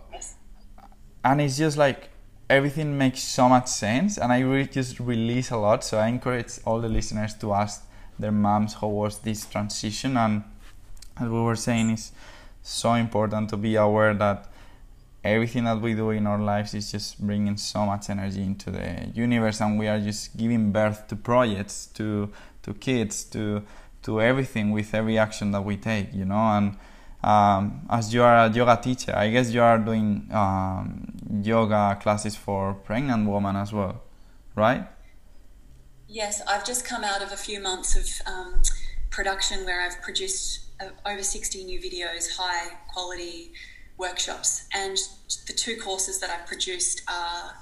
and 1.24 1.40
it's 1.42 1.58
just 1.58 1.78
like 1.78 2.10
everything 2.50 2.98
makes 2.98 3.22
so 3.22 3.48
much 3.48 3.68
sense, 3.68 4.18
and 4.18 4.32
I 4.34 4.40
really 4.42 4.68
just 4.68 5.00
release 5.00 5.52
a 5.52 5.58
lot. 5.58 5.84
So 5.86 5.98
I 6.00 6.08
encourage 6.08 6.60
all 6.66 6.82
the 6.82 6.90
listeners 6.90 7.34
to 7.36 7.54
ask 7.54 7.86
their 8.20 8.32
moms 8.32 8.76
how 8.76 8.88
was 8.88 9.20
this 9.20 9.46
transition, 9.46 10.18
and 10.18 10.44
as 11.18 11.28
we 11.28 11.42
were 11.42 11.56
saying, 11.56 11.92
it's 11.92 12.12
so 12.62 12.94
important 12.94 13.50
to 13.50 13.58
be 13.58 13.76
aware 13.76 14.14
that 14.14 14.50
everything 15.24 15.64
that 15.64 15.82
we 15.82 15.94
do 15.96 16.12
in 16.12 16.28
our 16.28 16.40
lives 16.40 16.74
is 16.74 16.92
just 16.92 17.20
bringing 17.20 17.58
so 17.58 17.86
much 17.86 18.10
energy 18.10 18.44
into 18.44 18.70
the 18.70 19.12
universe 19.16 19.60
and 19.60 19.80
we 19.80 19.88
are 19.88 20.00
just 20.00 20.38
giving 20.38 20.72
birth 20.72 21.08
to 21.08 21.16
projects 21.16 21.88
to 21.88 22.30
to 22.62 22.74
kids 22.76 23.24
to 23.24 23.64
to 24.04 24.22
everything 24.22 24.70
with 24.72 24.94
every 24.94 25.18
action 25.18 25.52
that 25.52 25.62
we 25.62 25.76
take 25.76 26.14
you 26.14 26.26
know? 26.26 26.36
And 26.36 26.78
um, 27.24 27.88
as 27.90 28.14
you 28.14 28.22
are 28.22 28.46
a 28.46 28.50
yoga 28.52 28.80
teacher 28.82 29.16
i 29.16 29.30
guess 29.30 29.50
you 29.50 29.62
are 29.62 29.80
doing 29.80 30.30
um, 30.32 31.12
yoga 31.42 31.98
classes 32.00 32.36
for 32.36 32.76
pregnant 32.76 33.28
women 33.28 33.56
as 33.56 33.74
well 33.74 34.02
right 34.56 34.86
yes 36.08 36.42
i've 36.48 36.66
just 36.66 36.86
come 36.86 37.04
out 37.04 37.22
of 37.22 37.32
a 37.32 37.38
few 37.38 37.60
months 37.60 37.96
of 37.96 38.28
um, 38.32 38.62
production 39.10 39.66
where 39.66 39.82
i've 39.82 40.02
produced 40.02 40.66
uh, 40.82 40.90
over 41.06 41.24
60 41.24 41.64
new 41.64 41.80
videos 41.80 42.36
high 42.38 42.76
quality 42.92 43.52
workshops. 43.98 44.68
And 44.74 44.98
the 45.48 45.54
two 45.54 45.78
courses 45.78 46.20
that 46.20 46.30
I've 46.30 46.46
produced 46.46 47.02
are 47.08 47.56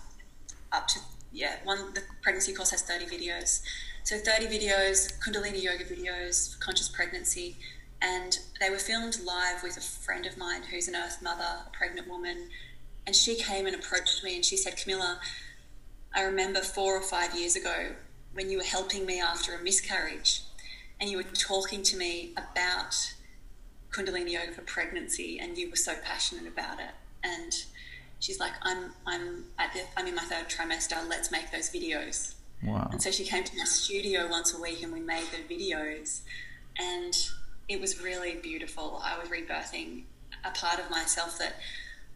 up 0.72 0.88
to, 0.90 1.00
yeah, 1.32 1.58
one, 1.64 1.94
the 1.94 2.02
pregnancy 2.22 2.54
course 2.54 2.72
has 2.72 2.82
30 2.82 3.06
videos. 3.06 3.62
So 4.04 4.18
30 4.18 4.48
videos, 4.48 5.18
Kundalini 5.20 5.62
yoga 5.62 5.86
videos, 5.86 6.60
conscious 6.60 6.90
pregnancy. 6.90 7.58
And 8.02 8.38
they 8.60 8.70
were 8.70 8.80
filmed 8.80 9.20
live 9.24 9.64
with 9.64 9.78
a 9.78 9.82
friend 9.82 10.26
of 10.26 10.38
mine 10.38 10.64
who's 10.64 10.88
an 10.88 10.96
earth 10.96 11.22
mother, 11.22 11.46
a 11.68 11.70
pregnant 11.72 12.10
woman. 12.10 12.50
And 13.06 13.16
she 13.16 13.36
came 13.36 13.66
and 13.66 13.76
approached 13.76 14.24
me 14.24 14.36
and 14.36 14.44
she 14.44 14.58
said, 14.58 14.76
Kimilla, 14.76 15.18
I 16.14 16.24
remember 16.24 16.60
four 16.60 16.98
or 16.98 17.02
five 17.02 17.38
years 17.38 17.56
ago 17.56 17.92
when 18.34 18.50
you 18.50 18.58
were 18.58 18.64
helping 18.64 19.06
me 19.06 19.20
after 19.20 19.56
a 19.56 19.64
miscarriage 19.64 20.42
and 21.00 21.10
you 21.10 21.18
were 21.18 21.24
talking 21.24 21.84
to 21.84 21.98
me 21.98 22.34
about 22.38 23.14
Kundalini 23.92 24.32
yoga 24.32 24.52
for 24.52 24.62
pregnancy, 24.62 25.40
and 25.40 25.58
you 25.58 25.70
were 25.70 25.76
so 25.76 25.94
passionate 26.04 26.48
about 26.48 26.80
it. 26.80 26.92
And 27.24 27.54
she's 28.20 28.40
like, 28.40 28.54
I'm, 28.64 28.92
I'm 29.06 29.46
at 29.60 29.74
the, 29.74 29.82
I'm 29.96 30.08
in 30.08 30.16
my 30.16 30.24
third 30.24 30.50
trimester. 30.50 30.98
Let's 31.08 31.32
make 31.32 31.52
those 31.52 31.70
videos. 31.70 32.34
Wow. 32.64 32.90
And 32.92 33.02
so 33.02 33.12
she 33.12 33.24
came 33.24 33.44
to 33.44 33.58
my 33.58 33.66
studio 33.66 34.28
once 34.30 34.54
a 34.58 34.62
week, 34.62 34.82
and 34.82 34.92
we 34.92 35.00
made 35.00 35.26
the 35.32 35.54
videos, 35.54 36.22
and 36.80 37.16
it 37.68 37.80
was 37.80 38.02
really 38.02 38.36
beautiful. 38.36 39.00
I 39.04 39.18
was 39.20 39.30
rebirthing 39.30 40.04
a 40.44 40.52
part 40.52 40.80
of 40.80 40.90
myself 40.90 41.38
that 41.38 41.56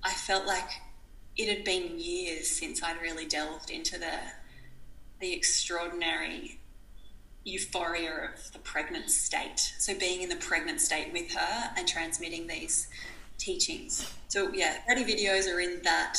I 0.04 0.12
felt 0.12 0.46
like 0.46 0.70
it 1.36 1.48
had 1.48 1.64
been 1.64 2.00
years 2.00 2.50
since 2.50 2.82
I'd 2.82 3.02
really 3.02 3.26
delved 3.26 3.70
into 3.70 4.00
the 4.00 4.14
the 5.20 5.34
extraordinary 5.34 6.60
euphoria 7.44 8.32
of 8.34 8.52
the 8.52 8.60
pregnant 8.60 9.10
state. 9.10 9.74
So 9.80 9.98
being 9.98 10.22
in 10.22 10.30
the 10.30 10.36
pregnant 10.36 10.82
state 10.82 11.12
with 11.14 11.32
her 11.34 11.72
and 11.78 11.88
transmitting 11.88 12.48
these 12.48 12.88
teachings. 13.38 14.14
So 14.28 14.52
yeah, 14.54 14.78
30 14.88 15.06
videos 15.06 15.52
are 15.52 15.60
in 15.60 15.82
that 15.84 16.18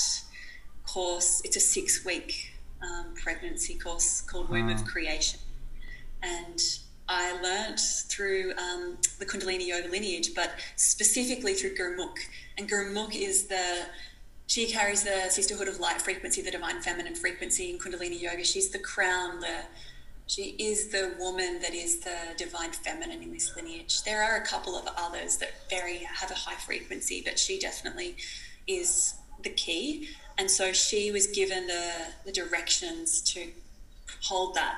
course. 0.86 1.42
It's 1.44 1.56
a 1.56 1.60
six 1.60 2.04
week 2.04 2.52
um, 2.82 3.14
pregnancy 3.22 3.74
course 3.74 4.20
called 4.22 4.48
Womb 4.48 4.70
of 4.70 4.84
Creation. 4.84 5.40
And 6.22 6.60
I 7.08 7.40
learnt 7.40 7.80
through 7.80 8.52
um, 8.58 8.98
the 9.18 9.26
Kundalini 9.26 9.66
Yoga 9.66 9.88
lineage, 9.88 10.34
but 10.34 10.50
specifically 10.76 11.54
through 11.54 11.74
Gurmukh. 11.74 12.18
And 12.58 12.68
Gurmukh 12.68 13.14
is 13.14 13.46
the, 13.46 13.86
she 14.48 14.66
carries 14.66 15.04
the 15.04 15.28
Sisterhood 15.30 15.68
of 15.68 15.78
Light 15.78 16.02
frequency, 16.02 16.42
the 16.42 16.50
Divine 16.50 16.80
Feminine 16.80 17.14
frequency 17.14 17.70
in 17.70 17.78
Kundalini 17.78 18.20
Yoga. 18.20 18.42
She's 18.42 18.70
the 18.70 18.78
crown, 18.80 19.40
the 19.40 19.60
she 20.28 20.54
is 20.58 20.88
the 20.88 21.14
woman 21.18 21.58
that 21.60 21.72
is 21.74 22.00
the 22.00 22.16
divine 22.36 22.72
feminine 22.72 23.22
in 23.22 23.32
this 23.32 23.56
lineage. 23.56 24.02
There 24.02 24.22
are 24.22 24.36
a 24.36 24.44
couple 24.44 24.76
of 24.76 24.86
others 24.94 25.38
that 25.38 25.52
very 25.70 26.00
have 26.00 26.30
a 26.30 26.34
high 26.34 26.56
frequency, 26.56 27.22
but 27.24 27.38
she 27.38 27.58
definitely 27.58 28.14
is 28.66 29.14
the 29.42 29.48
key. 29.48 30.10
And 30.36 30.50
so 30.50 30.74
she 30.74 31.10
was 31.12 31.28
given 31.28 31.66
the, 31.66 31.92
the 32.26 32.32
directions 32.32 33.22
to 33.32 33.48
hold 34.22 34.54
that 34.54 34.76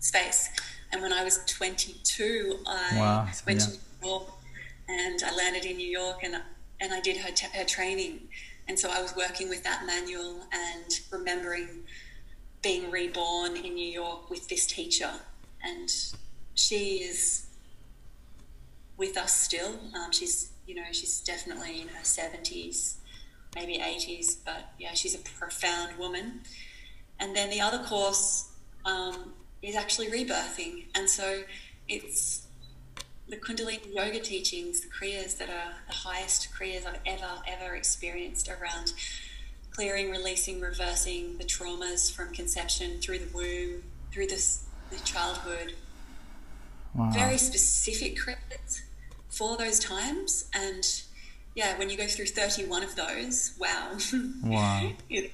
space. 0.00 0.48
And 0.90 1.02
when 1.02 1.12
I 1.12 1.22
was 1.22 1.44
22, 1.46 2.60
I 2.66 2.98
wow. 2.98 3.28
went 3.46 3.60
yeah. 3.60 3.66
to 3.66 3.72
New 3.72 4.08
York 4.08 4.30
and 4.88 5.22
I 5.22 5.36
landed 5.36 5.66
in 5.66 5.76
New 5.76 5.86
York 5.86 6.20
and, 6.22 6.36
and 6.80 6.94
I 6.94 7.00
did 7.00 7.18
her, 7.18 7.30
t- 7.30 7.46
her 7.52 7.64
training. 7.64 8.20
And 8.68 8.78
so 8.78 8.90
I 8.90 9.02
was 9.02 9.14
working 9.16 9.48
with 9.48 9.64
that 9.64 9.84
manual 9.86 10.46
and 10.52 11.00
remembering 11.10 11.84
being 12.62 12.90
reborn 12.90 13.56
in 13.56 13.74
New 13.74 13.90
York 13.90 14.30
with 14.30 14.48
this 14.48 14.66
teacher, 14.66 15.10
and 15.62 15.92
she 16.54 16.98
is 16.98 17.46
with 18.96 19.16
us 19.16 19.34
still. 19.34 19.80
Um, 19.94 20.12
she's 20.12 20.52
you 20.66 20.76
know 20.76 20.84
she's 20.92 21.20
definitely 21.20 21.82
in 21.82 21.88
her 21.88 22.04
seventies, 22.04 22.98
maybe 23.54 23.80
eighties, 23.84 24.36
but 24.36 24.72
yeah, 24.78 24.94
she's 24.94 25.14
a 25.14 25.18
profound 25.18 25.98
woman. 25.98 26.42
And 27.18 27.36
then 27.36 27.50
the 27.50 27.60
other 27.60 27.82
course 27.84 28.50
um, 28.84 29.32
is 29.60 29.74
actually 29.74 30.06
rebirthing, 30.08 30.86
and 30.94 31.10
so 31.10 31.42
it's 31.88 32.46
the 33.32 33.38
Kundalini 33.38 33.94
yoga 33.94 34.20
teachings, 34.20 34.82
the 34.82 34.88
kriyas 34.88 35.38
that 35.38 35.48
are 35.48 35.72
the 35.86 35.94
highest 35.94 36.50
kriyas 36.52 36.86
I've 36.86 37.00
ever 37.06 37.40
ever 37.48 37.74
experienced 37.74 38.46
around 38.50 38.92
clearing, 39.70 40.10
releasing, 40.10 40.60
reversing 40.60 41.38
the 41.38 41.44
traumas 41.44 42.12
from 42.12 42.34
conception 42.34 43.00
through 43.00 43.20
the 43.20 43.34
womb, 43.34 43.84
through 44.12 44.26
this, 44.26 44.64
the 44.90 44.98
childhood. 44.98 45.72
Wow. 46.94 47.10
Very 47.14 47.38
specific 47.38 48.18
Kriyas 48.18 48.82
for 49.30 49.56
those 49.56 49.78
times. 49.78 50.50
And 50.54 50.84
yeah, 51.54 51.78
when 51.78 51.88
you 51.88 51.96
go 51.96 52.06
through 52.06 52.26
31 52.26 52.82
of 52.82 52.96
those, 52.96 53.54
wow. 53.58 53.96
Wow. 54.44 54.92
it, 55.08 55.32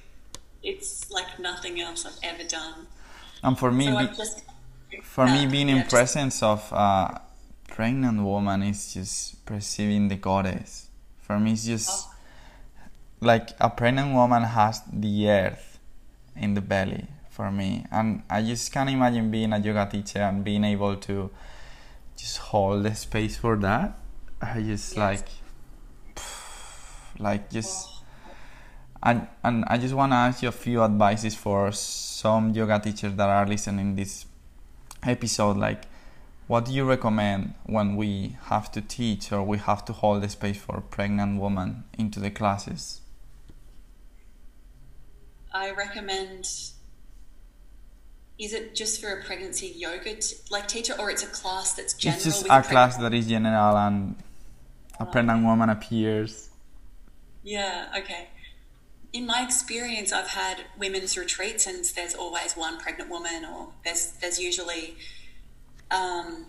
it's 0.63 1.11
like 1.11 1.37
nothing 1.37 1.81
else 1.81 2.05
I've 2.05 2.19
ever 2.23 2.47
done. 2.47 2.87
And 3.43 3.59
for 3.59 3.73
me, 3.73 3.87
so 3.87 3.97
be, 3.97 4.07
just, 4.15 4.43
for 5.03 5.25
uh, 5.25 5.33
me, 5.33 5.47
being 5.47 5.67
yeah, 5.67 5.81
in 5.81 5.87
presence 5.87 6.41
of 6.41 6.71
a 6.71 7.21
pregnant 7.79 8.21
woman 8.21 8.61
is 8.63 8.93
just 8.93 9.45
perceiving 9.45 10.09
the 10.09 10.17
goddess. 10.17 10.89
For 11.21 11.39
me, 11.39 11.53
it's 11.53 11.65
just 11.65 11.89
oh 11.89 12.15
like 13.21 13.51
a 13.59 13.69
pregnant 13.69 14.13
woman 14.13 14.43
has 14.43 14.81
the 14.91 15.29
earth 15.29 15.79
in 16.35 16.55
the 16.55 16.61
belly 16.61 17.05
for 17.29 17.51
me 17.51 17.85
and 17.91 18.21
i 18.29 18.41
just 18.41 18.71
can't 18.71 18.89
imagine 18.89 19.29
being 19.29 19.51
a 19.51 19.59
yoga 19.59 19.87
teacher 19.91 20.19
and 20.19 20.43
being 20.43 20.63
able 20.63 20.95
to 20.95 21.29
just 22.15 22.37
hold 22.37 22.83
the 22.83 22.95
space 22.95 23.35
for 23.35 23.57
that 23.57 23.99
i 24.41 24.61
just 24.61 24.95
yes. 24.95 24.97
like 24.97 25.27
like 27.19 27.49
just 27.49 27.89
and 29.03 29.27
and 29.43 29.65
i 29.67 29.77
just 29.77 29.93
want 29.93 30.13
to 30.13 30.15
ask 30.15 30.41
you 30.41 30.47
a 30.47 30.57
few 30.65 30.81
advices 30.81 31.35
for 31.35 31.71
some 31.73 32.51
yoga 32.51 32.79
teachers 32.79 33.13
that 33.15 33.27
are 33.27 33.45
listening 33.45 33.95
this 33.95 34.25
episode 35.03 35.57
like 35.57 35.88
what 36.49 36.65
do 36.65 36.73
you 36.73 36.83
recommend 36.83 37.53
when 37.65 37.95
we 37.95 38.35
have 38.45 38.71
to 38.71 38.81
teach 38.81 39.31
or 39.31 39.43
we 39.43 39.57
have 39.59 39.85
to 39.85 39.93
hold 39.93 40.23
the 40.23 40.29
space 40.29 40.57
for 40.57 40.77
a 40.77 40.81
pregnant 40.81 41.39
women 41.39 41.83
into 41.97 42.19
the 42.19 42.31
classes 42.31 43.01
I 45.53 45.71
recommend. 45.71 46.45
Is 48.37 48.53
it 48.53 48.75
just 48.75 49.01
for 49.01 49.09
a 49.09 49.23
pregnancy 49.23 49.73
yoga 49.75 50.15
t- 50.15 50.37
like 50.49 50.67
teacher, 50.67 50.93
or 50.97 51.09
it's 51.11 51.23
a 51.23 51.27
class 51.27 51.73
that's 51.73 51.93
general? 51.93 52.15
It's 52.15 52.25
just 52.25 52.45
a 52.45 52.61
class 52.61 52.97
that 52.97 53.13
is 53.13 53.27
general, 53.27 53.75
and 53.77 54.15
a 54.99 55.03
oh. 55.03 55.05
pregnant 55.05 55.43
woman 55.43 55.69
appears. 55.69 56.49
Yeah. 57.43 57.87
Okay. 57.97 58.29
In 59.11 59.25
my 59.25 59.43
experience, 59.43 60.13
I've 60.13 60.27
had 60.27 60.65
women's 60.77 61.17
retreats, 61.17 61.65
and 61.65 61.83
there's 61.83 62.15
always 62.15 62.53
one 62.53 62.77
pregnant 62.77 63.09
woman, 63.09 63.43
or 63.43 63.69
there's 63.83 64.13
there's 64.21 64.39
usually 64.39 64.95
um, 65.91 66.45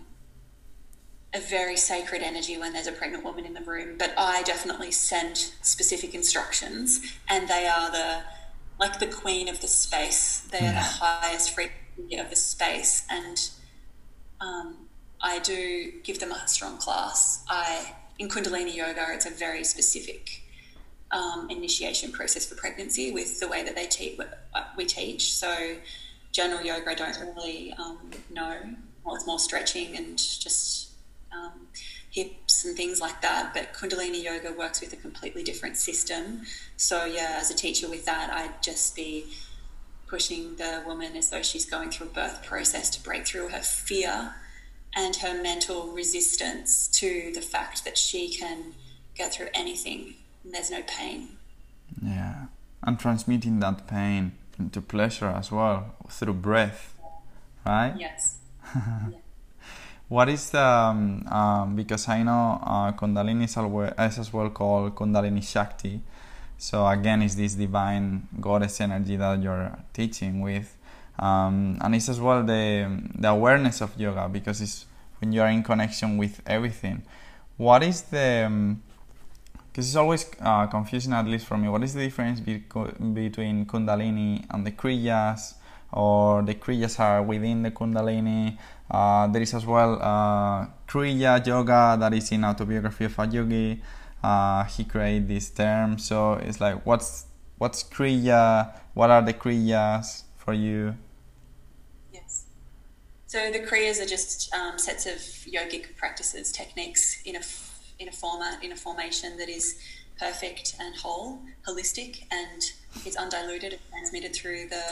a 1.33 1.39
very 1.39 1.77
sacred 1.77 2.21
energy 2.21 2.57
when 2.57 2.73
there's 2.73 2.87
a 2.87 2.91
pregnant 2.91 3.23
woman 3.23 3.45
in 3.45 3.53
the 3.53 3.61
room. 3.61 3.97
But 3.97 4.13
I 4.17 4.43
definitely 4.43 4.91
send 4.91 5.37
specific 5.61 6.13
instructions, 6.13 7.01
and 7.29 7.47
they 7.47 7.67
are 7.67 7.91
the 7.91 8.23
like 8.79 8.99
the 8.99 9.07
queen 9.07 9.47
of 9.47 9.61
the 9.61 9.67
space. 9.67 10.41
They're 10.51 10.73
the 10.73 10.79
highest 10.79 11.53
frequency 11.53 12.17
of 12.17 12.29
the 12.29 12.35
space, 12.35 13.05
and 13.09 13.49
um, 14.41 14.87
I 15.21 15.39
do 15.39 15.91
give 16.03 16.19
them 16.19 16.31
a 16.31 16.47
strong 16.47 16.77
class. 16.77 17.43
I 17.49 17.95
in 18.19 18.27
Kundalini 18.27 18.75
yoga, 18.75 19.07
it's 19.09 19.25
a 19.25 19.31
very 19.31 19.63
specific 19.63 20.41
um, 21.11 21.49
initiation 21.49 22.11
process 22.11 22.45
for 22.45 22.55
pregnancy 22.55 23.11
with 23.11 23.39
the 23.39 23.47
way 23.47 23.63
that 23.63 23.75
they 23.75 23.87
teach. 23.87 24.19
We 24.75 24.85
teach 24.85 25.33
so 25.33 25.75
general 26.31 26.61
yoga. 26.61 26.91
I 26.91 26.93
don't 26.93 27.35
really 27.35 27.73
um, 27.73 28.11
know. 28.29 28.57
Well, 29.03 29.15
it's 29.15 29.27
more 29.27 29.39
stretching 29.39 29.95
and 29.97 30.17
just 30.17 30.91
um, 31.31 31.67
hips 32.09 32.65
and 32.65 32.75
things 32.75 33.01
like 33.01 33.21
that. 33.21 33.53
But 33.53 33.73
Kundalini 33.73 34.23
yoga 34.23 34.53
works 34.53 34.81
with 34.81 34.93
a 34.93 34.97
completely 34.97 35.43
different 35.43 35.77
system. 35.77 36.41
So, 36.77 37.05
yeah, 37.05 37.37
as 37.39 37.49
a 37.49 37.55
teacher 37.55 37.89
with 37.89 38.05
that, 38.05 38.31
I'd 38.31 38.61
just 38.61 38.95
be 38.95 39.33
pushing 40.07 40.55
the 40.57 40.83
woman 40.85 41.15
as 41.15 41.29
though 41.29 41.41
she's 41.41 41.65
going 41.65 41.89
through 41.89 42.07
a 42.07 42.09
birth 42.09 42.43
process 42.43 42.89
to 42.89 43.01
break 43.01 43.25
through 43.25 43.47
her 43.47 43.61
fear 43.61 44.35
and 44.93 45.15
her 45.17 45.41
mental 45.41 45.87
resistance 45.93 46.87
to 46.89 47.31
the 47.33 47.41
fact 47.41 47.85
that 47.85 47.97
she 47.97 48.29
can 48.29 48.73
get 49.15 49.33
through 49.33 49.47
anything 49.53 50.15
and 50.43 50.53
there's 50.53 50.69
no 50.69 50.81
pain. 50.85 51.37
Yeah, 52.03 52.47
and 52.83 52.99
transmitting 52.99 53.59
that 53.61 53.87
pain 53.87 54.33
into 54.59 54.81
pleasure 54.81 55.27
as 55.27 55.51
well 55.51 55.95
through 56.09 56.33
breath, 56.33 56.93
right? 57.65 57.93
Yes. 57.97 58.37
What 60.11 60.27
is 60.27 60.49
the 60.49 60.61
um, 60.61 61.25
um, 61.29 61.75
because 61.75 62.09
I 62.09 62.21
know 62.23 62.59
uh, 62.61 62.91
Kundalini 62.91 63.45
is, 63.45 63.51
is 63.55 64.19
as 64.19 64.33
well 64.33 64.49
called 64.49 64.93
Kundalini 64.93 65.41
Shakti. 65.41 66.01
So 66.57 66.85
again, 66.85 67.21
it's 67.21 67.35
this 67.35 67.53
divine 67.53 68.27
goddess 68.41 68.81
energy 68.81 69.15
that 69.15 69.41
you're 69.41 69.71
teaching 69.93 70.41
with, 70.41 70.77
um, 71.17 71.77
and 71.79 71.95
it's 71.95 72.09
as 72.09 72.19
well 72.19 72.43
the 72.43 73.01
the 73.15 73.29
awareness 73.29 73.79
of 73.79 73.97
yoga 73.97 74.27
because 74.27 74.59
it's 74.59 74.85
when 75.19 75.31
you 75.31 75.41
are 75.41 75.47
in 75.49 75.63
connection 75.63 76.17
with 76.17 76.41
everything. 76.45 77.03
What 77.55 77.81
is 77.81 78.01
the 78.01 78.49
because 79.71 79.85
um, 79.85 79.89
it's 79.91 79.95
always 79.95 80.25
uh, 80.41 80.67
confusing 80.67 81.13
at 81.13 81.25
least 81.25 81.45
for 81.45 81.57
me. 81.57 81.69
What 81.69 81.83
is 81.83 81.93
the 81.93 82.01
difference 82.01 82.41
be- 82.41 82.65
between 83.13 83.65
Kundalini 83.65 84.45
and 84.49 84.67
the 84.67 84.71
Kriyas? 84.71 85.53
Or 85.93 86.41
the 86.43 86.55
kriyas 86.55 86.99
are 86.99 87.21
within 87.21 87.63
the 87.63 87.71
kundalini. 87.71 88.57
Uh, 88.89 89.27
there 89.27 89.41
is 89.41 89.53
as 89.53 89.65
well 89.65 90.01
uh, 90.01 90.67
kriya 90.87 91.45
yoga 91.45 91.97
that 91.99 92.13
is 92.13 92.31
in 92.31 92.43
autobiography 92.45 93.05
of 93.05 93.19
a 93.19 93.27
yogi. 93.27 93.81
Uh, 94.23 94.63
he 94.65 94.83
created 94.83 95.27
this 95.27 95.49
term. 95.49 95.97
So 95.97 96.33
it's 96.33 96.61
like 96.61 96.85
what's 96.85 97.25
what's 97.57 97.83
kriya? 97.83 98.73
What 98.93 99.09
are 99.09 99.21
the 99.21 99.33
kriyas 99.33 100.23
for 100.35 100.53
you? 100.53 100.95
Yes. 102.13 102.45
So 103.27 103.51
the 103.51 103.59
kriyas 103.59 104.01
are 104.01 104.07
just 104.07 104.53
um, 104.53 104.77
sets 104.77 105.05
of 105.05 105.17
yogic 105.51 105.95
practices 105.95 106.51
techniques 106.51 107.21
in 107.25 107.35
a 107.35 107.41
in 107.99 108.07
a 108.07 108.11
format 108.11 108.63
in 108.63 108.71
a 108.71 108.75
formation 108.75 109.37
that 109.37 109.49
is 109.49 109.79
perfect 110.19 110.75
and 110.79 110.95
whole 110.95 111.41
holistic 111.67 112.23
and 112.31 112.61
it's 113.05 113.15
undiluted 113.15 113.73
and 113.73 113.81
transmitted 113.89 114.35
through 114.35 114.67
the 114.69 114.83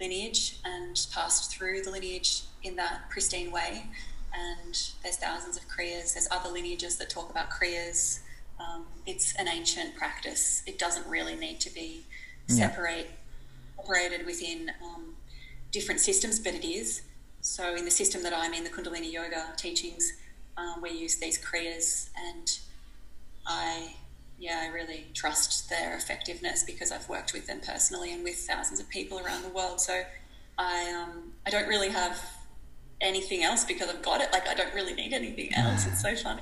lineage 0.00 0.58
and 0.64 1.06
passed 1.12 1.50
through 1.50 1.82
the 1.82 1.90
lineage 1.90 2.42
in 2.62 2.76
that 2.76 3.10
pristine 3.10 3.50
way. 3.50 3.86
And 4.32 4.74
there's 5.02 5.16
thousands 5.16 5.56
of 5.56 5.64
kriyas. 5.68 6.14
There's 6.14 6.28
other 6.30 6.50
lineages 6.50 6.96
that 6.96 7.10
talk 7.10 7.30
about 7.30 7.50
kriyas. 7.50 8.20
Um, 8.58 8.86
it's 9.06 9.34
an 9.36 9.48
ancient 9.48 9.96
practice. 9.96 10.62
It 10.66 10.78
doesn't 10.78 11.06
really 11.06 11.36
need 11.36 11.60
to 11.60 11.74
be 11.74 12.04
separate, 12.46 13.08
yeah. 13.08 13.82
operated 13.82 14.26
within 14.26 14.70
um, 14.84 15.16
different 15.72 16.00
systems, 16.00 16.38
but 16.38 16.54
it 16.54 16.64
is. 16.64 17.02
So 17.40 17.74
in 17.74 17.84
the 17.84 17.90
system 17.90 18.22
that 18.22 18.34
I'm 18.36 18.52
in, 18.52 18.64
the 18.64 18.70
Kundalini 18.70 19.12
Yoga 19.12 19.54
teachings, 19.56 20.12
um, 20.56 20.82
we 20.82 20.90
use 20.90 21.16
these 21.16 21.42
kriyas, 21.42 22.10
and 22.16 22.58
I 23.46 23.94
yeah, 24.40 24.62
I 24.62 24.72
really 24.72 25.06
trust 25.12 25.68
their 25.68 25.94
effectiveness 25.94 26.64
because 26.64 26.90
I've 26.90 27.08
worked 27.10 27.34
with 27.34 27.46
them 27.46 27.60
personally 27.60 28.12
and 28.12 28.24
with 28.24 28.36
thousands 28.36 28.80
of 28.80 28.88
people 28.88 29.18
around 29.18 29.42
the 29.42 29.50
world. 29.50 29.80
So 29.80 30.02
I 30.58 30.90
um, 30.92 31.34
I 31.46 31.50
don't 31.50 31.68
really 31.68 31.90
have 31.90 32.18
anything 33.02 33.44
else 33.44 33.64
because 33.64 33.90
I've 33.90 34.02
got 34.02 34.22
it. 34.22 34.32
Like 34.32 34.48
I 34.48 34.54
don't 34.54 34.74
really 34.74 34.94
need 34.94 35.12
anything 35.12 35.54
else. 35.54 35.86
It's 35.86 36.00
so 36.00 36.16
funny. 36.16 36.40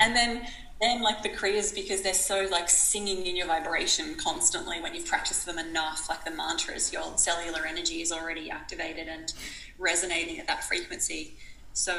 And 0.00 0.14
then 0.14 0.46
then 0.80 1.02
like 1.02 1.24
the 1.24 1.28
kriyas 1.28 1.74
because 1.74 2.02
they're 2.02 2.14
so 2.14 2.46
like 2.52 2.70
singing 2.70 3.26
in 3.26 3.34
your 3.34 3.48
vibration 3.48 4.14
constantly 4.14 4.80
when 4.80 4.94
you've 4.94 5.06
practiced 5.06 5.44
them 5.44 5.58
enough 5.58 6.08
like 6.08 6.24
the 6.24 6.30
mantras 6.30 6.92
your 6.92 7.02
cellular 7.18 7.66
energy 7.66 8.00
is 8.00 8.12
already 8.12 8.48
activated 8.48 9.08
and 9.08 9.32
resonating 9.76 10.38
at 10.38 10.46
that 10.46 10.62
frequency 10.62 11.34
so 11.72 11.98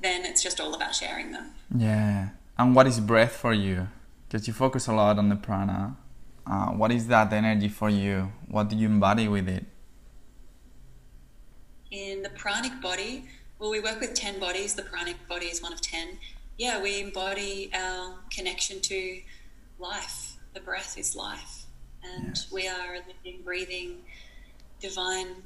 then 0.00 0.24
it's 0.24 0.44
just 0.44 0.60
all 0.60 0.74
about 0.74 0.94
sharing 0.94 1.32
them 1.32 1.50
yeah 1.76 2.28
and 2.56 2.76
what 2.76 2.86
is 2.86 3.00
breath 3.00 3.32
for 3.32 3.52
you 3.52 3.88
because 4.30 4.46
you 4.46 4.54
focus 4.54 4.86
a 4.86 4.92
lot 4.92 5.18
on 5.18 5.28
the 5.28 5.36
prana 5.36 5.96
uh, 6.46 6.66
what 6.68 6.92
is 6.92 7.08
that 7.08 7.32
energy 7.32 7.68
for 7.68 7.90
you 7.90 8.32
what 8.48 8.68
do 8.68 8.76
you 8.76 8.86
embody 8.86 9.26
with 9.26 9.48
it 9.48 9.64
in 11.90 12.22
the 12.22 12.30
pranic 12.30 12.80
body 12.80 13.24
well 13.58 13.70
we 13.70 13.80
work 13.80 14.00
with 14.00 14.14
10 14.14 14.38
bodies 14.38 14.74
the 14.74 14.82
pranic 14.82 15.16
body 15.28 15.46
is 15.46 15.60
one 15.60 15.72
of 15.72 15.80
10 15.80 16.18
yeah, 16.60 16.82
we 16.82 17.00
embody 17.00 17.70
our 17.72 18.16
connection 18.30 18.80
to 18.82 19.20
life. 19.78 20.36
The 20.52 20.60
breath 20.60 20.98
is 20.98 21.16
life. 21.16 21.64
And 22.04 22.28
yes. 22.28 22.52
we 22.52 22.68
are 22.68 22.96
a 22.96 22.98
living, 22.98 23.40
breathing, 23.42 24.02
divine 24.78 25.36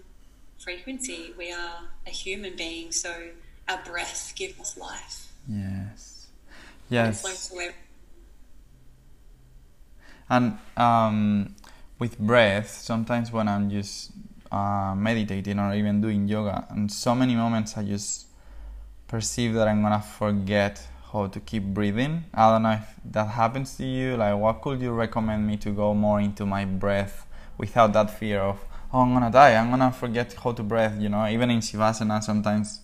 frequency. 0.59 1.33
We 1.39 1.53
are 1.53 1.83
a 2.05 2.11
human 2.11 2.57
being, 2.57 2.91
so 2.91 3.29
our 3.69 3.81
breath 3.85 4.33
gives 4.35 4.59
us 4.59 4.77
life. 4.77 5.33
Yes. 5.49 6.27
Yes. 6.91 7.23
And 10.29 10.59
um, 10.77 11.55
with 11.99 12.19
breath, 12.19 12.71
sometimes 12.71 13.33
when 13.33 13.49
I'm 13.49 13.71
just 13.71 14.13
uh, 14.51 14.95
meditating 14.97 15.59
or 15.59 15.75
even 15.75 16.01
doing 16.01 16.29
yoga, 16.29 16.67
and 16.71 16.91
so 16.91 17.15
many 17.15 17.35
moments 17.35 17.77
I 17.77 17.85
just 17.85 18.27
perceive 19.09 19.55
that 19.55 19.69
I'm 19.69 19.83
gonna 19.83 20.01
forget 20.01 20.87
how 21.13 21.27
to 21.29 21.41
keep 21.41 21.63
breathing. 21.63 22.25
I 22.35 22.51
don't 22.51 22.63
know 22.63 22.73
if 22.73 22.95
that 23.13 23.29
happens 23.29 23.77
to 23.77 23.85
you. 23.85 24.17
Like, 24.17 24.37
what 24.37 24.63
could 24.63 24.81
you 24.81 24.93
recommend 24.93 25.47
me 25.47 25.57
to 25.59 25.71
go 25.71 25.95
more 25.95 26.21
into 26.21 26.45
my 26.45 26.65
breath 26.65 27.27
without 27.57 27.93
that 27.93 28.11
fear 28.19 28.41
of, 28.41 28.59
oh, 28.93 29.01
I'm 29.01 29.13
gonna 29.13 29.31
die, 29.31 29.55
I'm 29.55 29.71
gonna 29.71 29.93
forget 29.93 30.35
how 30.35 30.53
to 30.53 30.63
breathe, 30.63 31.01
you 31.01 31.09
know? 31.09 31.27
Even 31.29 31.51
in 31.51 31.61
Shavasana, 31.61 32.23
sometimes 32.23 32.81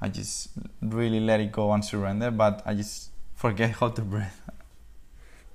I 0.00 0.08
just 0.08 0.50
really 0.80 1.20
let 1.20 1.40
it 1.40 1.52
go 1.52 1.72
and 1.72 1.84
surrender, 1.84 2.30
but 2.30 2.62
I 2.64 2.74
just 2.74 3.10
forget 3.34 3.70
how 3.72 3.88
to 3.88 4.02
breathe. 4.02 4.38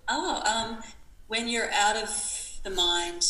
Oh, 0.10 0.41
um, 0.45 0.82
when 1.28 1.48
you're 1.48 1.72
out 1.72 1.96
of 1.96 2.60
the 2.63 2.70
mind, 2.70 3.24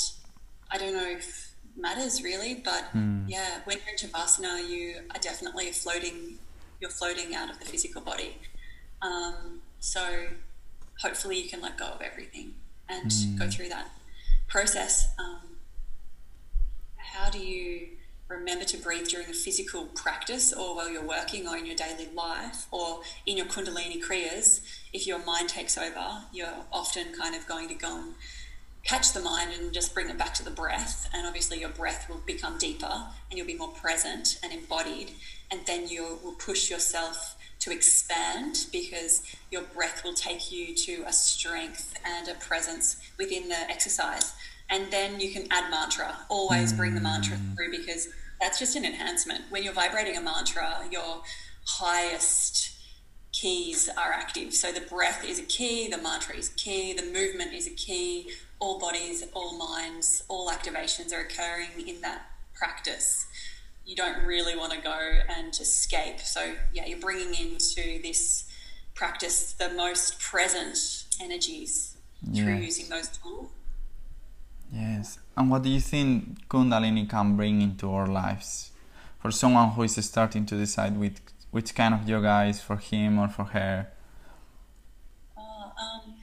I 0.72 0.78
don't 0.78 0.94
know 0.94 1.10
if 1.10 1.52
matters 1.76 2.24
really, 2.24 2.56
but 2.56 2.86
hmm. 2.92 3.26
yeah, 3.28 3.62
when 3.66 3.78
you're 3.78 3.94
in 3.94 3.98
Shavasana, 3.98 4.68
you 4.70 4.96
are 5.14 5.20
definitely 5.20 5.72
floating. 5.72 6.40
You're 6.80 6.92
floating 6.92 7.34
out 7.36 7.50
of 7.50 7.60
the 7.60 7.66
physical 7.66 8.02
body. 8.02 8.38
Um, 9.02 9.62
so 9.80 10.28
hopefully 11.02 11.40
you 11.40 11.50
can 11.50 11.62
let 11.62 11.78
go 11.78 11.86
of 11.86 12.02
everything 12.02 12.54
and 12.90 13.10
mm. 13.10 13.40
go 13.40 13.50
through 13.50 13.70
that 13.70 13.90
process. 14.48 15.08
Um, 15.18 15.58
how 16.98 17.30
do 17.30 17.40
you 17.40 17.88
remember 18.28 18.66
to 18.66 18.78
breathe 18.78 19.08
during 19.08 19.30
a 19.30 19.34
physical 19.34 19.86
practice 19.86 20.52
or 20.52 20.76
while 20.76 20.90
you're 20.90 21.06
working 21.06 21.48
or 21.48 21.56
in 21.58 21.66
your 21.66 21.76
daily 21.76 22.10
life 22.14 22.68
or 22.72 23.02
in 23.26 23.38
your 23.38 23.46
Kundalini 23.46 24.04
Kriyas? 24.04 24.62
If 24.94 25.08
your 25.08 25.24
mind 25.26 25.50
takes 25.50 25.78
over, 25.78 26.24
you're 26.34 26.66
often 26.72 27.14
kind 27.14 27.36
of 27.36 27.48
going 27.48 27.68
to 27.70 27.74
go 27.74 27.98
and 27.98 28.16
catch 28.84 29.14
the 29.14 29.20
mind 29.20 29.52
and 29.58 29.74
just 29.74 29.94
bring 29.94 30.10
it 30.10 30.18
back 30.18 30.34
to 30.36 30.44
the 30.44 30.52
breath. 30.52 31.10
And 31.14 31.28
obviously, 31.28 31.60
your 31.60 31.70
breath 31.70 32.10
will 32.10 32.22
become 32.26 32.58
deeper 32.58 33.08
and 33.30 33.38
you'll 33.38 33.48
be 33.48 33.56
more 33.56 33.72
present 33.72 34.40
and 34.44 34.54
embodied. 34.54 35.12
And 35.52 35.62
then 35.66 35.88
you 35.88 36.20
will 36.24 36.34
push 36.34 36.70
yourself 36.70 37.36
to 37.60 37.72
expand 37.72 38.66
because 38.72 39.24
your 39.52 39.64
breath 39.64 40.04
will 40.04 40.14
take 40.14 40.52
you 40.52 40.76
to 40.76 41.04
a 41.08 41.14
strength 41.14 41.96
and 42.06 42.28
a 42.28 42.36
presence 42.36 42.98
within 43.18 43.50
the 43.50 43.60
exercise. 43.70 44.34
And 44.70 44.92
then 44.92 45.20
you 45.20 45.32
can 45.32 45.48
add 45.52 45.70
mantra. 45.72 46.18
Always 46.30 46.74
bring 46.74 46.96
the 46.96 47.02
mantra 47.02 47.38
mm. 47.38 47.56
through 47.56 47.72
because 47.72 48.10
that's 48.40 48.60
just 48.60 48.76
an 48.76 48.86
enhancement. 48.86 49.46
When 49.50 49.64
you're 49.64 49.74
vibrating 49.74 50.18
a 50.18 50.22
mantra, 50.22 50.86
your 50.92 51.24
highest 51.66 52.76
keys 53.32 53.90
are 53.98 54.12
active. 54.12 54.54
So 54.54 54.72
the 54.72 54.82
breath 54.82 55.24
is 55.24 55.40
a 55.40 55.44
key, 55.44 55.88
the 55.88 55.98
mantra 55.98 56.36
is 56.36 56.50
key, 56.50 56.94
the 56.94 57.06
movement 57.06 57.54
is 57.54 57.68
a 57.68 57.72
key. 57.72 58.32
All 58.60 58.80
bodies, 58.80 59.24
all 59.34 59.58
minds, 59.58 60.24
all 60.28 60.50
activations 60.50 61.14
are 61.14 61.22
occurring 61.22 61.88
in 61.88 62.02
that 62.02 62.24
practice 62.54 63.28
you 63.88 63.96
don't 63.96 64.26
really 64.26 64.56
want 64.56 64.74
to 64.74 64.82
go 64.82 65.00
and 65.30 65.54
escape. 65.54 66.20
So, 66.20 66.54
yeah, 66.74 66.86
you're 66.86 67.00
bringing 67.00 67.34
into 67.34 68.02
this 68.04 68.44
practice 68.94 69.54
the 69.54 69.70
most 69.70 70.20
present 70.20 71.06
energies 71.22 71.96
through 72.36 72.56
using 72.56 72.90
those 72.90 73.08
tools. 73.08 73.50
Yes. 74.72 75.20
And 75.36 75.50
what 75.50 75.64
do 75.64 75.70
you 75.70 75.80
think 75.80 76.48
Kundalini 76.50 77.10
can 77.10 77.36
bring 77.36 77.62
into 77.62 77.92
our 77.92 78.08
lives 78.08 78.72
for 79.20 79.32
someone 79.32 79.70
who 79.70 79.84
is 79.84 80.04
starting 80.06 80.46
to 80.46 80.56
decide 80.56 80.98
which, 80.98 81.18
which 81.52 81.74
kind 81.74 81.94
of 81.94 82.08
yoga 82.08 82.46
is 82.46 82.62
for 82.62 82.78
him 82.78 83.20
or 83.20 83.28
for 83.28 83.46
her? 83.46 83.88
Uh, 85.38 85.42
um, 85.42 86.16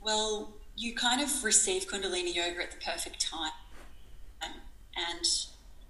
well, 0.00 0.54
you 0.76 0.94
kind 0.94 1.20
of 1.20 1.44
receive 1.44 1.86
Kundalini 1.86 2.34
yoga 2.34 2.62
at 2.62 2.70
the 2.70 2.84
perfect 2.84 3.20
time. 3.20 3.52
And 4.96 5.26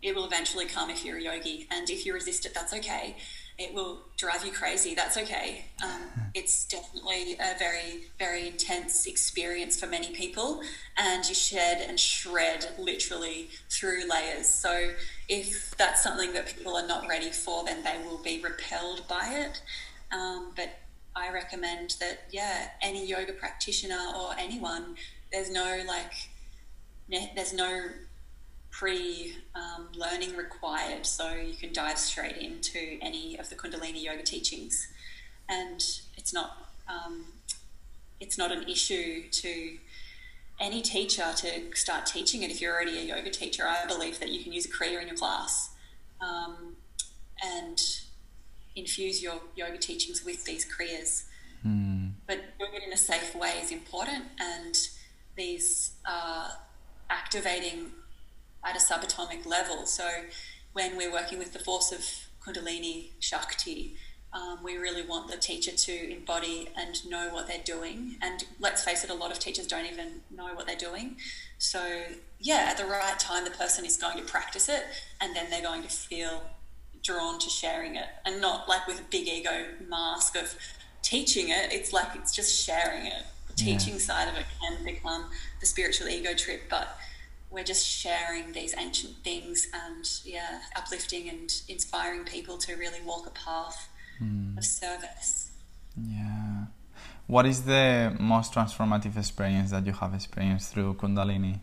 it 0.03 0.15
will 0.15 0.25
eventually 0.25 0.67
come 0.67 0.91
if 0.91 1.05
you're 1.05 1.19
a 1.19 1.23
yogi. 1.23 1.67
And 1.71 1.89
if 1.91 2.07
you 2.07 2.15
resist 2.15 2.47
it, 2.47 2.55
that's 2.55 2.73
okay. 2.73 3.17
It 3.57 3.73
will 3.73 4.01
drive 4.17 4.45
you 4.45 4.51
crazy. 4.51 4.95
That's 4.95 5.17
okay. 5.17 5.67
Um, 5.83 6.03
it's 6.35 6.67
definitely 6.67 7.35
a 7.35 7.57
very, 7.59 8.05
very 8.19 8.49
intense 8.49 9.07
experience 9.07 9.79
for 9.79 9.87
many 9.87 10.13
people. 10.13 10.61
And 10.97 11.25
you 11.29 11.35
shed 11.35 11.85
and 11.89 11.99
shred 11.99 12.67
literally 12.79 13.51
through 13.71 14.09
layers. 14.11 14.49
So 14.49 14.91
if 15.29 15.77
that's 15.77 16.03
something 16.03 16.33
that 16.33 16.47
people 16.47 16.77
are 16.77 16.87
not 16.87 17.09
ready 17.09 17.31
for, 17.31 17.65
then 17.65 17.85
they 17.85 17.97
will 18.05 18.19
be 18.19 18.43
repelled 18.43 19.07
by 19.07 19.29
it. 19.29 19.63
Um, 20.13 20.53
but 20.57 20.71
I 21.15 21.33
recommend 21.33 21.95
that, 22.01 22.25
yeah, 22.31 22.71
any 22.83 23.07
yoga 23.07 23.33
practitioner 23.33 24.13
or 24.19 24.35
anyone, 24.37 24.97
there's 25.31 25.51
no 25.51 25.83
like, 25.87 26.13
there's 27.09 27.53
no 27.53 27.85
pre 28.79 29.37
um, 29.55 29.89
learning 29.97 30.37
required, 30.37 31.07
so 31.07 31.33
you 31.33 31.55
can 31.55 31.73
dive 31.73 31.99
straight 31.99 32.37
into 32.37 32.99
any 33.01 33.39
of 33.39 33.49
the 33.49 33.55
Kundalini 33.55 34.03
yoga 34.03 34.23
teachings, 34.23 34.89
and 35.49 35.83
it's 36.17 36.33
not 36.33 36.69
um, 36.89 37.27
it's 38.19 38.37
not 38.37 38.51
an 38.51 38.65
issue 38.69 39.29
to 39.31 39.79
any 40.61 40.83
teacher 40.83 41.27
to 41.37 41.75
start 41.75 42.07
teaching 42.07 42.43
it. 42.43 42.51
If 42.51 42.61
you're 42.61 42.75
already 42.75 42.99
a 42.99 43.03
yoga 43.03 43.31
teacher, 43.31 43.65
I 43.67 43.87
believe 43.87 44.19
that 44.19 44.31
you 44.31 44.43
can 44.43 44.53
use 44.53 44.67
a 44.67 44.71
Kriya 44.71 45.01
in 45.01 45.09
your 45.09 45.17
class 45.17 45.71
um, 46.21 46.77
and 47.43 47.81
infuse 48.75 49.23
your 49.23 49.41
yoga 49.55 49.79
teachings 49.79 50.25
with 50.25 50.45
these 50.45 50.67
Kriyas. 50.67 51.25
Mm. 51.65 52.13
But 52.27 52.41
doing 52.59 52.75
it 52.75 52.83
in 52.83 52.93
a 52.93 52.97
safe 52.97 53.37
way 53.37 53.53
is 53.63 53.71
important, 53.71 54.25
and 54.41 54.77
these 55.37 55.93
are 56.05 56.51
activating 57.09 57.93
at 58.65 58.77
a 58.77 58.81
subatomic 58.81 59.47
level. 59.47 59.87
So 59.87 60.09
when 60.73 60.97
we're 60.97 61.13
working 61.13 61.39
with 61.39 61.53
the 61.53 61.59
force 61.59 61.93
of 61.93 62.05
Kundalini 62.45 63.11
Shakti, 63.21 63.97
um, 64.33 64.59
we 64.65 64.77
really 64.77 65.03
want 65.03 65.31
the 65.31 65.37
teacher 65.37 65.71
to 65.71 66.13
embody 66.13 66.69
and 66.77 67.09
know 67.09 67.29
what 67.31 67.47
they're 67.47 67.63
doing. 67.65 68.17
And 68.21 68.45
let's 68.59 68.83
face 68.83 69.05
it, 69.05 69.11
a 69.11 69.15
lot 69.15 69.31
of 69.31 69.39
teachers 69.39 69.67
don't 69.69 69.87
even 69.87 70.23
know 70.35 70.55
what 70.55 70.67
they're 70.67 70.75
doing. 70.77 71.17
So, 71.59 71.81
yeah, 72.41 72.67
at 72.69 72.77
the 72.77 72.85
right 72.85 73.19
time, 73.19 73.45
the 73.45 73.53
person 73.53 73.85
is 73.85 73.97
going 73.97 74.19
to 74.19 74.25
practice 74.25 74.69
it 74.69 74.83
and 75.21 75.37
then 75.37 75.51
they're 75.51 75.63
going 75.63 75.83
to 75.85 75.89
feel 75.89 76.43
drawn 77.05 77.39
to 77.39 77.49
sharing 77.49 77.95
it 77.95 78.07
and 78.25 78.41
not 78.41 78.69
like 78.69 78.87
with 78.89 78.99
a 78.99 79.05
big 79.05 79.29
ego 79.29 79.67
mask 79.89 80.37
of 80.37 80.57
teaching 81.03 81.51
it. 81.51 81.73
It's 81.73 81.93
like 81.93 82.09
it's 82.17 82.35
just 82.35 82.65
sharing 82.65 83.07
it. 83.07 83.23
The 83.49 83.55
teaching 83.55 83.95
yeah. 83.95 84.01
side 84.01 84.29
of 84.29 84.35
it 84.35 84.47
can 84.61 84.85
become 84.85 85.27
the 85.61 85.67
spiritual 85.67 86.09
ego 86.09 86.35
trip, 86.35 86.63
but 86.69 86.97
we're 87.55 87.65
just 87.65 87.87
sharing 87.87 88.53
these 88.53 88.75
ancient 88.77 89.15
things 89.23 89.69
and 89.73 90.05
yeah, 90.25 90.61
uplifting 90.77 91.29
and 91.29 91.63
inspiring 91.69 92.25
people 92.25 92.59
to 92.59 92.75
really 92.75 93.01
walk 93.05 93.27
a 93.27 93.31
path 93.31 93.89
mm. 94.21 94.59
of 94.59 94.65
service. 94.65 95.53
Yeah. 95.97 96.65
What 97.27 97.47
is 97.47 97.63
the 97.63 98.15
most 98.19 98.53
transformative 98.53 99.17
experience 99.17 99.71
that 99.71 99.87
you 99.87 99.93
have 99.93 100.13
experienced 100.13 100.75
through 100.75 100.95
Kundalini? 100.95 101.61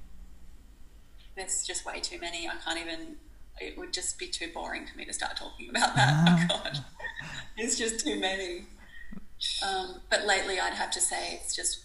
There's 1.36 1.64
just 1.64 1.86
way 1.86 2.00
too 2.00 2.20
many. 2.20 2.48
I 2.48 2.56
can't 2.64 2.80
even. 2.80 3.18
It 3.60 3.78
would 3.78 3.94
just 3.94 4.18
be 4.18 4.28
too 4.28 4.50
boring 4.54 4.88
for 4.88 4.98
me 4.98 5.06
to 5.06 5.14
start 5.14 5.38
talking 5.38 5.70
about 5.70 5.96
that. 5.96 6.48
Oh, 6.52 6.62
ah. 6.62 6.62
God, 6.64 6.86
it's 7.58 7.78
just 7.78 8.04
too 8.04 8.20
many. 8.20 8.66
Um, 9.68 10.02
but 10.10 10.26
lately, 10.26 10.60
I'd 10.60 10.74
have 10.74 10.92
to 10.92 11.02
say 11.02 11.40
it's 11.42 11.56
just 11.56 11.84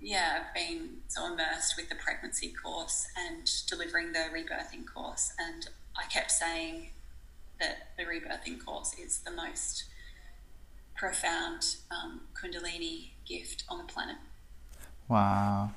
yeah, 0.00 0.40
I've 0.40 0.54
been 0.54 0.98
so 1.08 1.32
immersed 1.32 1.76
with 1.76 1.88
the 1.88 1.94
pregnancy 1.94 2.52
course 2.52 3.06
and 3.16 3.50
delivering 3.68 4.12
the 4.12 4.26
rebirthing 4.32 4.84
course, 4.92 5.32
and 5.38 5.68
I 5.96 6.06
kept 6.08 6.30
saying 6.30 6.90
that 7.60 7.88
the 7.96 8.04
rebirthing 8.04 8.64
course 8.64 8.94
is 8.98 9.20
the 9.20 9.30
most 9.30 9.84
profound 10.96 11.76
um, 11.90 12.22
Kundalini 12.34 13.10
gift 13.26 13.64
on 13.68 13.78
the 13.78 13.84
planet. 13.84 14.16
Wow. 15.08 15.70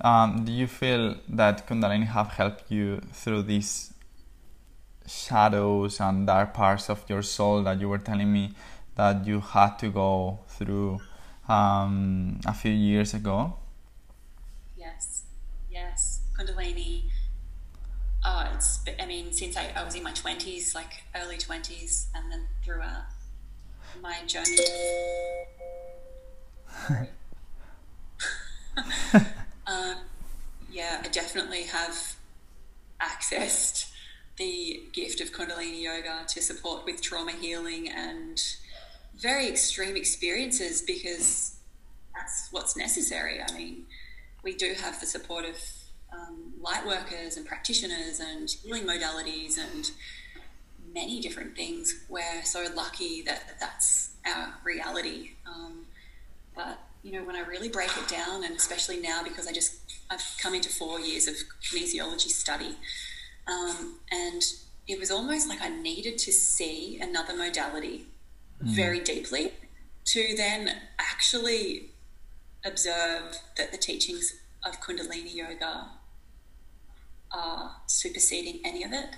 Um, 0.00 0.44
do 0.44 0.52
you 0.52 0.66
feel 0.66 1.16
that 1.28 1.66
Kundalini 1.66 2.06
have 2.06 2.28
helped 2.28 2.70
you 2.70 3.00
through 3.12 3.42
these 3.42 3.94
shadows 5.06 6.00
and 6.00 6.26
dark 6.26 6.52
parts 6.52 6.90
of 6.90 7.04
your 7.08 7.22
soul 7.22 7.62
that 7.62 7.80
you 7.80 7.88
were 7.88 7.98
telling 7.98 8.32
me 8.32 8.52
that 8.96 9.26
you 9.26 9.40
had 9.40 9.78
to 9.78 9.88
go 9.88 10.40
through 10.48 11.00
um, 11.48 12.40
a 12.46 12.54
few 12.54 12.72
years 12.72 13.14
ago? 13.14 13.54
Yes, 14.76 15.24
yes. 15.70 16.20
Kundalini. 16.38 17.04
Uh, 18.24 18.50
it's. 18.54 18.80
I 19.00 19.06
mean, 19.06 19.32
since 19.32 19.56
I, 19.56 19.70
I 19.76 19.84
was 19.84 19.94
in 19.94 20.02
my 20.02 20.12
twenties, 20.12 20.74
like 20.74 21.04
early 21.14 21.38
twenties, 21.38 22.08
and 22.14 22.30
then 22.30 22.46
throughout 22.64 23.04
my 24.02 24.16
journey. 24.26 24.56
um, 29.66 29.96
yeah, 30.70 31.02
I 31.04 31.08
definitely 31.08 31.64
have 31.64 32.16
accessed 33.00 33.90
the 34.36 34.82
gift 34.92 35.20
of 35.20 35.32
Kundalini 35.32 35.82
yoga 35.82 36.24
to 36.28 36.42
support 36.42 36.84
with 36.84 37.00
trauma 37.00 37.32
healing 37.32 37.88
and 37.88 38.42
very 39.20 39.48
extreme 39.48 39.96
experiences 39.96 40.82
because 40.82 41.56
that's 42.14 42.48
what's 42.50 42.76
necessary. 42.76 43.40
I 43.40 43.52
mean, 43.56 43.86
we 44.42 44.54
do 44.54 44.74
have 44.74 45.00
the 45.00 45.06
support 45.06 45.44
of 45.44 45.56
um, 46.12 46.52
light 46.60 46.86
workers 46.86 47.36
and 47.36 47.46
practitioners 47.46 48.20
and 48.20 48.50
healing 48.50 48.84
modalities 48.84 49.58
and 49.58 49.90
many 50.94 51.20
different 51.20 51.56
things. 51.56 52.04
We're 52.08 52.42
so 52.44 52.66
lucky 52.74 53.22
that 53.22 53.58
that's 53.60 54.12
our 54.26 54.54
reality. 54.64 55.32
Um, 55.46 55.86
but 56.54 56.78
you 57.02 57.12
know, 57.12 57.24
when 57.24 57.36
I 57.36 57.40
really 57.40 57.68
break 57.68 57.90
it 57.96 58.08
down, 58.08 58.44
and 58.44 58.56
especially 58.56 59.00
now 59.00 59.22
because 59.22 59.46
I 59.46 59.52
just 59.52 59.76
I've 60.10 60.24
come 60.40 60.54
into 60.54 60.68
four 60.68 60.98
years 61.00 61.28
of 61.28 61.34
kinesiology 61.62 62.28
study, 62.28 62.76
um, 63.46 63.98
and 64.10 64.42
it 64.88 64.98
was 64.98 65.10
almost 65.10 65.48
like 65.48 65.60
I 65.60 65.68
needed 65.68 66.18
to 66.18 66.32
see 66.32 66.98
another 67.00 67.36
modality 67.36 68.06
mm. 68.62 68.68
very 68.68 69.00
deeply 69.00 69.52
to 70.06 70.34
then 70.36 70.70
actually 70.98 71.90
observe 72.64 73.38
that 73.56 73.72
the 73.72 73.78
teachings 73.78 74.36
of 74.64 74.80
Kundalini 74.80 75.34
yoga 75.34 75.88
are 77.30 77.76
superseding 77.86 78.60
any 78.64 78.82
of 78.82 78.92
it. 78.92 79.16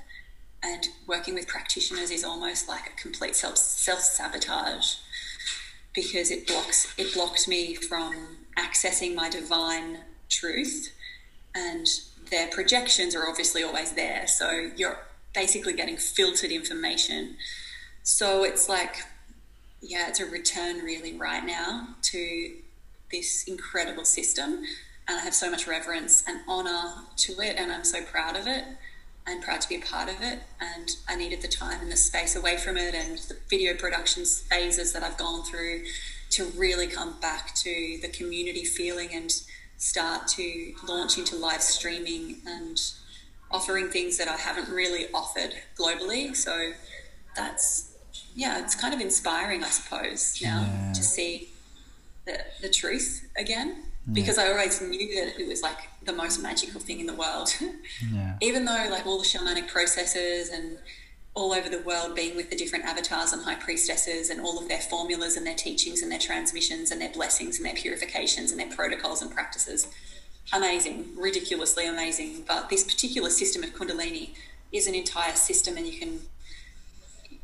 And 0.62 0.88
working 1.06 1.34
with 1.34 1.46
practitioners 1.46 2.10
is 2.10 2.24
almost 2.24 2.68
like 2.68 2.88
a 2.88 3.00
complete 3.00 3.36
self 3.36 3.56
self 3.56 4.00
sabotage 4.00 4.96
because 5.94 6.30
it 6.30 6.46
blocks 6.46 6.92
it 6.98 7.12
blocked 7.14 7.48
me 7.48 7.74
from 7.74 8.38
accessing 8.56 9.14
my 9.14 9.28
divine 9.28 9.98
truth 10.28 10.92
and 11.54 11.86
their 12.30 12.48
projections 12.48 13.14
are 13.14 13.28
obviously 13.28 13.62
always 13.62 13.92
there 13.92 14.26
so 14.26 14.70
you're 14.76 14.98
basically 15.34 15.72
getting 15.72 15.96
filtered 15.96 16.50
information 16.50 17.36
so 18.02 18.44
it's 18.44 18.68
like 18.68 18.96
yeah, 19.80 20.08
it's 20.08 20.20
a 20.20 20.26
return 20.26 20.78
really 20.78 21.16
right 21.16 21.44
now 21.44 21.88
to 22.02 22.52
this 23.10 23.44
incredible 23.44 24.04
system. 24.04 24.64
And 25.08 25.18
I 25.18 25.20
have 25.20 25.34
so 25.34 25.50
much 25.50 25.66
reverence 25.66 26.24
and 26.26 26.40
honor 26.46 26.94
to 27.16 27.32
it, 27.40 27.56
and 27.56 27.72
I'm 27.72 27.84
so 27.84 28.02
proud 28.02 28.36
of 28.36 28.46
it 28.46 28.64
and 29.26 29.42
proud 29.42 29.60
to 29.60 29.68
be 29.68 29.76
a 29.76 29.80
part 29.80 30.08
of 30.08 30.22
it. 30.22 30.40
And 30.60 30.90
I 31.08 31.14
needed 31.14 31.42
the 31.42 31.48
time 31.48 31.80
and 31.80 31.92
the 31.92 31.96
space 31.96 32.34
away 32.34 32.56
from 32.56 32.76
it 32.76 32.94
and 32.94 33.18
the 33.18 33.36
video 33.48 33.74
production 33.74 34.24
phases 34.24 34.92
that 34.92 35.02
I've 35.02 35.18
gone 35.18 35.44
through 35.44 35.84
to 36.30 36.44
really 36.56 36.86
come 36.86 37.20
back 37.20 37.54
to 37.56 37.98
the 38.02 38.08
community 38.08 38.64
feeling 38.64 39.10
and 39.12 39.30
start 39.76 40.28
to 40.28 40.74
launch 40.86 41.18
into 41.18 41.36
live 41.36 41.62
streaming 41.62 42.38
and 42.46 42.80
offering 43.50 43.88
things 43.88 44.18
that 44.18 44.28
I 44.28 44.36
haven't 44.36 44.68
really 44.68 45.06
offered 45.14 45.54
globally. 45.78 46.34
So 46.34 46.72
that's 47.36 47.87
yeah, 48.38 48.62
it's 48.62 48.76
kind 48.76 48.94
of 48.94 49.00
inspiring, 49.00 49.64
I 49.64 49.68
suppose, 49.68 50.40
now 50.40 50.60
yeah. 50.60 50.92
to 50.92 51.02
see 51.02 51.48
the, 52.24 52.38
the 52.62 52.68
truth 52.68 53.28
again. 53.36 53.82
Because 54.10 54.38
I 54.38 54.50
always 54.52 54.80
knew 54.80 55.14
that 55.16 55.38
it 55.38 55.46
was 55.46 55.60
like 55.60 55.76
the 56.02 56.14
most 56.14 56.40
magical 56.40 56.80
thing 56.80 57.00
in 57.00 57.06
the 57.06 57.14
world. 57.14 57.52
yeah. 58.12 58.36
Even 58.40 58.64
though, 58.64 58.86
like, 58.90 59.04
all 59.04 59.18
the 59.18 59.24
shamanic 59.24 59.68
processes 59.68 60.48
and 60.50 60.78
all 61.34 61.52
over 61.52 61.68
the 61.68 61.80
world 61.80 62.14
being 62.14 62.36
with 62.36 62.48
the 62.48 62.56
different 62.56 62.84
avatars 62.86 63.32
and 63.32 63.42
high 63.42 63.56
priestesses 63.56 64.30
and 64.30 64.40
all 64.40 64.58
of 64.58 64.68
their 64.68 64.80
formulas 64.80 65.36
and 65.36 65.44
their 65.44 65.54
teachings 65.56 66.00
and 66.00 66.10
their 66.10 66.18
transmissions 66.18 66.90
and 66.90 67.02
their 67.02 67.10
blessings 67.10 67.58
and 67.58 67.66
their 67.66 67.74
purifications 67.74 68.50
and 68.50 68.58
their 68.58 68.70
protocols 68.74 69.20
and 69.20 69.30
practices. 69.30 69.88
Amazing, 70.54 71.08
ridiculously 71.16 71.86
amazing. 71.86 72.44
But 72.46 72.70
this 72.70 72.84
particular 72.84 73.30
system 73.30 73.62
of 73.64 73.70
Kundalini 73.74 74.30
is 74.72 74.86
an 74.86 74.94
entire 74.94 75.34
system, 75.34 75.76
and 75.76 75.86
you 75.86 75.98
can 75.98 76.20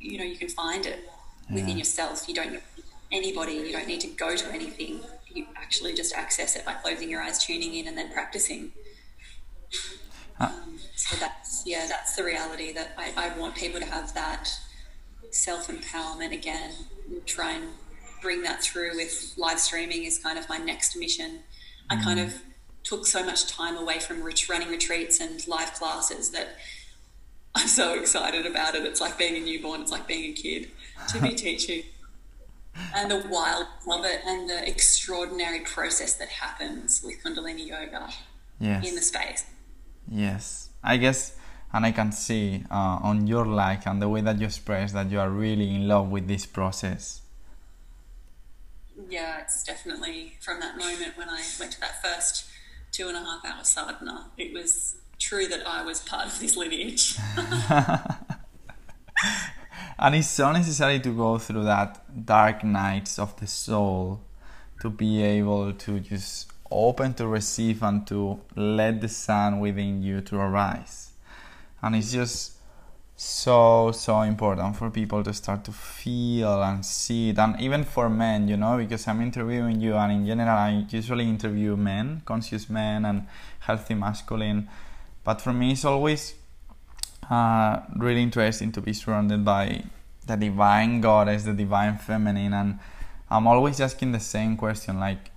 you 0.05 0.19
know 0.19 0.25
you 0.25 0.37
can 0.37 0.49
find 0.49 0.87
it 0.87 1.09
yeah. 1.49 1.55
within 1.55 1.79
yourself. 1.79 2.29
You 2.29 2.35
don't 2.35 2.53
need 2.53 2.63
anybody. 3.11 3.55
You 3.55 3.73
don't 3.73 3.87
need 3.87 4.01
to 4.03 4.09
go 4.09 4.37
to 4.37 4.53
anything. 4.53 5.01
You 5.29 5.47
actually 5.57 5.95
just 5.95 6.15
access 6.15 6.57
it 6.57 6.65
by 6.65 6.75
closing 6.75 7.11
your 7.11 7.23
eyes, 7.23 7.45
tuning 7.45 7.75
in, 7.75 7.89
and 7.89 7.97
then 7.97 8.13
practicing. 8.13 8.73
Uh, 10.39 10.45
um, 10.47 10.79
so 10.95 11.17
that's 11.17 11.63
yeah, 11.67 11.87
that's 11.89 12.17
the 12.17 12.25
reality 12.25 12.73
that 12.73 12.93
I, 12.99 13.13
I 13.17 13.39
want 13.39 13.55
people 13.55 13.81
to 13.81 13.87
have 13.87 14.15
that 14.15 14.51
self 15.31 15.69
empowerment 15.69 16.33
again. 16.33 16.73
Try 17.27 17.53
and 17.53 17.65
bring 18.23 18.43
that 18.43 18.63
through 18.63 18.97
with 18.97 19.35
live 19.37 19.61
streaming 19.61 20.05
is 20.05 20.19
kind 20.19 20.39
of 20.39 20.49
my 20.49 20.59
next 20.59 20.97
mission. 20.97 21.41
I 21.91 22.03
kind 22.03 22.19
mm. 22.19 22.27
of 22.27 22.43
took 22.83 23.07
so 23.07 23.25
much 23.25 23.47
time 23.47 23.77
away 23.77 23.99
from 23.99 24.23
running 24.49 24.69
retreats 24.69 25.21
and 25.21 25.47
live 25.49 25.73
classes 25.75 26.31
that 26.31 26.57
I'm 27.55 27.69
so 27.69 27.95
excited 27.95 28.47
about 28.47 28.75
it. 28.75 28.85
It's 28.85 29.01
like 29.01 29.17
being 29.17 29.37
a 29.37 29.41
newborn. 29.41 29.83
It's 29.83 29.93
like 29.93 30.07
being 30.07 30.33
a 30.33 30.35
kid 30.35 30.71
to 31.09 31.21
be 31.21 31.35
teaching. 31.47 31.83
And 32.95 33.11
the 33.11 33.27
wild 33.29 33.67
of 33.89 34.05
it 34.05 34.21
and 34.27 34.51
the 34.51 34.69
extraordinary 34.69 35.61
process 35.61 36.15
that 36.15 36.29
happens 36.29 37.03
with 37.05 37.23
Kundalini 37.23 37.69
yoga 37.69 38.09
yes. 38.59 38.89
in 38.89 38.97
the 38.97 39.01
space. 39.01 39.45
Yes. 40.11 40.71
I 40.83 40.97
guess, 40.97 41.37
and 41.73 41.87
I 41.87 41.93
can 41.93 42.11
see 42.11 42.65
uh, 42.71 42.99
on 43.03 43.27
your 43.27 43.47
like 43.47 43.87
and 43.87 44.03
the 44.03 44.09
way 44.09 44.21
that 44.23 44.41
you 44.41 44.47
express 44.47 44.93
that 44.93 45.11
you 45.11 45.21
are 45.21 45.31
really 45.31 45.73
in 45.73 45.87
love 45.87 46.11
with 46.11 46.27
this 46.27 46.47
process. 46.47 47.23
Yeah, 49.09 49.41
it's 49.41 49.63
definitely 49.63 50.35
from 50.41 50.61
that 50.61 50.77
moment 50.77 51.17
when 51.17 51.29
I 51.29 51.43
went 51.59 51.73
to 51.73 51.81
that 51.81 52.03
first 52.03 52.47
two 52.93 53.09
and 53.09 53.17
a 53.17 53.21
half 53.21 53.45
hour 53.45 53.65
sadhana. 53.65 54.31
It 54.37 54.53
was 54.53 54.97
true 55.19 55.47
that 55.47 55.67
I 55.67 55.83
was 55.83 56.01
part 56.01 56.27
of 56.27 56.39
this 56.41 56.57
lineage. 56.57 57.17
and 59.99 60.15
it's 60.15 60.29
so 60.29 60.53
necessary 60.53 61.01
to 61.01 61.11
go 61.11 61.39
through 61.39 61.65
that 61.65 62.27
dark 62.27 62.65
nights 62.65 63.19
of 63.19 63.39
the 63.41 63.47
soul 63.47 64.21
to 64.81 64.91
be 64.91 65.23
able 65.23 65.73
to 65.73 66.01
just 66.01 66.53
open 66.71 67.15
to 67.15 67.27
receive 67.27 67.83
and 67.83 68.07
to 68.07 68.41
let 68.57 69.01
the 69.01 69.09
sun 69.09 69.61
within 69.61 70.03
you 70.03 70.21
to 70.21 70.37
arise. 70.37 71.13
And 71.83 71.97
it's 71.97 72.13
just 72.13 72.53
so 73.17 73.93
so 73.93 74.23
important 74.23 74.77
for 74.77 74.91
people 74.91 75.23
to 75.23 75.33
start 75.33 75.63
to 75.63 75.71
feel 75.71 76.61
and 76.65 76.85
see 76.85 77.31
it 77.31 77.39
and 77.39 77.61
even 77.61 77.85
for 77.85 78.11
men 78.11 78.49
you 78.49 78.57
know 78.57 78.77
because 78.77 79.07
i'm 79.07 79.21
interviewing 79.21 79.81
you 79.81 79.95
and 79.95 80.11
in 80.11 80.27
general 80.27 80.49
i 80.49 80.85
usually 80.91 81.29
interview 81.29 81.77
men 81.77 82.21
conscious 82.25 82.69
men 82.69 83.05
and 83.05 83.25
healthy 83.61 83.95
masculine 83.95 84.69
but 85.25 85.41
for 85.41 85.53
me, 85.53 85.73
it's 85.73 85.85
always 85.85 86.35
uh, 87.31 87.81
really 87.97 88.23
interesting 88.23 88.71
to 88.73 88.81
be 88.81 88.93
surrounded 88.93 89.45
by 89.45 89.85
the 90.27 90.37
divine 90.37 91.01
goddess, 91.01 91.45
the 91.45 91.53
divine 91.53 91.97
feminine, 91.97 92.53
and 92.53 92.79
I'm 93.31 93.47
always 93.47 93.81
asking 93.81 94.13
the 94.13 94.21
same 94.21 94.57
question 94.57 95.01
like, 95.01 95.31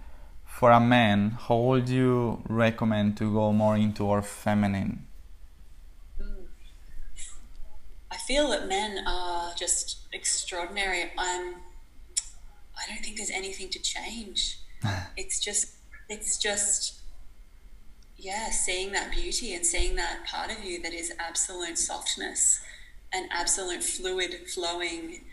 for 0.46 0.72
a 0.72 0.80
man, 0.80 1.38
how 1.48 1.58
would 1.58 1.88
you 1.88 2.42
recommend 2.50 3.16
to 3.18 3.32
go 3.32 3.54
more 3.54 3.78
into 3.78 4.10
our 4.10 4.22
feminine? 4.22 5.06
I 8.10 8.18
feel 8.18 8.50
that 8.50 8.68
men 8.68 9.06
are 9.08 9.54
just 9.56 10.00
extraordinary. 10.12 11.12
I'm. 11.18 11.56
I 12.76 12.88
don't 12.88 13.04
think 13.04 13.18
there's 13.18 13.30
anything 13.30 13.70
to 13.70 13.80
change. 13.80 14.60
it's 15.18 15.40
just. 15.40 15.76
It's 16.10 16.38
just 16.38 16.97
yeah, 18.18 18.50
seeing 18.50 18.92
that 18.94 19.12
beauty 19.12 19.54
and 19.54 19.66
seeing 19.66 19.96
that 19.96 20.26
part 20.26 20.52
of 20.52 20.64
you 20.64 20.82
that 20.82 20.94
is 20.94 21.14
absolute 21.20 21.78
softness 21.78 22.62
and 23.14 23.28
absolute 23.32 23.84
fluid 23.84 24.48
flowing 24.48 25.24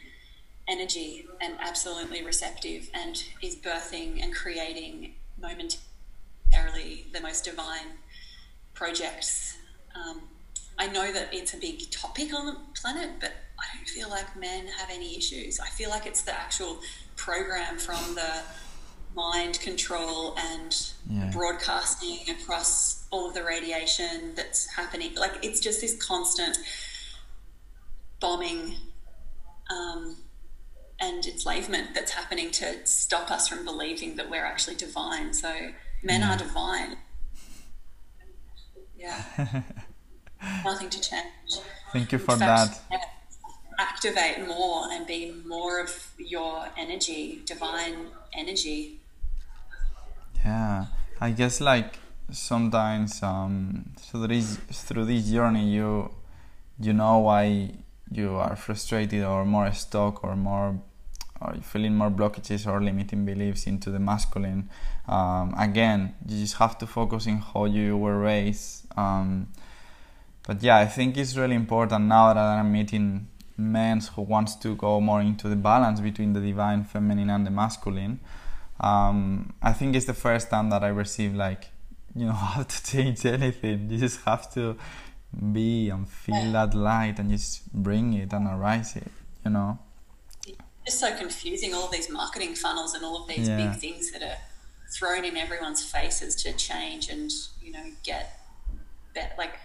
energy 0.68 1.26
and 1.40 1.54
absolutely 1.60 2.22
receptive 2.22 2.88
and 2.94 3.24
is 3.42 3.56
birthing 3.56 4.22
and 4.22 4.34
creating 4.34 5.14
momentarily 5.40 7.06
the 7.12 7.20
most 7.20 7.44
divine 7.44 7.98
projects. 8.74 9.56
Um, 9.94 10.22
I 10.78 10.86
know 10.88 11.12
that 11.12 11.32
it's 11.32 11.54
a 11.54 11.56
big 11.56 11.90
topic 11.90 12.34
on 12.34 12.46
the 12.46 12.56
planet, 12.74 13.10
but 13.20 13.32
I 13.58 13.76
don't 13.76 13.88
feel 13.88 14.10
like 14.10 14.36
men 14.36 14.66
have 14.66 14.90
any 14.90 15.16
issues. 15.16 15.60
I 15.60 15.68
feel 15.68 15.88
like 15.90 16.06
it's 16.06 16.22
the 16.22 16.32
actual 16.32 16.78
program 17.16 17.78
from 17.78 18.14
the 18.14 18.42
mind 19.14 19.60
control 19.60 20.34
and 20.36 20.92
yeah. 21.08 21.30
broadcasting 21.32 22.18
across 22.28 23.06
all 23.10 23.28
of 23.28 23.34
the 23.34 23.44
radiation 23.44 24.34
that's 24.34 24.66
happening. 24.74 25.14
Like 25.14 25.32
it's 25.42 25.60
just 25.60 25.80
this 25.80 25.96
constant 26.02 26.58
bombing 28.20 28.74
um, 29.70 30.16
and 31.00 31.24
enslavement 31.26 31.94
that's 31.94 32.12
happening 32.12 32.50
to 32.52 32.86
stop 32.86 33.30
us 33.30 33.48
from 33.48 33.64
believing 33.64 34.16
that 34.16 34.30
we're 34.30 34.44
actually 34.44 34.76
divine. 34.76 35.32
So 35.32 35.52
men 36.02 36.20
yeah. 36.20 36.34
are 36.34 36.38
divine. 36.38 36.96
Yeah. 38.96 39.62
Nothing 40.64 40.88
to 40.88 40.98
change. 40.98 41.58
Thank 41.92 42.10
you 42.10 42.18
for 42.18 42.38
fact, 42.38 42.40
that. 42.40 42.82
Yeah, 42.90 43.04
activate 43.78 44.46
more 44.46 44.90
and 44.90 45.06
be 45.06 45.34
more 45.46 45.78
of 45.78 46.10
your 46.16 46.68
energy, 46.78 47.42
divine 47.44 48.06
energy. 48.32 49.00
I 51.20 51.30
guess 51.30 51.60
like 51.60 51.98
sometimes 52.30 53.22
um, 53.22 53.92
through 53.98 54.26
this 54.26 54.56
through 54.56 55.06
this 55.06 55.30
journey, 55.30 55.70
you 55.70 56.10
you 56.80 56.92
know 56.92 57.18
why 57.18 57.70
you 58.10 58.34
are 58.34 58.56
frustrated 58.56 59.24
or 59.24 59.44
more 59.44 59.72
stuck 59.72 60.24
or 60.24 60.36
more 60.36 60.80
or 61.40 61.54
feeling 61.62 61.94
more 61.94 62.10
blockages 62.10 62.66
or 62.66 62.82
limiting 62.82 63.24
beliefs 63.24 63.66
into 63.66 63.90
the 63.90 63.98
masculine. 63.98 64.68
Um, 65.08 65.54
again, 65.58 66.14
you 66.26 66.40
just 66.40 66.56
have 66.56 66.78
to 66.78 66.86
focus 66.86 67.26
in 67.26 67.38
how 67.38 67.66
you 67.66 67.96
were 67.96 68.18
raised. 68.18 68.86
Um, 68.96 69.48
but 70.46 70.62
yeah, 70.62 70.76
I 70.76 70.86
think 70.86 71.16
it's 71.16 71.36
really 71.36 71.54
important 71.54 72.06
now 72.06 72.32
that 72.32 72.40
I'm 72.40 72.72
meeting 72.72 73.28
men 73.56 74.00
who 74.00 74.22
wants 74.22 74.56
to 74.56 74.74
go 74.74 75.00
more 75.00 75.20
into 75.20 75.48
the 75.48 75.56
balance 75.56 76.00
between 76.00 76.32
the 76.32 76.40
divine 76.40 76.84
feminine 76.84 77.30
and 77.30 77.46
the 77.46 77.50
masculine. 77.50 78.20
Um, 78.80 79.54
I 79.62 79.72
think 79.72 79.94
it's 79.94 80.06
the 80.06 80.14
first 80.14 80.50
time 80.50 80.70
that 80.70 80.82
I 80.82 80.88
received 80.88 81.36
like, 81.36 81.68
you 82.14 82.26
know, 82.26 82.32
how 82.54 82.62
to 82.62 82.84
change 82.84 83.24
anything. 83.24 83.90
You 83.90 83.98
just 83.98 84.20
have 84.22 84.52
to 84.54 84.76
be 85.52 85.90
and 85.90 86.08
feel 86.08 86.52
that 86.52 86.74
light 86.74 87.18
and 87.18 87.30
just 87.30 87.72
bring 87.72 88.14
it 88.14 88.32
and 88.32 88.46
arise 88.46 88.96
it, 88.96 89.10
you 89.44 89.50
know. 89.50 89.78
It's 90.86 90.98
so 90.98 91.16
confusing, 91.16 91.72
all 91.72 91.86
of 91.86 91.92
these 91.92 92.10
marketing 92.10 92.54
funnels 92.54 92.94
and 92.94 93.04
all 93.04 93.22
of 93.22 93.28
these 93.28 93.48
yeah. 93.48 93.56
big 93.56 93.80
things 93.80 94.12
that 94.12 94.22
are 94.22 94.36
thrown 94.92 95.24
in 95.24 95.36
everyone's 95.36 95.82
faces 95.82 96.34
to 96.36 96.52
change 96.52 97.08
and, 97.08 97.30
you 97.62 97.72
know, 97.72 97.84
get, 98.02 98.38
that 99.14 99.34
like 99.38 99.58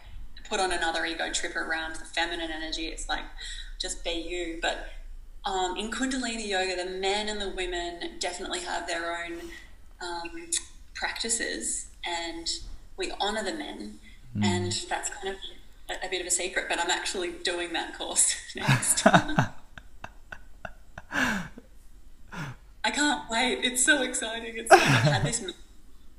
put 0.50 0.60
on 0.60 0.72
another 0.72 1.06
ego 1.06 1.32
trip 1.32 1.56
around 1.56 1.96
the 1.96 2.06
feminine 2.06 2.52
energy. 2.52 2.88
It's 2.88 3.10
like 3.10 3.24
just 3.80 4.04
be 4.04 4.12
you. 4.12 4.60
But 4.62 4.88
um, 5.46 5.78
in 5.78 5.92
Kundalini 5.92 6.48
yoga, 6.48 6.76
the 6.76 6.90
men 6.90 7.30
and 7.30 7.42
the 7.42 7.50
women 7.50 8.18
definitely 8.20 8.62
have 8.62 8.88
their 8.88 9.16
own 9.24 9.40
um, 10.02 10.50
practices, 10.94 11.88
and 12.06 12.50
we 12.98 13.12
honor 13.20 13.44
the 13.44 13.54
men. 13.54 14.00
Mm. 14.38 14.46
And 14.46 14.72
that's 14.90 15.10
kind 15.10 15.30
of 15.30 15.36
a, 15.90 16.06
a, 16.06 16.10
bit 16.10 16.22
of 16.22 16.28
a 16.28 16.32
secret, 16.32 16.66
but 16.70 16.80
I'm 16.80 16.92
actually 16.92 17.32
doing 17.44 17.74
that 17.74 17.98
course 17.98 18.36
next. 18.56 19.06
I 22.82 22.92
can't 22.92 23.30
wait. 23.30 23.60
It's 23.64 23.84
so 23.84 24.02
exciting. 24.04 24.56
It's 24.56 24.72
like 24.72 24.82
I've 24.82 25.12
had 25.12 25.24
this 25.24 25.44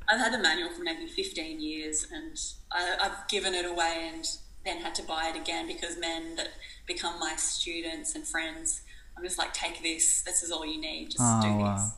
I've 0.08 0.18
had 0.18 0.32
the 0.32 0.38
manual 0.38 0.70
for 0.70 0.82
maybe 0.82 1.06
15 1.06 1.60
years 1.60 2.06
and 2.12 2.36
I, 2.72 2.96
have 3.00 3.28
given 3.28 3.54
it 3.54 3.64
away 3.64 4.10
and 4.12 4.26
then 4.64 4.78
had 4.78 4.94
to 4.96 5.04
buy 5.04 5.32
it 5.32 5.40
again 5.40 5.68
because 5.68 5.96
men 5.98 6.34
that 6.34 6.48
become 6.86 7.20
my 7.20 7.34
students 7.36 8.16
and 8.16 8.26
friends, 8.26 8.82
I'm 9.20 9.26
just 9.26 9.38
like, 9.38 9.52
take 9.52 9.82
this. 9.82 10.22
This 10.22 10.42
is 10.42 10.50
all 10.50 10.64
you 10.64 10.80
need. 10.80 11.10
Just 11.10 11.22
oh, 11.22 11.42
do 11.42 11.56
wow. 11.56 11.74
this. 11.74 11.92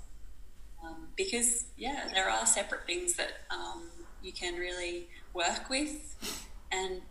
Um, 0.84 1.06
because, 1.16 1.64
yeah, 1.76 2.08
there 2.12 2.28
are 2.28 2.44
separate 2.44 2.86
things 2.86 3.14
that 3.14 3.32
um, 3.50 3.84
you 4.22 4.32
can 4.32 4.56
really 4.56 5.08
work 5.32 5.70
with 5.70 6.16
and 6.72 7.02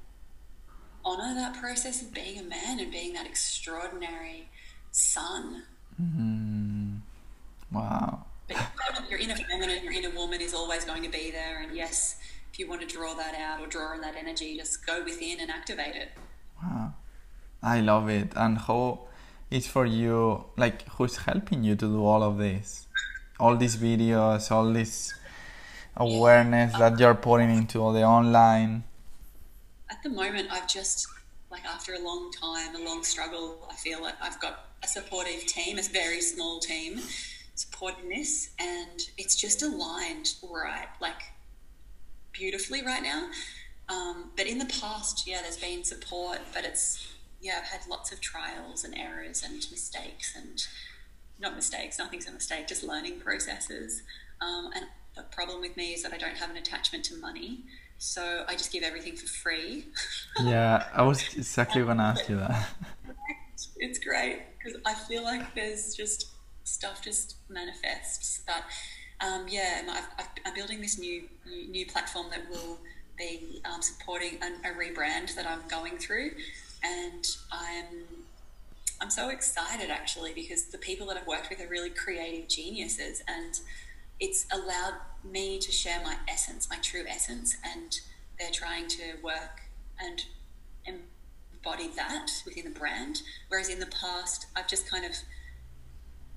honor 1.05 1.34
that 1.34 1.59
process 1.59 2.01
of 2.01 2.14
being 2.14 2.39
a 2.39 2.43
man 2.43 2.80
and 2.80 2.91
being 2.91 3.14
that 3.14 3.26
extraordinary 3.26 4.49
son. 4.91 5.64
Mm-hmm. 5.99 6.95
Wow 7.72 8.26
your 9.09 9.20
inner 9.20 9.36
feminine, 9.36 9.84
your 9.84 9.93
inner 9.93 10.09
woman 10.09 10.41
is 10.41 10.53
always 10.53 10.86
going 10.86 11.03
to 11.03 11.09
be 11.09 11.32
there. 11.32 11.62
And 11.62 11.76
yes, 11.76 12.18
if 12.51 12.59
you 12.59 12.68
want 12.68 12.82
to 12.82 12.88
draw 12.88 13.14
that 13.16 13.36
out 13.36 13.62
or 13.62 13.68
draw 13.68 13.93
on 13.93 14.01
that 14.01 14.16
energy, 14.16 14.57
just 14.57 14.86
go 14.86 15.03
within 15.03 15.39
and 15.39 15.51
activate 15.51 15.95
it. 15.95 16.09
Wow. 16.62 16.93
I 17.62 17.82
love 17.82 18.09
it. 18.09 18.32
And 18.36 18.57
how 18.57 19.07
is 19.52 19.68
for 19.68 19.86
you, 19.86 20.45
like, 20.58 20.88
who's 20.88 21.18
helping 21.18 21.64
you 21.64 21.76
to 21.76 21.86
do 21.86 22.06
all 22.06 22.24
of 22.24 22.38
this? 22.38 22.88
All 23.39 23.58
these 23.58 23.76
videos, 23.76 24.49
all 24.49 24.72
this 24.72 25.14
awareness 25.97 26.74
that 26.78 26.97
you're 26.97 27.16
putting 27.16 27.49
into 27.52 27.82
all 27.82 27.91
the 27.91 28.04
online? 28.04 28.84
At 29.89 30.02
the 30.04 30.10
moment, 30.10 30.47
I've 30.52 30.68
just, 30.68 31.06
like, 31.52 31.66
after 31.66 31.93
a 31.93 31.99
long 31.99 32.32
time, 32.32 32.76
a 32.76 32.80
long 32.84 33.04
struggle, 33.04 33.68
I 33.70 33.76
feel 33.76 34.02
like 34.02 34.16
I've 34.22 34.39
got 34.39 34.68
a 34.84 34.88
supportive 34.88 35.45
team, 35.45 35.78
a 35.78 35.84
very 35.84 36.22
small 36.22 36.60
team 36.60 37.02
supporting 37.56 38.10
this, 38.10 38.52
and 38.60 39.02
it's 39.18 39.36
just 39.36 39.62
aligned 39.62 40.34
right, 40.41 40.88
like 40.99 41.22
beautifully 42.32 42.84
right 42.84 43.04
now. 43.04 43.28
Um, 43.89 44.32
but 44.38 44.47
in 44.47 44.58
the 44.58 44.66
past, 44.66 45.28
yeah, 45.28 45.41
there's 45.41 45.58
been 45.58 45.84
support, 45.84 46.39
but 46.54 46.64
it's 46.64 47.11
yeah, 47.42 47.60
I've 47.60 47.68
had 47.68 47.82
lots 47.89 48.12
of 48.12 48.22
trials 48.22 48.84
and 48.84 48.98
errors 48.98 49.44
and 49.44 49.66
mistakes 49.72 50.36
and 50.36 50.66
not 51.39 51.56
mistakes, 51.56 51.98
nothing's 51.98 52.28
a 52.28 52.32
mistake, 52.32 52.68
just 52.68 52.84
learning 52.84 53.20
processes. 53.20 54.04
Um, 54.42 54.70
and 54.76 54.86
the 55.16 55.24
problem 55.24 55.62
with 55.62 55.76
me 55.76 55.94
is 55.94 56.04
that 56.04 56.14
I 56.14 56.18
don't 56.18 56.38
have 56.38 56.52
an 56.52 56.58
attachment 56.58 57.04
to 57.06 57.18
money, 57.18 57.64
so 57.98 58.46
I 58.48 58.54
just 58.54 58.72
give 58.72 58.84
everything 58.84 59.16
for 59.16 59.28
free. 59.28 59.88
yeah, 60.44 60.88
I 60.94 61.02
was 61.02 61.22
exactly 61.36 61.82
going 61.84 61.98
to 61.98 62.04
ask 62.04 62.30
you 62.30 62.38
that. 62.38 62.70
It's 63.78 64.00
great 64.00 64.42
because 64.58 64.80
I 64.86 64.94
feel 64.94 65.24
like 65.24 65.56
there's 65.56 65.96
just 65.96 66.32
stuff 66.64 67.02
just 67.02 67.36
manifests. 67.50 68.42
But 68.46 68.64
um, 69.26 69.46
yeah, 69.48 69.82
i 69.88 70.48
am 70.48 70.54
building 70.56 70.82
this 70.82 70.98
new 71.00 71.24
new 71.46 71.86
platform 71.86 72.28
that 72.32 72.50
will 72.50 72.80
be 73.18 73.62
um, 73.66 73.82
supporting 73.82 74.39
a, 74.42 74.70
a 74.70 74.74
rebrand 74.74 75.36
that 75.36 75.46
I'm 75.48 75.68
going 75.68 75.98
through, 75.98 76.32
and 76.84 77.26
I'm 77.52 78.06
I'm 79.00 79.10
so 79.10 79.30
excited 79.30 79.90
actually 79.90 80.34
because 80.34 80.66
the 80.66 80.78
people 80.78 81.08
that 81.08 81.18
I've 81.18 81.28
worked 81.28 81.50
with 81.50 81.60
are 81.60 81.68
really 81.68 81.90
creative 81.90 82.48
geniuses, 82.48 83.24
and 83.28 83.60
it's 84.20 84.46
allowed 84.52 84.96
me 85.24 85.60
to 85.60 85.72
share 85.72 86.02
my 86.04 86.18
essence, 86.28 86.70
my 86.70 86.78
true 86.78 87.04
essence, 87.08 87.56
and 87.64 88.00
they're 88.40 88.52
trying 88.52 88.88
to 88.88 89.16
work 89.24 89.62
and 90.00 90.26
embody 90.86 91.90
that 91.96 92.30
within 92.46 92.66
the 92.66 92.80
brand. 92.80 93.22
Whereas 93.50 93.70
in 93.70 93.80
the 93.80 93.88
past, 93.88 94.48
I've 94.56 94.68
just 94.68 94.90
kind 94.90 95.06
of 95.06 95.14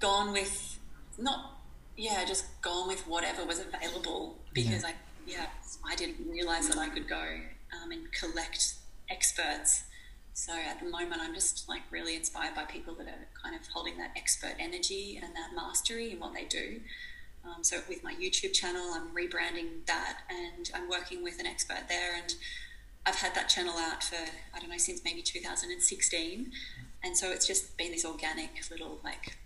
gone 0.00 0.32
with 0.32 0.78
not 1.16 1.52
yeah 1.96 2.24
just 2.24 2.44
gone 2.60 2.88
with 2.88 3.06
whatever 3.06 3.44
was 3.44 3.60
available 3.60 4.36
because 4.52 4.82
yeah. 4.82 4.88
I 4.88 4.92
yeah 5.26 5.46
I 5.86 5.94
didn't 5.94 6.28
realize 6.28 6.68
that 6.68 6.78
I 6.78 6.88
could 6.88 7.08
go 7.08 7.22
um, 7.82 7.90
and 7.92 8.10
collect 8.12 8.74
experts. 9.08 9.84
So 10.34 10.52
at 10.52 10.80
the 10.80 10.90
moment, 10.90 11.22
I'm 11.22 11.32
just 11.32 11.68
like 11.68 11.82
really 11.92 12.16
inspired 12.16 12.56
by 12.56 12.64
people 12.64 12.94
that 12.96 13.06
are 13.06 13.28
kind 13.40 13.54
of 13.54 13.66
holding 13.68 13.96
that 13.98 14.10
expert 14.16 14.54
energy 14.58 15.20
and 15.22 15.34
that 15.34 15.54
mastery 15.54 16.10
in 16.10 16.18
what 16.18 16.34
they 16.34 16.44
do. 16.44 16.80
Um, 17.44 17.62
so 17.62 17.78
with 17.88 18.02
my 18.02 18.14
YouTube 18.14 18.52
channel, 18.52 18.82
I'm 18.92 19.14
rebranding 19.14 19.86
that, 19.86 20.22
and 20.28 20.70
I'm 20.74 20.88
working 20.88 21.22
with 21.22 21.38
an 21.38 21.46
expert 21.46 21.88
there. 21.88 22.16
And 22.16 22.34
I've 23.06 23.14
had 23.14 23.34
that 23.36 23.48
channel 23.48 23.74
out 23.78 24.02
for 24.02 24.16
I 24.16 24.58
don't 24.58 24.70
know 24.70 24.76
since 24.76 25.02
maybe 25.04 25.22
2016, 25.22 26.50
and 27.04 27.16
so 27.16 27.30
it's 27.30 27.46
just 27.46 27.76
been 27.76 27.92
this 27.92 28.04
organic 28.04 28.50
little 28.70 28.98
like 29.04 29.36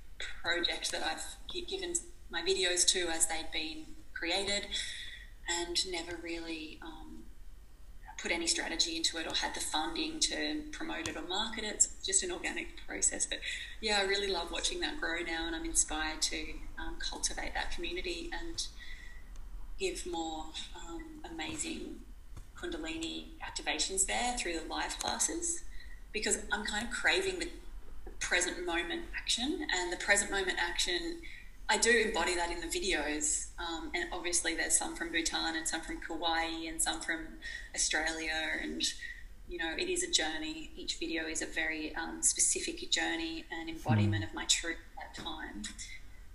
project 0.43 0.91
that 0.93 1.03
I've 1.03 1.67
given 1.69 1.95
my 2.31 2.41
videos 2.41 2.87
to 2.89 3.09
as 3.09 3.27
they'd 3.27 3.53
been 3.53 3.85
created 4.15 4.67
and 5.49 5.77
never 5.91 6.19
really 6.23 6.79
um, 6.83 7.08
put 8.19 8.33
any 8.33 8.47
strategy 8.47 8.97
into 8.97 9.17
it 9.19 9.27
or 9.27 9.35
had 9.35 9.55
the 9.55 9.61
funding 9.61 10.19
to 10.19 10.63
promote 10.73 11.09
it 11.09 11.17
or 11.17 11.23
market 11.23 11.65
it. 11.65 11.75
It's 11.75 11.89
just 12.05 12.23
an 12.23 12.33
organic 12.33 12.85
process. 12.87 13.27
But 13.27 13.39
yeah, 13.81 13.99
I 14.01 14.03
really 14.03 14.27
love 14.27 14.51
watching 14.51 14.81
that 14.81 15.01
grow 15.01 15.21
now 15.21 15.47
and 15.47 15.55
I'm 15.55 15.65
inspired 15.65 16.21
to 16.23 16.37
um, 16.79 16.97
cultivate 16.99 17.55
that 17.55 17.71
community 17.71 18.31
and 18.33 18.67
give 19.79 20.07
more 20.07 20.47
um, 20.77 21.23
amazing 21.31 22.01
Kundalini 22.57 23.27
activations 23.41 24.07
there 24.07 24.37
through 24.37 24.59
the 24.59 24.67
live 24.69 24.99
classes 24.99 25.63
because 26.13 26.39
I'm 26.51 26.65
kind 26.65 26.85
of 26.85 26.93
craving 26.93 27.39
the 27.39 27.49
present 28.21 28.65
moment 28.67 29.03
action, 29.17 29.67
and 29.73 29.93
the 29.93 29.97
present 29.97 30.31
moment 30.31 30.59
action 30.59 31.19
I 31.71 31.77
do 31.77 31.91
embody 31.91 32.35
that 32.35 32.51
in 32.51 32.61
the 32.61 32.67
videos, 32.67 33.49
um, 33.59 33.91
and 33.95 34.09
obviously 34.11 34.55
there's 34.55 34.79
some 34.79 34.97
from 34.97 35.13
Bhutan 35.13 35.55
and 35.55 35.69
some 35.69 35.83
from 35.83 36.01
Kauai 36.01 36.67
and 36.67 36.81
some 36.81 37.01
from 37.01 37.27
Australia, 37.75 38.33
and 38.63 38.83
you 39.49 39.59
know 39.59 39.75
it 39.77 39.91
is 39.91 40.03
a 40.03 40.11
journey. 40.11 40.71
Each 40.77 40.99
video 40.99 41.27
is 41.27 41.43
a 41.43 41.47
very 41.47 41.95
um, 41.95 42.23
specific 42.23 42.91
journey 42.91 43.45
and 43.53 43.69
embodiment 43.69 44.25
mm. 44.25 44.29
of 44.29 44.35
my 44.35 44.47
truth 44.47 44.79
at 44.99 45.15
that 45.15 45.23
time, 45.23 45.63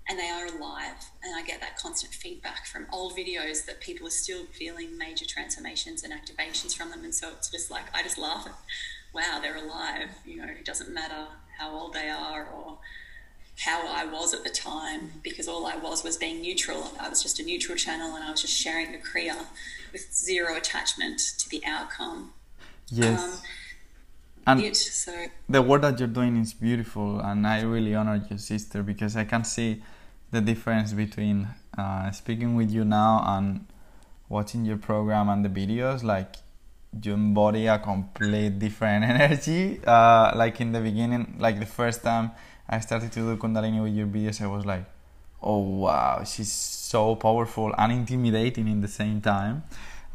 and 0.08 0.20
they 0.20 0.30
are 0.30 0.46
alive. 0.46 1.10
And 1.24 1.36
I 1.36 1.42
get 1.42 1.62
that 1.62 1.80
constant 1.80 2.14
feedback 2.14 2.68
from 2.68 2.86
old 2.94 3.14
videos 3.18 3.66
that 3.66 3.82
people 3.82 4.06
are 4.06 4.12
still 4.12 4.46
feeling 4.52 5.00
major 5.00 5.26
transformations 5.26 6.04
and 6.04 6.14
activations 6.14 6.78
from 6.78 6.92
them, 6.92 7.04
and 7.04 7.16
so 7.16 7.30
it's 7.30 7.50
just 7.50 7.72
like 7.72 7.86
I 7.96 8.04
just 8.04 8.20
laugh 8.20 8.46
at, 8.46 8.54
wow, 9.16 9.40
they're 9.42 9.58
alive. 9.58 10.10
You 10.28 10.38
know, 10.38 10.48
it 10.48 10.64
doesn't 10.64 10.94
matter 10.94 11.26
how 11.58 11.72
old 11.72 11.94
they 11.94 12.10
are 12.10 12.46
or 12.46 12.78
how 13.60 13.88
I 13.88 14.06
was 14.06 14.34
at 14.34 14.44
the 14.44 14.50
time 14.50 15.12
because 15.24 15.48
all 15.48 15.66
I 15.66 15.76
was 15.76 16.04
was 16.04 16.18
being 16.18 16.42
neutral. 16.42 16.92
I 17.00 17.10
was 17.10 17.22
just 17.22 17.40
a 17.40 17.44
neutral 17.44 17.78
channel 17.78 18.16
and 18.16 18.24
I 18.24 18.32
was 18.32 18.42
just 18.42 18.56
sharing 18.56 18.92
the 18.92 18.98
Kriya 18.98 19.46
with 19.92 20.14
zero 20.14 20.56
attachment 20.58 21.20
to 21.38 21.50
the 21.50 21.64
outcome. 21.66 22.34
Yes. 22.90 23.22
Um, 23.22 23.42
and 24.46 24.62
it, 24.62 24.76
so. 24.76 25.14
the 25.48 25.62
work 25.62 25.84
that 25.84 26.00
you're 26.00 26.08
doing 26.08 26.36
is 26.38 26.54
beautiful, 26.54 27.20
and 27.22 27.48
I 27.48 27.62
really 27.62 27.96
honor 27.96 28.22
your 28.30 28.40
sister 28.40 28.84
because 28.84 29.16
I 29.16 29.24
can 29.24 29.46
see 29.46 29.82
the 30.32 30.42
difference 30.42 30.92
between 30.92 31.48
uh, 31.78 32.12
speaking 32.12 32.56
with 32.56 32.70
you 32.70 32.84
now 32.84 33.24
and 33.26 33.66
watching 34.28 34.66
your 34.66 34.78
program 34.78 35.30
and 35.30 35.46
the 35.46 35.50
videos. 35.50 36.04
Like 36.04 36.36
you 37.02 37.14
embody 37.14 37.68
a 37.68 37.80
complete 37.80 38.60
different 38.60 39.06
energy. 39.14 39.80
Uh, 39.86 40.34
like 40.36 40.60
in 40.60 40.74
the 40.74 40.82
beginning, 40.82 41.36
like 41.40 41.60
the 41.60 41.66
first 41.66 42.04
time 42.04 42.32
I 42.74 42.80
started 42.80 43.12
to 43.14 43.20
do 43.20 43.38
Kundalini 43.38 43.82
with 43.84 43.94
your 43.94 44.08
videos, 44.08 44.42
I 44.42 44.48
was 44.48 44.66
like, 44.66 44.86
oh 45.42 45.60
wow, 45.60 46.24
she's 46.24 46.52
so 46.52 47.16
powerful 47.16 47.74
and 47.78 47.92
intimidating 47.92 48.68
in 48.68 48.82
the 48.82 48.88
same 48.88 49.22
time. 49.22 49.64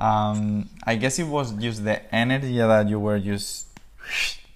Um, 0.00 0.68
I 0.84 0.96
guess 0.96 1.18
it 1.18 1.26
was 1.26 1.52
just 1.52 1.84
the 1.84 2.14
energy 2.14 2.58
that 2.58 2.88
you 2.88 2.98
were 2.98 3.20
just 3.20 3.66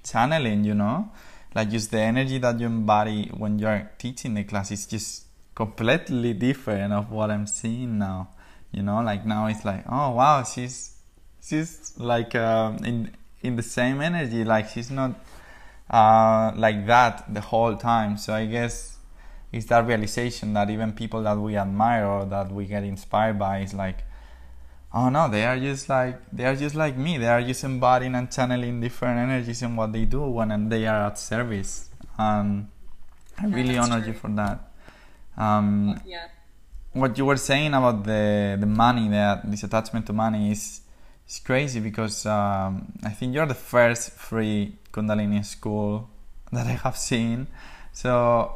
channeling, 0.05 0.65
you 0.65 0.75
know, 0.75 1.11
like 1.55 1.71
just 1.71 1.91
the 1.91 2.01
energy 2.01 2.39
that 2.39 2.59
you 2.59 2.67
embody 2.67 3.31
when 3.37 3.59
you're 3.59 3.91
teaching 3.99 4.35
the 4.35 4.45
class 4.45 4.71
is 4.71 4.87
just 4.87 5.25
completely 5.55 6.33
different 6.33 6.93
of 6.93 7.11
what 7.11 7.31
I'm 7.31 7.47
seeing 7.47 7.99
now. 7.99 8.31
You 8.73 8.83
know, 8.83 9.01
like 9.03 9.27
now 9.27 9.47
it's 9.47 9.65
like, 9.65 9.85
oh 9.89 10.11
wow, 10.11 10.43
she's 10.45 10.97
she's 11.43 11.95
like 11.99 12.35
um, 12.35 12.79
in 12.85 13.11
in 13.43 13.57
the 13.57 13.63
same 13.63 14.01
energy, 14.01 14.45
like 14.45 14.71
she's 14.71 14.91
not 14.91 15.13
uh, 15.93 16.53
like 16.57 16.87
that 16.87 17.33
the 17.33 17.41
whole 17.41 17.77
time. 17.77 18.17
So 18.17 18.33
I 18.33 18.47
guess 18.47 18.97
it's 19.53 19.67
that 19.67 19.87
realization 19.87 20.55
that 20.55 20.71
even 20.71 20.93
people 20.93 21.23
that 21.25 21.37
we 21.37 21.57
admire 21.57 22.07
or 22.07 22.25
that 22.25 22.51
we 22.51 22.67
get 22.67 22.85
inspired 22.85 23.39
by 23.39 23.61
is 23.61 23.75
like, 23.75 23.99
oh 24.95 25.11
no, 25.11 25.29
they 25.29 25.45
are 25.45 25.59
just 25.59 25.89
like 25.89 26.19
they 26.33 26.45
are 26.45 26.57
just 26.57 26.75
like 26.75 26.97
me. 26.97 27.19
They 27.19 27.29
are 27.29 27.43
just 27.43 27.63
embodying 27.65 28.15
and 28.15 28.33
channeling 28.33 28.81
different 28.81 29.19
energies 29.19 29.63
in 29.63 29.77
what 29.77 29.93
they 29.93 30.07
do 30.07 30.23
when 30.23 30.51
and 30.51 30.73
they 30.73 30.87
are 30.87 31.07
at 31.07 31.19
service. 31.19 31.91
And 32.19 32.69
I 33.39 33.47
really 33.47 33.77
honor 33.77 34.01
true. 34.01 34.09
you 34.09 34.15
for 34.15 34.29
that. 34.31 34.71
Um, 35.37 36.01
yeah. 36.07 36.29
What 36.93 37.17
you 37.17 37.25
were 37.25 37.39
saying 37.39 37.73
about 37.75 38.05
the 38.05 38.57
the 38.59 38.67
money, 38.67 39.09
that 39.11 39.51
this 39.51 39.63
attachment 39.63 40.07
to 40.07 40.13
money 40.13 40.53
is 40.53 40.83
it's 41.27 41.41
crazy 41.41 41.81
because 41.81 42.27
um, 42.27 42.93
I 43.03 43.11
think 43.11 43.35
you're 43.35 43.47
the 43.47 43.55
first 43.55 44.11
free 44.11 44.77
Kundalini 44.93 45.45
school 45.45 46.09
that 46.53 46.67
I 46.67 46.73
have 46.85 46.97
seen. 46.97 47.47
So, 47.93 48.53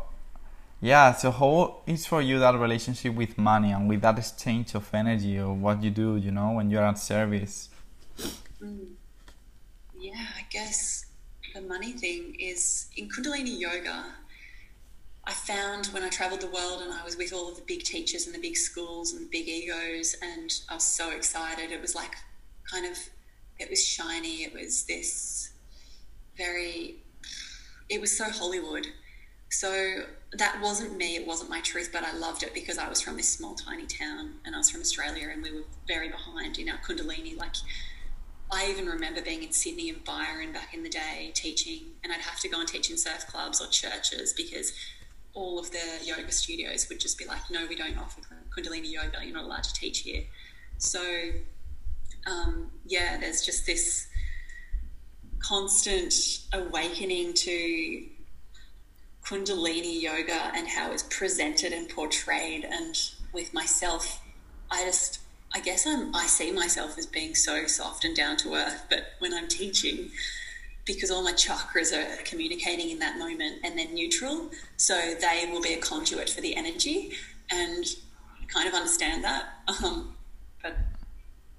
yeah, 0.81 1.13
so 1.13 1.31
how 1.31 1.83
is 1.87 2.07
for 2.07 2.21
you 2.21 2.39
that 2.39 2.55
relationship 2.55 3.15
with 3.15 3.39
money 3.39 3.73
and 3.73 3.89
with 3.89 4.03
that 4.03 4.19
exchange 4.19 4.75
of 4.75 4.89
energy 4.95 5.39
or 5.39 5.55
what 5.55 5.83
you 5.83 5.91
do, 5.91 6.17
you 6.17 6.31
know, 6.31 6.53
when 6.53 6.71
you're 6.71 6.85
at 6.85 6.99
service? 6.99 7.71
Mm. 8.63 8.93
Yeah, 9.99 10.27
I 10.37 10.45
guess 10.51 11.07
the 11.55 11.63
money 11.63 11.93
thing 11.93 12.37
is 12.39 12.89
in 12.97 13.09
Kundalini 13.09 13.59
yoga. 13.59 14.05
I 15.25 15.33
found 15.33 15.87
when 15.87 16.05
I 16.05 16.09
traveled 16.09 16.41
the 16.43 16.51
world 16.51 16.83
and 16.83 16.93
I 16.93 17.03
was 17.03 17.17
with 17.17 17.33
all 17.33 17.49
of 17.49 17.57
the 17.57 17.63
big 17.63 17.83
teachers 17.83 18.27
and 18.27 18.35
the 18.35 18.39
big 18.39 18.57
schools 18.57 19.13
and 19.13 19.23
the 19.23 19.31
big 19.31 19.49
egos, 19.49 20.15
and 20.23 20.53
I 20.69 20.75
was 20.75 20.85
so 20.85 21.11
excited. 21.11 21.73
It 21.73 21.81
was 21.81 21.95
like 21.97 22.15
kind 22.71 22.87
of 22.87 22.97
it 23.59 23.69
was 23.69 23.85
shiny. 23.85 24.45
It 24.45 24.55
was 24.55 24.85
this 24.85 25.51
very. 26.37 26.97
It 27.89 28.01
was 28.01 28.17
so 28.17 28.25
Hollywood. 28.25 28.87
So 29.49 30.03
that 30.33 30.61
wasn't 30.61 30.97
me. 30.97 31.15
It 31.15 31.27
wasn't 31.27 31.51
my 31.51 31.61
truth, 31.61 31.91
but 31.93 32.03
I 32.03 32.13
loved 32.17 32.43
it 32.43 32.53
because 32.53 32.79
I 32.79 32.89
was 32.89 33.01
from 33.01 33.17
this 33.17 33.29
small, 33.29 33.55
tiny 33.55 33.87
town, 33.87 34.35
and 34.45 34.55
I 34.55 34.59
was 34.59 34.71
from 34.71 34.81
Australia, 34.81 35.29
and 35.33 35.43
we 35.43 35.53
were 35.53 35.65
very 35.87 36.09
behind 36.09 36.59
in 36.59 36.69
our 36.69 36.79
Kundalini. 36.79 37.37
Like 37.37 37.55
I 38.53 38.69
even 38.71 38.87
remember 38.87 39.23
being 39.23 39.43
in 39.43 39.53
Sydney 39.53 39.89
and 39.89 40.05
Byron 40.05 40.53
back 40.53 40.75
in 40.75 40.83
the 40.83 40.89
day 40.89 41.31
teaching, 41.35 41.93
and 42.03 42.13
I'd 42.13 42.21
have 42.21 42.41
to 42.41 42.49
go 42.49 42.61
and 42.61 42.69
teach 42.69 42.91
in 42.91 42.97
surf 42.97 43.27
clubs 43.29 43.61
or 43.61 43.69
churches 43.69 44.33
because 44.33 44.73
all 45.33 45.59
of 45.59 45.71
the 45.71 45.99
yoga 46.03 46.33
studios 46.33 46.89
would 46.89 46.99
just 46.99 47.19
be 47.19 47.27
like, 47.27 47.51
no, 47.51 47.67
we 47.69 47.77
don't 47.77 47.99
offer 47.99 48.21
Kundalini 48.57 48.91
yoga. 48.91 49.19
You're 49.23 49.35
not 49.35 49.45
allowed 49.45 49.65
to 49.65 49.75
teach 49.75 50.01
here. 50.01 50.23
So 50.79 51.03
um, 52.27 52.71
yeah, 52.85 53.19
there's 53.19 53.45
just 53.45 53.67
this 53.67 54.09
constant 55.47 56.15
awakening 56.53 57.33
to 57.35 58.05
Kundalini 59.25 60.01
yoga 60.01 60.51
and 60.55 60.67
how 60.69 60.93
it's 60.93 61.05
presented 61.05 61.73
and 61.73 61.89
portrayed. 61.89 62.65
And 62.65 62.97
with 63.33 63.55
myself, 63.55 64.21
I 64.71 64.85
just, 64.85 65.21
I 65.55 65.61
guess 65.61 65.87
I'm, 65.87 66.15
I 66.15 66.27
see 66.27 66.51
myself 66.53 66.99
as 66.99 67.07
being 67.07 67.35
so 67.35 67.67
soft 67.67 68.05
and 68.05 68.17
down 68.17 68.37
to 68.39 68.55
earth. 68.55 68.87
But 68.89 69.05
when 69.21 69.35
I'm 69.35 69.49
teaching, 69.49 70.11
because 70.85 71.11
all 71.11 71.23
my 71.23 71.33
chakras 71.33 71.93
are 71.93 72.23
communicating 72.25 72.91
in 72.91 72.99
that 73.01 73.19
moment 73.19 73.61
and 73.65 73.79
they're 73.79 73.89
neutral, 73.89 74.51
so 74.77 74.95
they 75.21 75.49
will 75.51 75.63
be 75.63 75.75
a 75.75 75.79
conduit 75.79 76.31
for 76.31 76.41
the 76.41 76.57
energy. 76.57 77.13
And 77.51 77.85
I 78.43 78.47
kind 78.47 78.69
of 78.69 78.75
understand 78.75 79.25
that. 79.25 79.45
Um, 79.85 80.15
but 80.63 80.77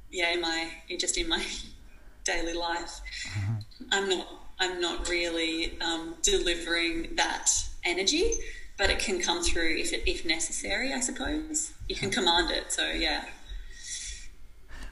yeah, 0.09 0.31
in 0.31 0.39
my 0.39 0.69
just 0.97 1.17
in 1.17 1.27
my 1.27 1.45
daily 2.23 2.53
life, 2.53 3.01
mm-hmm. 3.27 3.56
I'm 3.91 4.09
not 4.09 4.28
I'm 4.59 4.82
not 4.82 5.07
really 5.09 5.80
um, 5.82 6.15
delivering 6.23 7.15
that 7.15 7.51
energy, 7.84 8.32
but 8.78 8.89
it 8.89 8.99
can 8.99 9.21
come 9.21 9.43
through 9.43 9.78
if 9.78 9.93
it, 9.93 10.03
if 10.05 10.25
necessary. 10.25 10.93
I 10.93 10.99
suppose 10.99 11.73
you 11.88 11.95
can 11.95 12.09
command 12.09 12.51
it. 12.51 12.71
So 12.71 12.89
yeah. 12.89 13.25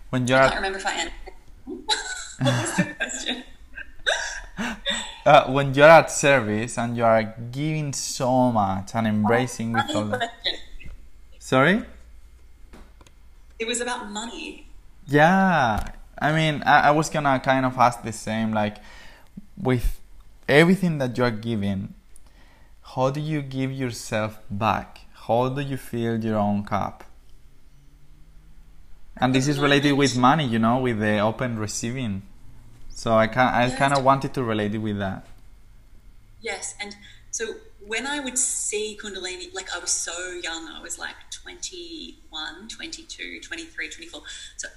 When 0.10 0.28
you're 0.28 0.40
I 0.40 0.50
can't 0.50 0.56
remember 0.56 0.80
if 0.80 0.86
I 0.86 0.94
answered. 0.94 1.14
what 1.66 1.88
was 2.46 2.76
the 2.78 2.84
question? 2.98 3.44
Uh, 5.26 5.52
when 5.52 5.74
you're 5.74 5.90
at 5.90 6.12
service 6.12 6.78
and 6.78 6.96
you 6.96 7.04
are 7.04 7.36
giving 7.52 7.92
so 7.92 8.52
much 8.52 8.92
and 8.94 9.08
embracing 9.08 9.74
with 9.74 9.96
all 9.96 10.06
that. 10.06 10.32
Sorry? 11.40 11.84
It 13.58 13.68
was 13.68 13.82
about 13.82 14.12
money. 14.12 14.68
Yeah, 15.08 15.92
I 16.20 16.32
mean, 16.32 16.64
I, 16.66 16.90
I 16.90 16.92
was 16.92 17.10
gonna 17.10 17.40
kind 17.40 17.66
of 17.66 17.78
ask 17.78 18.04
the 18.04 18.14
same, 18.14 18.54
like, 18.54 18.78
with 19.58 20.00
everything 20.48 20.98
that 21.00 21.18
you're 21.18 21.32
giving, 21.32 21.94
how 22.94 23.10
do 23.10 23.20
you 23.20 23.42
give 23.42 23.72
yourself 23.72 24.40
back? 24.50 25.02
How 25.14 25.50
do 25.50 25.62
you 25.62 25.78
fill 25.78 26.24
your 26.24 26.38
own 26.38 26.64
cup? 26.64 27.04
And 29.18 29.34
this 29.34 29.48
is 29.48 29.60
related 29.60 29.94
with 29.94 30.18
money, 30.18 30.46
you 30.46 30.60
know, 30.60 30.78
with 30.80 31.00
the 31.00 31.20
open 31.20 31.58
receiving. 31.58 32.24
So 32.90 33.16
I 33.16 33.28
can 33.28 33.48
I 33.54 33.70
kind 33.72 33.94
of 33.94 34.04
wanted 34.04 34.34
to 34.36 34.44
relate 34.44 34.76
it 34.76 34.80
with 34.80 35.00
that. 35.00 35.26
Yes, 36.42 36.76
and 36.80 36.96
so 37.32 37.56
when 37.86 38.08
I 38.08 38.20
would 38.20 38.38
see 38.38 38.98
Kundalini, 39.02 39.54
like 39.54 39.74
I 39.76 39.80
was 39.80 39.92
so 39.92 40.32
young, 40.44 40.68
I 40.70 40.82
was 40.82 40.98
like 40.98 41.16
21, 41.32 42.68
22, 42.68 43.42
23, 43.42 43.90
24. 43.90 44.22
So 44.58 44.68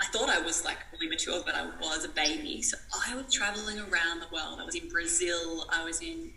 I 0.00 0.06
thought 0.06 0.28
I 0.28 0.40
was 0.40 0.64
like 0.64 0.78
fully 0.90 1.08
mature, 1.08 1.42
but 1.44 1.54
I 1.54 1.66
was 1.80 2.04
a 2.04 2.08
baby. 2.08 2.62
So 2.62 2.76
I 3.06 3.14
was 3.14 3.32
traveling 3.32 3.78
around 3.78 4.20
the 4.20 4.28
world. 4.32 4.58
I 4.60 4.64
was 4.64 4.74
in 4.74 4.88
Brazil. 4.88 5.66
I 5.70 5.84
was 5.84 6.00
in 6.00 6.32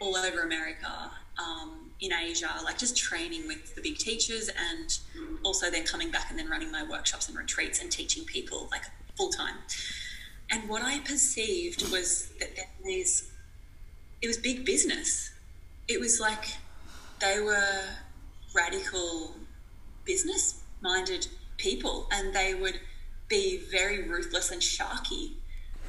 all 0.00 0.16
over 0.16 0.42
America, 0.42 1.10
um, 1.38 1.90
in 2.00 2.12
Asia, 2.12 2.50
like 2.64 2.78
just 2.78 2.96
training 2.96 3.46
with 3.46 3.74
the 3.74 3.82
big 3.82 3.98
teachers 3.98 4.48
and 4.48 4.98
also 5.42 5.70
then 5.70 5.84
coming 5.84 6.10
back 6.10 6.30
and 6.30 6.38
then 6.38 6.48
running 6.48 6.72
my 6.72 6.82
workshops 6.82 7.28
and 7.28 7.36
retreats 7.36 7.80
and 7.82 7.92
teaching 7.92 8.24
people 8.24 8.68
like 8.70 8.82
full 9.16 9.28
time. 9.28 9.56
And 10.50 10.68
what 10.68 10.82
I 10.82 11.00
perceived 11.00 11.90
was 11.92 12.30
that 12.40 12.56
there 12.56 12.66
was, 12.98 13.30
it 14.22 14.26
was 14.26 14.38
big 14.38 14.64
business. 14.64 15.30
It 15.86 16.00
was 16.00 16.18
like 16.18 16.46
they 17.20 17.40
were 17.40 17.84
radical 18.54 19.36
business 20.04 20.62
minded 20.80 21.28
people 21.58 22.08
and 22.10 22.34
they 22.34 22.54
would 22.54 22.80
be 23.30 23.62
very 23.70 24.06
ruthless 24.06 24.50
and 24.50 24.60
sharky. 24.60 25.36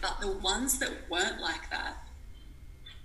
But 0.02 0.22
the 0.22 0.32
ones 0.32 0.80
that 0.80 0.92
weren't 1.10 1.42
like 1.42 1.70
that, 1.70 1.98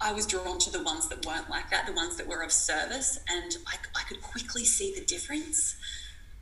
I 0.00 0.12
was 0.12 0.26
drawn 0.26 0.58
to 0.58 0.70
the 0.70 0.82
ones 0.82 1.08
that 1.08 1.26
weren't 1.26 1.50
like 1.50 1.70
that, 1.70 1.86
the 1.86 1.92
ones 1.92 2.16
that 2.16 2.28
were 2.28 2.42
of 2.42 2.52
service, 2.52 3.18
and 3.28 3.56
I, 3.66 3.76
I 3.98 4.02
could 4.02 4.22
quickly 4.22 4.64
see 4.64 4.94
the 4.94 5.04
difference, 5.04 5.76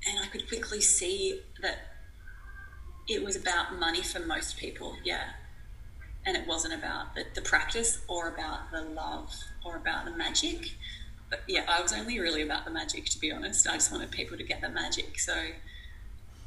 and 0.07 0.18
I 0.22 0.26
could 0.26 0.47
quickly 0.49 0.80
see 0.80 1.40
that 1.62 1.78
it 3.09 3.24
was 3.24 3.36
about 3.36 3.78
money 3.78 4.03
for 4.03 4.18
most 4.20 4.59
people, 4.59 4.97
yeah, 5.05 5.30
and 6.26 6.36
it 6.36 6.47
wasn't 6.49 6.74
about 6.74 7.14
the, 7.14 7.24
the 7.34 7.42
practice 7.42 8.01
or 8.09 8.28
about 8.28 8.72
the 8.72 8.82
love 8.82 9.32
or 9.64 9.76
about 9.76 10.05
the 10.05 10.12
magic. 10.12 10.72
But 11.30 11.42
yeah, 11.47 11.64
I 11.68 11.80
was 11.80 11.92
only 11.92 12.18
really 12.18 12.42
about 12.42 12.64
the 12.64 12.70
magic, 12.70 13.07
to 13.07 13.18
be 13.18 13.30
honest. 13.30 13.68
I 13.68 13.74
just 13.74 13.92
wanted 13.92 14.11
people 14.11 14.36
to 14.36 14.45
get 14.45 14.61
the 14.61 14.68
magic, 14.68 15.18
so 15.18 15.34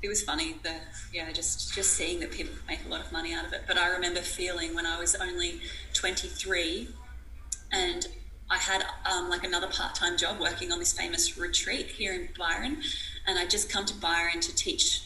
it 0.02 0.08
was 0.08 0.22
funny 0.24 0.56
the 0.64 0.74
yeah 1.14 1.32
just 1.32 1.74
just 1.74 1.94
seeing 1.94 2.20
that 2.20 2.32
people 2.32 2.54
make 2.68 2.80
a 2.86 2.90
lot 2.90 3.02
of 3.02 3.12
money 3.12 3.34
out 3.34 3.46
of 3.46 3.54
it. 3.54 3.64
But 3.68 3.78
i 3.78 3.90
remember 3.90 4.22
feeling 4.22 4.76
when 4.76 4.86
i 4.86 5.00
was 5.00 5.16
only 5.16 5.62
23 5.94 6.90
and 7.72 8.08
i 8.50 8.58
had 8.58 8.84
um, 9.12 9.30
like 9.30 9.44
another 9.44 9.68
part-time 9.68 10.18
job 10.18 10.40
working 10.40 10.72
on 10.72 10.80
this 10.80 10.94
famous 10.94 11.38
retreat 11.38 11.88
here 11.88 12.14
in 12.14 12.30
byron. 12.38 12.78
And 13.26 13.40
i'd 13.40 13.50
just 13.50 13.70
come 13.70 13.86
to 13.86 13.96
byron 13.96 14.40
to 14.42 14.56
teach 14.56 15.04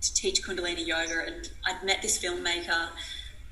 to 0.00 0.14
teach 0.14 0.42
kundalini 0.42 0.86
yoga. 0.86 1.24
And 1.26 1.50
i'd 1.66 1.84
met 1.84 2.02
this 2.02 2.18
filmmaker 2.18 2.88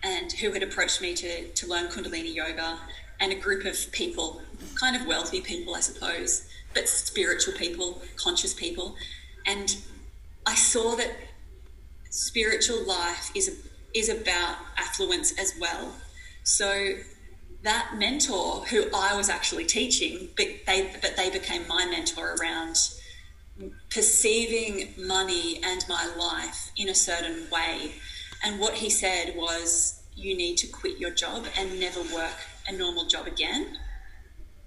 and 0.03 0.33
who 0.33 0.53
had 0.53 0.63
approached 0.63 1.01
me 1.01 1.15
to, 1.15 1.49
to 1.49 1.67
learn 1.67 1.87
kundalini 1.87 2.35
yoga. 2.35 2.79
And 3.21 3.33
a 3.33 3.37
group 3.37 3.65
of 3.65 3.93
people 3.93 4.43
kind 4.75 4.97
of 4.97 5.07
wealthy 5.07 5.41
people 5.41 5.75
i 5.75 5.81
suppose 5.81 6.49
but 6.75 6.89
spiritual 6.89 7.55
people 7.55 8.03
conscious 8.17 8.53
people. 8.53 8.97
And 9.47 9.77
I 10.47 10.55
saw 10.55 10.95
that 10.97 11.11
spiritual 12.11 12.85
life 12.85 13.31
is 13.35 13.69
is 13.95 14.09
about 14.09 14.57
affluence 14.77 15.39
as 15.39 15.55
well. 15.61 15.95
So 16.43 16.95
that 17.63 17.95
mentor 17.97 18.65
who 18.67 18.87
I 18.95 19.17
was 19.17 19.29
actually 19.31 19.65
teaching, 19.65 20.29
but 20.37 20.47
they 20.67 20.91
but 21.01 21.17
they 21.17 21.31
became 21.31 21.67
my 21.67 21.87
mentor 21.87 22.37
around 22.41 22.77
perceiving 23.91 24.95
money 24.99 25.61
and 25.65 25.85
my 25.89 26.07
life 26.19 26.71
in 26.77 26.89
a 26.89 26.95
certain 26.95 27.49
way. 27.51 27.93
And 28.43 28.61
what 28.61 28.75
he 28.75 28.91
said 28.91 29.35
was, 29.37 30.03
you 30.15 30.37
need 30.37 30.57
to 30.59 30.67
quit 30.67 30.99
your 30.99 31.11
job 31.11 31.47
and 31.59 31.81
never 31.81 32.01
work 32.15 32.35
a 32.69 32.73
normal 32.73 33.07
job 33.07 33.27
again. 33.27 33.79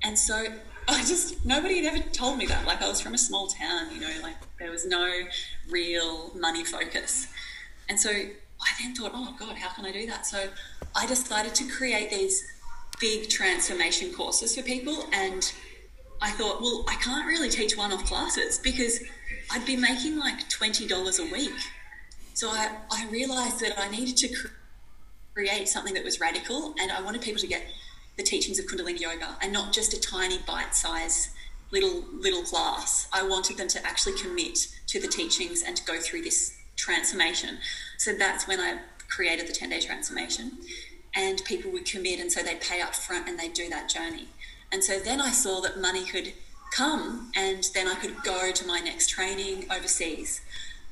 And 0.03 0.17
so 0.17 0.45
I 0.87 0.99
just 0.99 1.45
nobody 1.45 1.83
had 1.83 1.93
ever 1.93 2.03
told 2.09 2.37
me 2.37 2.45
that. 2.47 2.65
Like 2.65 2.81
I 2.81 2.87
was 2.87 3.01
from 3.01 3.13
a 3.13 3.17
small 3.17 3.47
town, 3.47 3.93
you 3.93 3.99
know, 3.99 4.13
like 4.21 4.35
there 4.59 4.71
was 4.71 4.85
no 4.85 5.23
real 5.69 6.31
money 6.35 6.63
focus. 6.63 7.27
And 7.89 7.99
so 7.99 8.09
I 8.09 8.69
then 8.81 8.95
thought, 8.95 9.11
oh 9.13 9.35
God, 9.39 9.57
how 9.57 9.69
can 9.69 9.85
I 9.85 9.91
do 9.91 10.07
that? 10.07 10.25
So 10.25 10.49
I 10.95 11.05
decided 11.05 11.53
to 11.55 11.67
create 11.67 12.09
these 12.09 12.43
big 12.99 13.29
transformation 13.29 14.13
courses 14.13 14.55
for 14.55 14.63
people. 14.63 15.05
And 15.13 15.51
I 16.21 16.31
thought, 16.31 16.61
well, 16.61 16.85
I 16.87 16.95
can't 16.95 17.27
really 17.27 17.49
teach 17.49 17.77
one 17.77 17.91
off 17.91 18.05
classes 18.05 18.57
because 18.57 19.01
I'd 19.51 19.65
be 19.65 19.75
making 19.75 20.17
like 20.17 20.49
$20 20.49 21.19
a 21.19 21.31
week. 21.31 21.51
So 22.33 22.49
I, 22.49 22.71
I 22.91 23.07
realized 23.09 23.59
that 23.59 23.79
I 23.79 23.89
needed 23.89 24.17
to 24.17 24.49
create 25.33 25.67
something 25.67 25.93
that 25.93 26.03
was 26.03 26.19
radical 26.19 26.73
and 26.79 26.91
I 26.91 27.01
wanted 27.01 27.21
people 27.21 27.39
to 27.41 27.47
get 27.47 27.63
the 28.17 28.23
teachings 28.23 28.59
of 28.59 28.65
Kundalini 28.65 28.99
Yoga 28.99 29.37
and 29.41 29.53
not 29.53 29.71
just 29.71 29.93
a 29.93 29.99
tiny 29.99 30.39
bite 30.39 30.75
size 30.75 31.29
little 31.71 32.03
little 32.13 32.43
class. 32.43 33.07
I 33.13 33.23
wanted 33.23 33.57
them 33.57 33.67
to 33.69 33.85
actually 33.85 34.17
commit 34.17 34.67
to 34.87 34.99
the 34.99 35.07
teachings 35.07 35.63
and 35.63 35.75
to 35.77 35.83
go 35.85 35.99
through 35.99 36.23
this 36.23 36.57
transformation. 36.75 37.57
So 37.97 38.13
that's 38.13 38.47
when 38.47 38.59
I 38.59 38.79
created 39.09 39.47
the 39.47 39.53
10 39.53 39.69
day 39.69 39.79
transformation. 39.79 40.59
And 41.15 41.43
people 41.45 41.71
would 41.71 41.85
commit, 41.85 42.19
and 42.19 42.31
so 42.31 42.43
they'd 42.43 42.61
pay 42.61 42.81
up 42.81 42.93
front 42.93 43.27
and 43.27 43.39
they'd 43.39 43.53
do 43.53 43.69
that 43.69 43.89
journey. 43.89 44.27
And 44.71 44.83
so 44.83 44.99
then 44.99 45.19
I 45.19 45.31
saw 45.31 45.61
that 45.61 45.79
money 45.79 46.05
could 46.05 46.33
come, 46.71 47.31
and 47.35 47.67
then 47.73 47.87
I 47.87 47.95
could 47.95 48.23
go 48.23 48.51
to 48.51 48.67
my 48.67 48.79
next 48.79 49.09
training 49.09 49.65
overseas. 49.71 50.41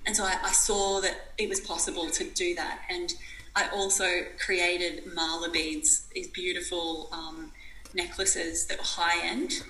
And 0.06 0.16
so 0.16 0.24
I, 0.24 0.38
I 0.44 0.52
saw 0.52 1.02
that 1.02 1.34
it 1.38 1.50
was 1.50 1.60
possible 1.60 2.10
to 2.10 2.24
do 2.24 2.56
that. 2.56 2.82
And 2.90 3.14
I 3.56 3.70
also 3.70 4.08
created 4.44 5.04
mala 5.14 5.50
beads, 5.50 6.08
these 6.14 6.28
beautiful 6.28 7.10
um, 7.12 7.52
necklaces 7.94 8.66
that 8.68 8.78
were 8.78 8.84
high 8.84 9.26
end 9.26 9.64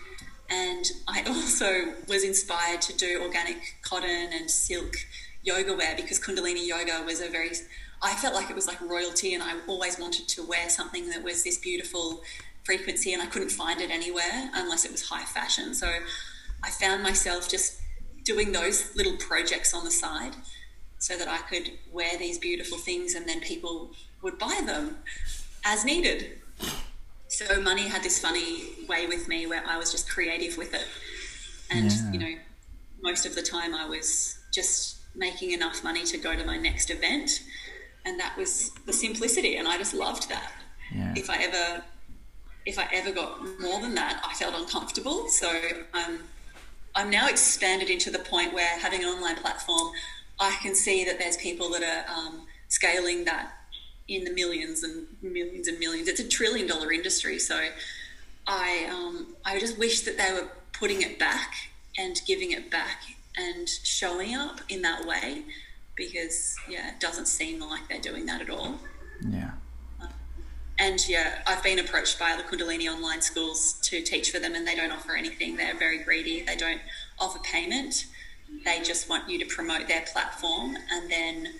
and 0.49 0.85
I 1.07 1.23
also 1.27 1.93
was 2.07 2.23
inspired 2.23 2.81
to 2.81 2.95
do 2.95 3.21
organic 3.21 3.57
cotton 3.81 4.29
and 4.33 4.49
silk 4.49 4.95
yoga 5.43 5.75
wear 5.75 5.95
because 5.95 6.19
Kundalini 6.19 6.67
yoga 6.67 7.03
was 7.05 7.21
a 7.21 7.29
very, 7.29 7.51
I 8.01 8.13
felt 8.15 8.33
like 8.33 8.49
it 8.49 8.55
was 8.55 8.67
like 8.67 8.81
royalty, 8.81 9.33
and 9.33 9.43
I 9.43 9.53
always 9.67 9.99
wanted 9.99 10.27
to 10.29 10.43
wear 10.43 10.69
something 10.69 11.09
that 11.09 11.23
was 11.23 11.43
this 11.43 11.57
beautiful 11.57 12.21
frequency, 12.63 13.13
and 13.13 13.21
I 13.21 13.27
couldn't 13.27 13.51
find 13.51 13.79
it 13.79 13.91
anywhere 13.91 14.49
unless 14.53 14.85
it 14.85 14.91
was 14.91 15.07
high 15.07 15.23
fashion. 15.23 15.73
So 15.73 15.91
I 16.63 16.69
found 16.71 17.03
myself 17.03 17.47
just 17.47 17.79
doing 18.23 18.51
those 18.51 18.95
little 18.95 19.17
projects 19.17 19.73
on 19.73 19.83
the 19.85 19.91
side 19.91 20.35
so 21.05 21.15
that 21.15 21.27
I 21.27 21.37
could 21.37 21.69
wear 21.93 22.17
these 22.17 22.39
beautiful 22.39 22.79
things 22.79 23.13
and 23.13 23.29
then 23.29 23.39
people 23.39 23.91
would 24.23 24.39
buy 24.39 24.59
them 24.65 24.97
as 25.63 25.85
needed. 25.85 26.41
So 27.27 27.61
money 27.61 27.83
had 27.83 28.01
this 28.01 28.17
funny 28.17 28.63
way 28.89 29.05
with 29.05 29.27
me 29.27 29.45
where 29.45 29.63
I 29.67 29.77
was 29.77 29.91
just 29.91 30.09
creative 30.09 30.57
with 30.57 30.73
it. 30.73 30.87
And, 31.69 31.91
yeah. 31.91 32.11
you 32.11 32.19
know, 32.19 32.39
most 33.03 33.27
of 33.27 33.35
the 33.35 33.43
time 33.43 33.75
I 33.75 33.87
was 33.87 34.39
just 34.51 34.97
making 35.13 35.51
enough 35.51 35.83
money 35.83 36.05
to 36.05 36.17
go 36.17 36.35
to 36.35 36.43
my 36.43 36.57
next 36.57 36.89
event. 36.89 37.43
And 38.03 38.19
that 38.19 38.35
was 38.35 38.71
the 38.87 38.93
simplicity. 38.93 39.57
And 39.57 39.67
I 39.67 39.77
just 39.77 39.93
loved 39.93 40.27
that. 40.29 40.51
Yeah. 40.91 41.13
If 41.15 41.29
I 41.29 41.37
ever 41.43 41.83
if 42.65 42.79
I 42.79 42.87
ever 42.91 43.11
got 43.11 43.41
more 43.59 43.79
than 43.79 43.93
that, 43.93 44.23
I 44.27 44.33
felt 44.33 44.55
uncomfortable. 44.55 45.27
So 45.27 45.51
I'm 45.93 46.21
I'm 46.95 47.11
now 47.11 47.27
expanded 47.27 47.91
into 47.91 48.09
the 48.09 48.19
point 48.19 48.55
where 48.55 48.79
having 48.79 49.03
an 49.03 49.09
online 49.09 49.35
platform, 49.35 49.91
I 50.39 50.57
can 50.61 50.75
see 50.75 51.05
that 51.05 51.17
there's 51.19 51.37
people 51.37 51.69
that 51.71 51.83
are 51.83 52.13
um, 52.13 52.47
scaling 52.67 53.25
that 53.25 53.53
in 54.07 54.23
the 54.23 54.31
millions 54.31 54.83
and 54.83 55.07
millions 55.21 55.67
and 55.67 55.79
millions. 55.79 56.07
It's 56.07 56.19
a 56.19 56.27
trillion 56.27 56.67
dollar 56.67 56.91
industry. 56.91 57.39
So 57.39 57.69
I, 58.47 58.87
um, 58.91 59.35
I 59.43 59.59
just 59.59 59.77
wish 59.77 60.01
that 60.01 60.17
they 60.17 60.31
were 60.33 60.49
putting 60.73 61.01
it 61.01 61.17
back 61.17 61.53
and 61.97 62.19
giving 62.27 62.51
it 62.51 62.69
back 62.69 63.01
and 63.37 63.67
showing 63.67 64.35
up 64.35 64.61
in 64.69 64.81
that 64.83 65.05
way 65.05 65.43
because, 65.95 66.55
yeah, 66.69 66.89
it 66.89 66.99
doesn't 66.99 67.27
seem 67.27 67.61
like 67.61 67.87
they're 67.87 67.99
doing 67.99 68.25
that 68.25 68.41
at 68.41 68.49
all. 68.49 68.75
Yeah. 69.27 69.51
and 70.77 71.07
yeah, 71.07 71.41
I've 71.47 71.63
been 71.63 71.79
approached 71.79 72.19
by 72.19 72.35
the 72.35 72.43
Kundalini 72.43 72.91
online 72.91 73.21
schools 73.21 73.79
to 73.83 74.01
teach 74.01 74.31
for 74.31 74.39
them, 74.39 74.55
and 74.55 74.67
they 74.67 74.75
don't 74.75 74.91
offer 74.91 75.15
anything. 75.15 75.55
They're 75.55 75.77
very 75.77 75.99
greedy. 75.99 76.41
They 76.41 76.57
don't 76.57 76.81
offer 77.17 77.39
payment. 77.39 78.05
They 78.63 78.81
just 78.81 79.09
want 79.09 79.29
you 79.29 79.39
to 79.39 79.45
promote 79.45 79.87
their 79.87 80.01
platform, 80.01 80.77
and 80.91 81.09
then 81.09 81.53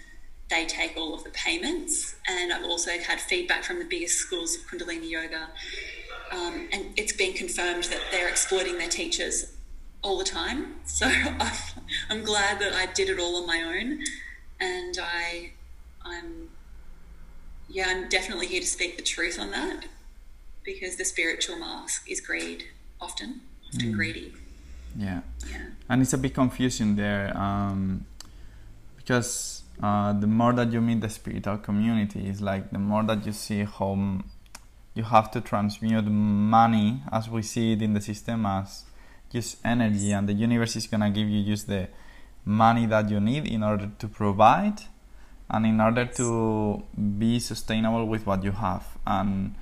they 0.50 0.66
take 0.66 0.96
all 0.96 1.14
of 1.14 1.24
the 1.24 1.32
payments. 1.32 2.16
And 2.28 2.54
I've 2.54 2.66
also 2.66 2.92
had 2.92 3.20
feedback 3.20 3.64
from 3.64 3.80
the 3.80 3.86
biggest 3.86 4.18
schools 4.18 4.56
of 4.56 4.62
Kundalini 4.68 5.10
Yoga. 5.10 5.50
Um, 6.32 6.68
and 6.72 6.86
it's 6.98 7.14
been 7.14 7.34
confirmed 7.34 7.86
that 7.86 8.02
they're 8.12 8.30
exploiting 8.30 8.78
their 8.78 8.90
teachers 8.90 9.54
all 10.02 10.18
the 10.18 10.24
time. 10.24 10.76
So 10.86 11.08
I'm 12.10 12.24
glad 12.24 12.60
that 12.60 12.74
I 12.74 12.86
did 12.86 13.10
it 13.10 13.20
all 13.20 13.36
on 13.38 13.48
my 13.48 13.62
own. 13.62 14.00
And 14.62 14.98
I, 15.02 15.52
I'm, 16.06 16.50
yeah, 17.68 17.88
I'm 17.90 18.08
definitely 18.08 18.48
here 18.48 18.62
to 18.62 18.68
speak 18.68 18.96
the 18.96 19.04
truth 19.04 19.38
on 19.38 19.52
that 19.52 19.88
because 20.64 20.96
the 20.96 21.04
spiritual 21.04 21.58
mask 21.58 22.10
is 22.10 22.22
greed 22.22 22.66
often, 23.02 23.42
often 23.68 23.92
mm. 23.92 23.96
greedy. 23.96 24.34
Yeah. 24.98 25.22
And 25.90 26.02
it's 26.02 26.14
a 26.14 26.18
bit 26.18 26.34
confusing 26.34 26.96
there 26.96 27.36
um, 27.38 28.06
because 28.98 29.64
uh, 29.82 30.14
the 30.14 30.28
more 30.28 30.54
that 30.54 30.72
you 30.72 30.82
meet 30.82 31.02
the 31.02 31.10
spiritual 31.10 31.58
community, 31.58 32.28
is 32.28 32.42
like 32.42 32.72
the 32.72 32.80
more 32.80 33.04
that 33.04 33.26
you 33.26 33.34
see 33.34 33.64
how 33.64 34.20
you 34.94 35.04
have 35.04 35.30
to 35.32 35.42
transmute 35.42 36.06
money 36.06 37.04
as 37.12 37.30
we 37.30 37.42
see 37.42 37.74
it 37.74 37.82
in 37.82 37.94
the 37.94 38.02
system 38.02 38.46
as 38.46 38.86
just 39.32 39.58
energy, 39.66 40.12
and 40.12 40.30
the 40.30 40.34
universe 40.34 40.76
is 40.76 40.88
gonna 40.88 41.10
give 41.10 41.28
you 41.28 41.44
just 41.44 41.68
the 41.68 41.88
money 42.46 42.86
that 42.86 43.10
you 43.10 43.20
need 43.20 43.46
in 43.46 43.64
order 43.64 43.92
to 44.00 44.08
provide 44.08 44.80
and 45.50 45.66
in 45.66 45.82
order 45.82 46.06
to 46.06 46.84
be 47.20 47.40
sustainable 47.40 48.06
with 48.06 48.26
what 48.26 48.44
you 48.44 48.52
have. 48.52 48.98
And 49.06 49.56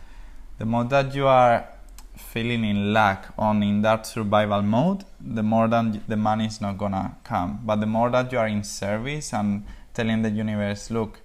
the 0.57 0.65
more 0.65 0.83
that 0.85 1.15
you 1.15 1.27
are 1.27 1.67
feeling 2.15 2.63
in 2.63 2.93
lack 2.93 3.27
on 3.37 3.63
in 3.63 3.81
that 3.81 4.05
survival 4.05 4.61
mode, 4.61 5.03
the 5.19 5.43
more 5.43 5.67
that 5.67 6.07
the 6.07 6.17
money 6.17 6.45
is 6.45 6.61
not 6.61 6.77
gonna 6.77 7.17
come. 7.23 7.59
But 7.63 7.77
the 7.77 7.85
more 7.85 8.09
that 8.11 8.31
you 8.31 8.37
are 8.37 8.47
in 8.47 8.63
service 8.63 9.33
and 9.33 9.65
telling 9.93 10.21
the 10.21 10.29
universe, 10.29 10.91
look, 10.91 11.19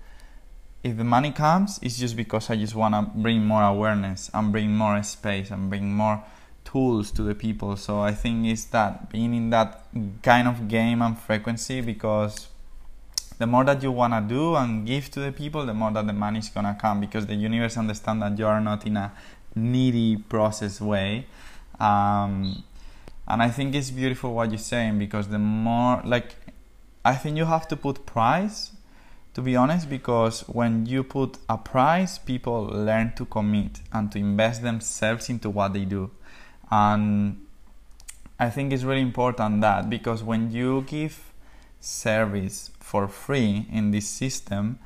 if 0.83 0.97
the 0.97 1.05
money 1.05 1.33
comes, 1.33 1.79
it's 1.83 1.99
just 1.99 2.17
because 2.17 2.51
I 2.51 2.57
just 2.57 2.75
want 2.75 2.95
to 2.95 3.03
bring 3.21 3.45
more 3.45 3.63
awareness 3.63 4.31
and 4.33 4.53
bring 4.53 4.75
more 4.77 5.03
space 5.03 5.51
and 5.51 5.69
bring 5.69 5.93
more 5.93 6.23
tools 6.65 7.11
to 7.13 7.23
the 7.23 7.35
people. 7.35 7.77
So 7.77 8.01
I 8.01 8.13
think 8.13 8.47
it's 8.47 8.65
that 8.67 9.11
being 9.11 9.35
in 9.35 9.51
that 9.51 9.85
kind 10.23 10.47
of 10.47 10.69
game 10.69 11.03
and 11.03 11.19
frequency 11.19 11.81
because 11.81 12.49
the 13.39 13.47
more 13.47 13.65
that 13.65 13.83
you 13.83 13.93
want 13.93 14.13
to 14.15 14.35
do 14.35 14.57
and 14.57 14.87
give 14.87 15.11
to 15.13 15.21
the 15.21 15.33
people, 15.33 15.65
the 15.65 15.75
more 15.75 15.91
that 15.93 16.07
the 16.07 16.13
money 16.13 16.41
is 16.41 16.51
to 16.51 16.77
come 16.81 17.01
because 17.01 17.27
the 17.27 17.35
universe 17.35 17.77
understands 17.77 18.23
that 18.23 18.39
you 18.39 18.47
are 18.47 18.61
not 18.61 18.87
in 18.87 18.97
a 18.97 19.13
needy 19.55 20.17
process 20.17 20.81
way. 20.81 21.27
Um, 21.81 22.65
and 23.29 23.43
I 23.43 23.51
think 23.51 23.75
it's 23.75 23.91
beautiful 23.91 24.35
what 24.35 24.51
you're 24.51 24.59
saying 24.59 24.99
because 24.99 25.29
the 25.29 25.39
more 25.39 26.01
like 26.05 26.35
I 27.05 27.15
think 27.15 27.37
you 27.37 27.45
have 27.45 27.69
to 27.69 27.77
put 27.77 28.07
price 28.07 28.73
to 29.35 29.43
be 29.43 29.55
honest 29.55 29.89
because 29.89 30.41
when 30.49 30.87
you 30.87 31.05
put 31.05 31.37
a 31.49 31.59
price 31.59 32.19
people 32.19 32.65
learn 32.65 33.13
to 33.17 33.27
commit 33.27 33.81
and 33.93 34.11
to 34.13 34.19
invest 34.19 34.63
themselves 34.63 35.29
into 35.29 35.51
what 35.51 35.75
they 35.75 35.85
do 35.85 36.11
and 36.71 37.47
I 38.41 38.51
think 38.51 38.73
it's 38.73 38.83
really 38.83 39.03
important 39.03 39.61
that 39.61 39.91
because 39.91 40.23
when 40.23 40.51
you 40.51 40.83
give 40.87 41.33
service 41.81 42.71
for 42.81 43.07
free 43.09 43.67
in 43.71 43.91
this 43.91 44.09
system 44.09 44.79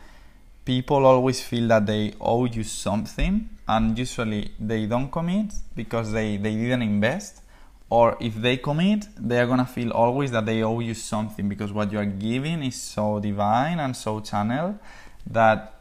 people 0.65 1.07
always 1.07 1.41
feel 1.41 1.69
that 1.69 1.87
they 1.87 2.13
owe 2.21 2.45
you 2.45 2.65
something 2.65 3.49
and 3.69 3.99
usually 3.99 4.53
they 4.59 4.87
don't 4.87 5.11
commit 5.11 5.53
because 5.77 6.13
they, 6.13 6.37
they 6.37 6.55
didn't 6.55 6.83
invest 6.83 7.43
or 7.91 8.17
if 8.21 8.35
they 8.37 8.57
commit 8.57 9.07
they 9.19 9.39
are 9.39 9.47
gonna 9.47 9.67
feel 9.67 9.91
always 9.93 10.31
that 10.31 10.47
they 10.47 10.63
owe 10.63 10.81
you 10.81 10.95
something 10.95 11.49
because 11.49 11.73
what 11.73 11.93
you 11.93 11.99
are 11.99 12.07
giving 12.07 12.63
is 12.63 12.81
so 12.81 13.21
divine 13.21 13.79
and 13.79 13.97
so 13.97 14.21
channel 14.21 14.79
that 15.27 15.75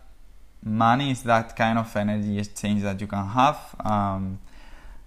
money 0.63 1.11
is 1.11 1.23
that 1.23 1.55
kind 1.55 1.79
of 1.79 1.95
energy 1.95 2.37
exchange 2.37 2.81
that 2.83 2.99
you 3.01 3.07
can 3.07 3.25
have 3.27 3.75
um, 3.79 4.39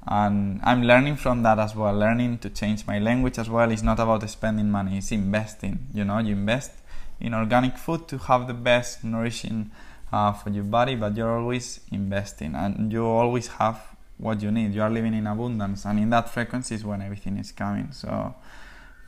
and 0.07 0.61
i'm 0.65 0.83
learning 0.83 1.17
from 1.17 1.43
that 1.43 1.59
as 1.59 1.75
well. 1.75 1.95
Learning 1.95 2.37
to 2.39 2.51
change 2.51 2.87
my 2.87 2.99
language 2.99 3.39
as 3.39 3.49
well 3.49 3.71
it's 3.71 3.83
not 3.83 4.01
about 4.01 4.29
spending 4.29 4.71
money 4.71 4.99
it's 4.99 5.13
investing 5.13 5.87
you 5.95 6.05
know? 6.05 6.19
You 6.19 6.33
invest 6.33 6.73
in 7.21 7.35
organic 7.35 7.77
food 7.77 8.09
to 8.09 8.19
have 8.19 8.47
the 8.47 8.55
best 8.55 9.05
nourishing 9.05 9.71
uh, 10.15 10.33
for 10.33 10.51
your 10.51 10.69
body 10.79 10.95
but 11.03 11.17
you're 11.17 11.37
always 11.39 11.67
investing 11.91 12.53
and 12.55 12.93
you 12.93 13.05
always 13.05 13.47
have 13.61 13.79
what 14.19 14.43
you 14.43 14.51
need. 14.51 14.75
You 14.75 14.83
are 14.83 14.91
living 14.91 15.15
in 15.15 15.27
abundance, 15.27 15.85
and 15.85 15.99
in 15.99 16.11
that 16.11 16.29
frequency 16.29 16.75
is 16.75 16.85
when 16.85 17.03
everything 17.03 17.37
is 17.39 17.53
coming. 17.53 17.89
So, 17.93 18.35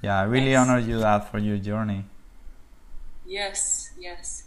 yeah, 0.03 0.21
I 0.21 0.25
really 0.25 0.51
yes. 0.51 0.69
honor 0.69 0.79
you 0.79 0.99
that 0.99 1.31
for 1.31 1.39
your 1.39 1.59
journey. 1.59 2.05
Yes, 3.27 3.91
yes, 3.99 4.45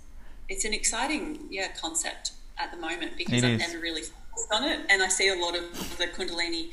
it's 0.47 0.66
an 0.66 0.74
exciting 0.74 1.47
yeah 1.49 1.70
concept 1.82 2.32
at 2.57 2.72
the 2.72 2.78
moment 2.78 3.18
because 3.18 3.43
it 3.43 3.47
I've 3.47 3.62
is. 3.62 3.68
never 3.68 3.80
really 3.82 4.01
focused 4.01 4.51
on 4.51 4.64
it, 4.64 4.80
and 4.89 5.01
I 5.01 5.07
see 5.07 5.30
a 5.30 5.36
lot 5.36 5.55
of 5.55 5.64
the 5.97 6.07
Kundalini 6.07 6.70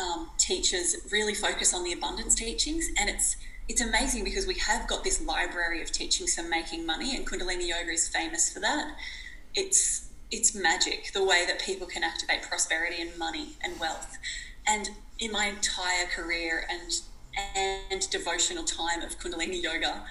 um, 0.00 0.30
teachers 0.38 0.96
really 1.10 1.34
focus 1.34 1.74
on 1.74 1.84
the 1.84 1.92
abundance 1.92 2.34
teachings, 2.34 2.88
and 2.98 3.10
it's 3.10 3.36
it's 3.68 3.82
amazing 3.82 4.24
because 4.24 4.46
we 4.46 4.54
have 4.54 4.88
got 4.88 5.04
this 5.04 5.20
library 5.20 5.82
of 5.82 5.92
teachings 5.92 6.34
for 6.34 6.42
making 6.42 6.86
money, 6.86 7.14
and 7.14 7.26
Kundalini 7.26 7.68
yoga 7.68 7.90
is 7.90 8.08
famous 8.08 8.52
for 8.52 8.60
that. 8.60 8.96
It's 9.54 10.08
it's 10.30 10.54
magic 10.54 11.10
the 11.14 11.24
way 11.24 11.44
that 11.46 11.60
people 11.60 11.86
can 11.86 12.04
activate 12.04 12.42
prosperity 12.42 13.00
and 13.00 13.16
money 13.18 13.56
and 13.62 13.78
wealth. 13.80 14.18
And 14.66 14.90
in 15.18 15.32
my 15.32 15.46
entire 15.46 16.06
career 16.06 16.66
and 16.70 17.00
and 17.54 18.10
devotional 18.10 18.64
time 18.64 19.02
of 19.02 19.18
Kundalini 19.18 19.62
yoga, 19.62 20.02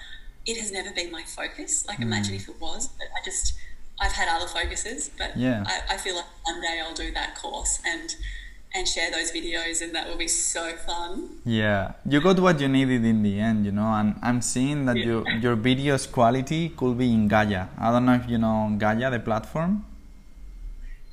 it 0.46 0.56
has 0.56 0.70
never 0.72 0.90
been 0.92 1.10
my 1.10 1.22
focus. 1.22 1.86
Like, 1.86 1.98
mm. 1.98 2.02
imagine 2.02 2.34
if 2.34 2.48
it 2.48 2.60
was, 2.60 2.88
but 2.88 3.08
I 3.08 3.24
just 3.24 3.54
I've 4.00 4.12
had 4.12 4.28
other 4.28 4.46
focuses. 4.46 5.10
But 5.18 5.36
yeah. 5.36 5.64
I, 5.66 5.94
I 5.94 5.96
feel 5.96 6.14
like 6.14 6.26
one 6.44 6.60
day 6.60 6.80
I'll 6.82 6.94
do 6.94 7.10
that 7.12 7.34
course 7.34 7.80
and 7.84 8.14
and 8.74 8.86
share 8.86 9.10
those 9.10 9.32
videos 9.32 9.80
and 9.82 9.94
that 9.94 10.08
will 10.08 10.16
be 10.16 10.28
so 10.28 10.72
fun. 10.76 11.40
Yeah. 11.44 11.92
You 12.04 12.20
got 12.20 12.38
what 12.38 12.60
you 12.60 12.68
needed 12.68 13.04
in 13.04 13.22
the 13.22 13.40
end, 13.40 13.64
you 13.64 13.72
know, 13.72 13.92
and 13.94 14.16
I'm 14.22 14.42
seeing 14.42 14.86
that 14.86 14.96
yeah. 14.96 15.06
your 15.06 15.28
your 15.44 15.56
videos 15.56 16.10
quality 16.10 16.70
could 16.70 16.98
be 16.98 17.12
in 17.12 17.28
Gaia. 17.28 17.66
I 17.78 17.90
don't 17.90 18.04
know 18.04 18.14
if 18.14 18.28
you 18.28 18.38
know 18.38 18.74
Gaia 18.78 19.10
the 19.10 19.20
platform. 19.20 19.84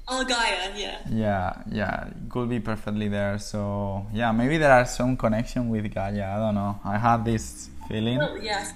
Oh, 0.07 0.23
Gaia, 0.23 0.71
yeah. 0.75 0.99
Yeah, 1.09 1.53
yeah, 1.71 2.07
it 2.07 2.29
could 2.29 2.47
be 2.47 2.59
perfectly 2.59 3.07
there. 3.07 3.39
So, 3.39 4.05
yeah, 4.13 4.31
maybe 4.31 4.57
there 4.59 4.71
are 4.71 4.85
some 4.85 5.17
connection 5.17 5.67
with 5.69 5.91
Gaia. 5.91 6.35
I 6.35 6.37
don't 6.37 6.53
know. 6.53 6.79
I 6.85 6.99
have 6.99 7.25
this 7.25 7.69
feeling. 7.87 8.19
Well, 8.19 8.37
yeah, 8.37 8.69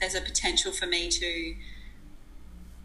there's 0.00 0.16
a 0.16 0.20
potential 0.20 0.72
for 0.72 0.86
me 0.86 1.08
to 1.10 1.54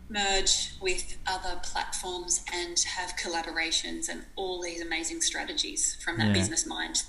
merge 0.10 0.74
with 0.82 1.18
other 1.28 1.60
platforms 1.62 2.43
and 2.51 2.80
have 2.80 3.16
collaborations 3.16 4.10
and 4.10 4.24
all 4.36 4.62
these 4.62 4.82
amazing 4.82 5.22
strategies 5.22 5.95
from 6.03 6.18
that 6.18 6.28
yeah. 6.28 6.34
business 6.34 6.66
mind. 6.66 7.03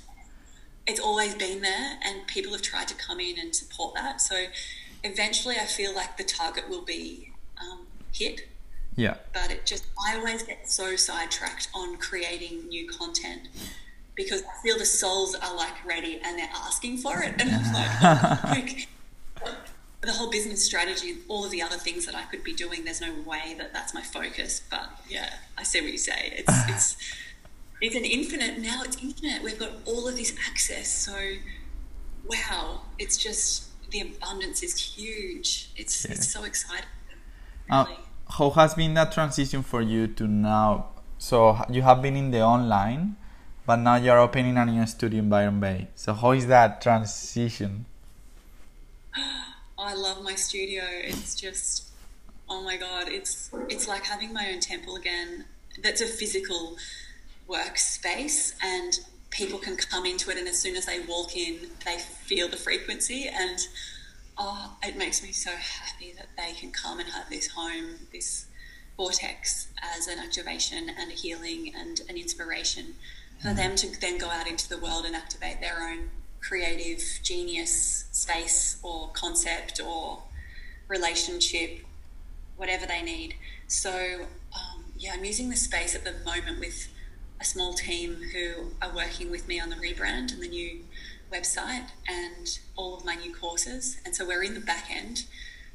It's 0.86 1.00
always 1.00 1.34
been 1.34 1.62
there, 1.62 1.98
and 2.04 2.26
people 2.26 2.52
have 2.52 2.62
tried 2.62 2.88
to 2.88 2.94
come 2.94 3.20
in 3.20 3.38
and 3.38 3.54
support 3.54 3.94
that. 3.94 4.20
So, 4.20 4.46
eventually, 5.04 5.56
I 5.56 5.66
feel 5.66 5.94
like 5.94 6.16
the 6.16 6.24
target 6.24 6.68
will 6.68 6.84
be 6.84 7.32
um, 7.60 7.86
hit 8.12 8.48
yeah. 8.96 9.14
But 9.32 9.50
it 9.50 9.64
just, 9.66 9.86
I 10.06 10.16
always 10.16 10.42
get 10.42 10.70
so 10.70 10.96
sidetracked 10.96 11.68
on 11.74 11.96
creating 11.96 12.68
new 12.68 12.88
content 12.88 13.48
because 14.14 14.42
I 14.42 14.62
feel 14.62 14.76
the 14.76 14.84
souls 14.84 15.34
are 15.34 15.56
like 15.56 15.84
ready 15.86 16.20
and 16.22 16.38
they're 16.38 16.50
asking 16.54 16.98
for 16.98 17.22
it. 17.22 17.34
And 17.38 17.50
I'm 17.50 17.72
like, 18.44 18.88
the 20.02 20.12
whole 20.12 20.30
business 20.30 20.64
strategy, 20.64 21.10
and 21.10 21.20
all 21.28 21.44
of 21.44 21.50
the 21.50 21.60
other 21.62 21.76
things 21.76 22.06
that 22.06 22.14
I 22.14 22.22
could 22.22 22.42
be 22.42 22.54
doing, 22.54 22.84
there's 22.84 23.00
no 23.00 23.12
way 23.26 23.54
that 23.58 23.72
that's 23.72 23.92
my 23.92 24.02
focus. 24.02 24.62
But 24.70 24.88
yeah, 25.08 25.34
I 25.58 25.62
see 25.62 25.80
what 25.80 25.92
you 25.92 25.98
say. 25.98 26.32
It's, 26.36 26.52
it's, 26.68 26.96
it's 27.80 27.94
an 27.94 28.04
infinite, 28.04 28.58
now 28.58 28.82
it's 28.82 28.96
infinite. 29.02 29.42
We've 29.42 29.58
got 29.58 29.72
all 29.86 30.08
of 30.08 30.16
this 30.16 30.34
access. 30.48 30.88
So, 30.88 31.16
wow, 32.26 32.82
it's 32.98 33.18
just, 33.18 33.68
the 33.90 34.00
abundance 34.00 34.62
is 34.62 34.78
huge. 34.78 35.70
It's, 35.76 36.04
yeah. 36.04 36.12
it's 36.12 36.30
so 36.30 36.44
exciting. 36.44 36.86
Uh, 37.70 37.84
really. 37.86 37.98
Uh, 37.98 38.32
how 38.32 38.50
has 38.50 38.74
been 38.74 38.94
that 38.94 39.12
transition 39.12 39.62
for 39.62 39.82
you 39.82 40.06
to 40.06 40.26
now? 40.26 40.90
So 41.18 41.62
you 41.68 41.82
have 41.82 42.00
been 42.00 42.16
in 42.16 42.30
the 42.30 42.40
online, 42.40 43.16
but 43.66 43.76
now 43.76 43.96
you're 43.96 44.18
opening 44.18 44.56
a 44.56 44.64
new 44.64 44.86
studio 44.86 45.18
in 45.18 45.28
Byron 45.28 45.60
Bay. 45.60 45.88
So 45.94 46.14
how 46.14 46.30
is 46.30 46.46
that 46.46 46.80
transition? 46.80 47.86
I 49.90 49.94
love 49.94 50.22
my 50.22 50.36
studio. 50.36 50.84
It's 50.88 51.34
just, 51.34 51.88
oh 52.48 52.62
my 52.62 52.76
god, 52.76 53.08
it's 53.08 53.50
it's 53.68 53.88
like 53.88 54.04
having 54.04 54.32
my 54.32 54.52
own 54.52 54.60
temple 54.60 54.94
again. 54.94 55.46
That's 55.82 56.00
a 56.00 56.06
physical 56.06 56.76
workspace, 57.48 58.54
and 58.62 59.00
people 59.30 59.58
can 59.58 59.76
come 59.76 60.06
into 60.06 60.30
it, 60.30 60.38
and 60.38 60.46
as 60.46 60.60
soon 60.60 60.76
as 60.76 60.86
they 60.86 61.00
walk 61.00 61.36
in, 61.36 61.70
they 61.84 61.98
feel 61.98 62.48
the 62.48 62.56
frequency 62.56 63.26
and 63.26 63.58
oh, 64.38 64.76
it 64.84 64.96
makes 64.96 65.24
me 65.24 65.32
so 65.32 65.50
happy 65.50 66.14
that 66.16 66.28
they 66.38 66.52
can 66.52 66.70
come 66.70 67.00
and 67.00 67.08
have 67.10 67.28
this 67.28 67.48
home, 67.48 68.06
this 68.12 68.46
vortex 68.96 69.68
as 69.82 70.06
an 70.06 70.20
activation 70.20 70.88
and 70.88 71.10
a 71.10 71.14
healing 71.14 71.72
and 71.76 72.00
an 72.08 72.16
inspiration 72.16 72.94
for 73.40 73.48
mm. 73.48 73.56
them 73.56 73.74
to 73.74 74.00
then 74.00 74.18
go 74.18 74.30
out 74.30 74.46
into 74.46 74.68
the 74.68 74.78
world 74.78 75.04
and 75.04 75.16
activate 75.16 75.60
their 75.60 75.82
own 75.82 76.10
creative 76.40 77.20
genius 77.22 78.06
space 78.12 78.78
or 78.82 79.10
concept 79.12 79.80
or 79.84 80.22
relationship, 80.88 81.80
whatever 82.56 82.86
they 82.86 83.02
need. 83.02 83.34
So, 83.68 84.26
um, 84.54 84.84
yeah, 84.98 85.12
I'm 85.14 85.24
using 85.24 85.50
the 85.50 85.56
space 85.56 85.94
at 85.94 86.04
the 86.04 86.14
moment 86.24 86.60
with 86.60 86.88
a 87.40 87.44
small 87.44 87.72
team 87.72 88.16
who 88.32 88.72
are 88.82 88.94
working 88.94 89.30
with 89.30 89.48
me 89.48 89.60
on 89.60 89.70
the 89.70 89.76
rebrand 89.76 90.32
and 90.32 90.42
the 90.42 90.48
new 90.48 90.80
website 91.32 91.86
and 92.08 92.58
all 92.76 92.96
of 92.96 93.04
my 93.04 93.14
new 93.14 93.34
courses. 93.34 93.98
And 94.04 94.14
so 94.14 94.26
we're 94.26 94.42
in 94.42 94.54
the 94.54 94.60
back 94.60 94.90
end 94.90 95.24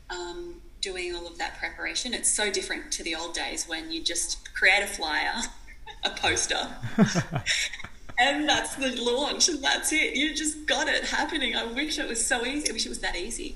um, 0.09 0.61
doing 0.81 1.15
all 1.15 1.25
of 1.25 1.37
that 1.37 1.57
preparation. 1.57 2.13
It's 2.13 2.29
so 2.29 2.51
different 2.51 2.91
to 2.93 3.03
the 3.03 3.15
old 3.15 3.33
days 3.33 3.67
when 3.67 3.91
you 3.91 4.03
just 4.03 4.53
create 4.53 4.83
a 4.83 4.87
flyer, 4.87 5.41
a 6.03 6.09
poster, 6.11 6.67
and 8.19 8.47
that's 8.47 8.75
the 8.75 8.95
launch, 9.01 9.49
and 9.49 9.63
that's 9.63 9.91
it. 9.91 10.15
You 10.15 10.33
just 10.33 10.65
got 10.65 10.87
it 10.87 11.03
happening. 11.05 11.55
I 11.55 11.65
wish 11.65 11.99
it 11.99 12.07
was 12.07 12.25
so 12.25 12.45
easy. 12.45 12.69
I 12.69 12.73
wish 12.73 12.85
it 12.85 12.89
was 12.89 12.99
that 12.99 13.15
easy. 13.15 13.55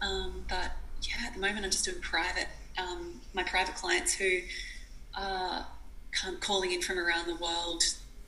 Um, 0.00 0.44
but 0.48 0.72
yeah, 1.02 1.26
at 1.26 1.34
the 1.34 1.40
moment, 1.40 1.64
I'm 1.64 1.70
just 1.70 1.84
doing 1.84 2.00
private. 2.00 2.48
Um, 2.78 3.20
my 3.34 3.42
private 3.42 3.74
clients 3.74 4.14
who 4.14 4.40
are 5.16 5.66
calling 6.40 6.72
in 6.72 6.80
from 6.80 6.98
around 6.98 7.26
the 7.26 7.36
world, 7.36 7.82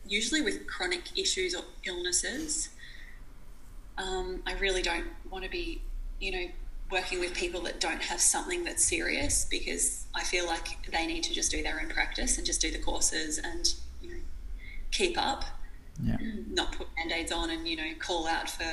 usually 0.06 0.42
with 0.42 0.66
chronic 0.66 1.18
issues 1.18 1.54
or 1.54 1.62
illnesses 1.84 2.68
um, 3.98 4.42
I 4.46 4.54
really 4.54 4.82
don't 4.82 5.06
want 5.30 5.44
to 5.44 5.50
be, 5.50 5.82
you 6.20 6.32
know, 6.32 6.46
working 6.90 7.20
with 7.20 7.34
people 7.34 7.60
that 7.62 7.80
don't 7.80 8.02
have 8.02 8.20
something 8.20 8.64
that's 8.64 8.84
serious 8.84 9.46
because 9.50 10.06
I 10.14 10.24
feel 10.24 10.46
like 10.46 10.68
they 10.90 11.06
need 11.06 11.24
to 11.24 11.32
just 11.32 11.50
do 11.50 11.62
their 11.62 11.80
own 11.80 11.88
practice 11.88 12.36
and 12.36 12.46
just 12.46 12.60
do 12.60 12.70
the 12.70 12.78
courses 12.78 13.38
and 13.38 13.74
you 14.02 14.10
know 14.10 14.20
keep 14.90 15.16
up, 15.16 15.44
yeah. 16.02 16.16
not 16.50 16.72
put 16.72 16.94
band-aids 16.96 17.32
on 17.32 17.50
and 17.50 17.66
you 17.66 17.76
know 17.76 17.90
call 17.98 18.26
out 18.26 18.48
for 18.48 18.64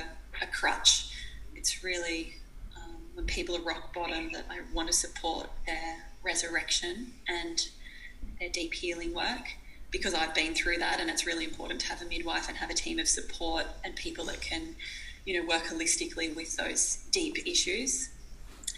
a 0.42 0.48
crutch. 0.48 1.12
It's 1.56 1.84
really 1.84 2.36
um, 2.78 2.96
when 3.16 3.26
people 3.26 3.56
are 3.58 3.62
rock 3.62 3.94
bottom 3.94 4.32
that 4.34 4.46
I 4.50 4.60
want 4.74 4.88
to 4.88 4.94
support 4.94 5.50
their 5.66 6.06
resurrection 6.24 7.14
and 7.28 7.68
their 8.40 8.50
deep 8.50 8.74
healing 8.74 9.14
work 9.14 9.54
because 9.92 10.14
I've 10.14 10.36
been 10.36 10.54
through 10.54 10.78
that 10.78 11.00
and 11.00 11.10
it's 11.10 11.26
really 11.26 11.46
important 11.46 11.82
to 11.82 11.88
have 11.88 12.02
a 12.02 12.06
midwife 12.06 12.48
and 12.48 12.58
have 12.58 12.70
a 12.70 12.76
team 12.76 13.00
of 13.00 13.08
support 13.08 13.66
and 13.84 13.96
people 13.96 14.26
that 14.26 14.40
can 14.40 14.76
you 15.26 15.40
know, 15.40 15.48
work 15.48 15.64
holistically 15.66 16.36
with 16.36 16.58
those 16.58 17.06
deep 17.12 17.38
issues. 17.46 18.10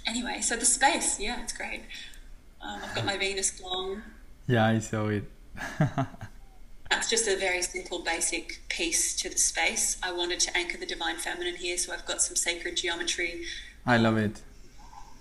Anyway, 0.06 0.42
so 0.42 0.56
the 0.56 0.66
space, 0.66 1.20
yeah, 1.20 1.42
it's 1.42 1.54
great. 1.54 1.82
Um, 2.62 2.82
I've 2.84 2.96
got 2.96 3.06
my 3.06 3.18
Venus 3.18 3.52
gong. 3.52 4.02
Yeah, 4.48 4.66
I 4.66 4.80
saw 4.80 5.08
it. 5.08 5.24
just 7.10 7.28
a 7.28 7.38
very 7.38 7.62
simple, 7.62 8.00
basic 8.00 8.62
piece 8.70 9.16
to 9.22 9.30
the 9.30 9.38
space. 9.38 9.98
I 10.04 10.12
wanted 10.12 10.39
to 10.42 10.58
anchor 10.58 10.78
the 10.78 10.86
divine 10.86 11.18
feminine 11.18 11.56
here, 11.56 11.78
so 11.78 11.94
I've 11.94 12.06
got 12.06 12.22
some 12.22 12.36
sacred 12.36 12.78
geometry. 12.78 13.44
I 13.86 13.98
love 13.98 14.18
it. 14.18 14.42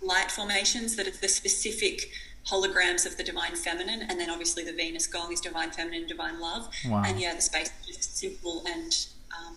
Light 0.03 0.31
formations 0.31 0.97
that 0.97 1.07
are 1.07 1.13
the 1.13 1.29
specific 1.29 2.11
holograms 2.47 3.07
of 3.07 3.17
the 3.17 3.23
divine 3.23 3.55
feminine, 3.55 4.03
and 4.03 4.19
then 4.19 4.31
obviously 4.31 4.65
the 4.65 4.73
Venus 4.73 5.07
gong 5.07 5.33
is 5.33 5.41
divine 5.41 5.71
feminine, 5.71 6.07
divine 6.07 6.41
love. 6.41 6.69
Wow. 6.87 7.03
And 7.07 7.21
yeah, 7.21 7.35
the 7.35 7.43
space 7.43 7.71
is 7.89 7.97
just 7.97 8.17
simple 8.17 8.65
and 8.67 9.07
um, 9.39 9.57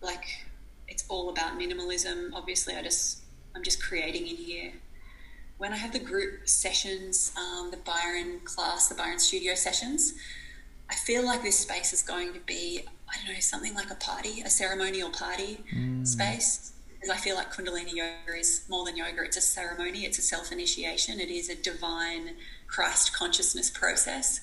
like 0.00 0.24
it's 0.88 1.04
all 1.08 1.30
about 1.30 1.58
minimalism. 1.58 2.30
Obviously, 2.34 2.74
I 2.74 2.82
just 2.82 3.22
I'm 3.54 3.62
just 3.62 3.82
creating 3.82 4.26
in 4.26 4.36
here. 4.36 4.72
When 5.58 5.72
I 5.72 5.76
have 5.76 5.92
the 5.92 5.98
group 5.98 6.48
sessions, 6.48 7.32
um, 7.36 7.70
the 7.70 7.76
Byron 7.76 8.40
class, 8.44 8.88
the 8.88 8.94
Byron 8.94 9.18
studio 9.18 9.54
sessions, 9.54 10.14
I 10.90 10.94
feel 10.94 11.24
like 11.24 11.42
this 11.42 11.58
space 11.58 11.92
is 11.92 12.02
going 12.02 12.32
to 12.34 12.40
be 12.40 12.82
I 13.08 13.16
don't 13.24 13.34
know 13.34 13.40
something 13.40 13.74
like 13.74 13.90
a 13.90 13.96
party, 13.96 14.42
a 14.42 14.50
ceremonial 14.50 15.10
party 15.10 15.58
space 16.04 16.72
because 17.00 17.16
I 17.16 17.18
feel 17.18 17.34
like 17.34 17.52
Kundalini 17.52 17.94
yoga 17.94 18.38
is 18.38 18.64
more 18.68 18.84
than 18.84 18.96
yoga. 18.96 19.22
It's 19.24 19.38
a 19.38 19.40
ceremony, 19.40 20.04
it's 20.04 20.18
a 20.18 20.22
self 20.22 20.52
initiation, 20.52 21.18
it 21.18 21.30
is 21.30 21.48
a 21.48 21.54
divine 21.54 22.32
Christ 22.66 23.14
consciousness 23.14 23.70
process. 23.70 24.40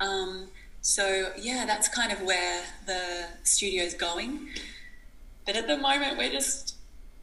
Um, 0.00 0.48
so, 0.80 1.30
yeah, 1.38 1.64
that's 1.64 1.88
kind 1.88 2.10
of 2.10 2.22
where 2.22 2.64
the 2.86 3.26
studio 3.44 3.84
is 3.84 3.94
going. 3.94 4.48
But 5.46 5.54
at 5.54 5.68
the 5.68 5.78
moment, 5.78 6.18
we're 6.18 6.32
just 6.32 6.74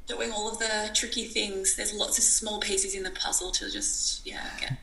doing 0.08 0.32
all 0.32 0.50
of 0.50 0.60
the 0.60 0.92
tricky 0.94 1.26
things. 1.26 1.76
There's 1.76 1.94
lots 1.94 2.18
of 2.18 2.24
small 2.24 2.62
pieces 2.62 2.96
in 2.96 3.04
the 3.04 3.12
puzzle 3.12 3.52
to 3.52 3.70
just, 3.70 4.26
yeah, 4.26 4.50
get 4.62 4.78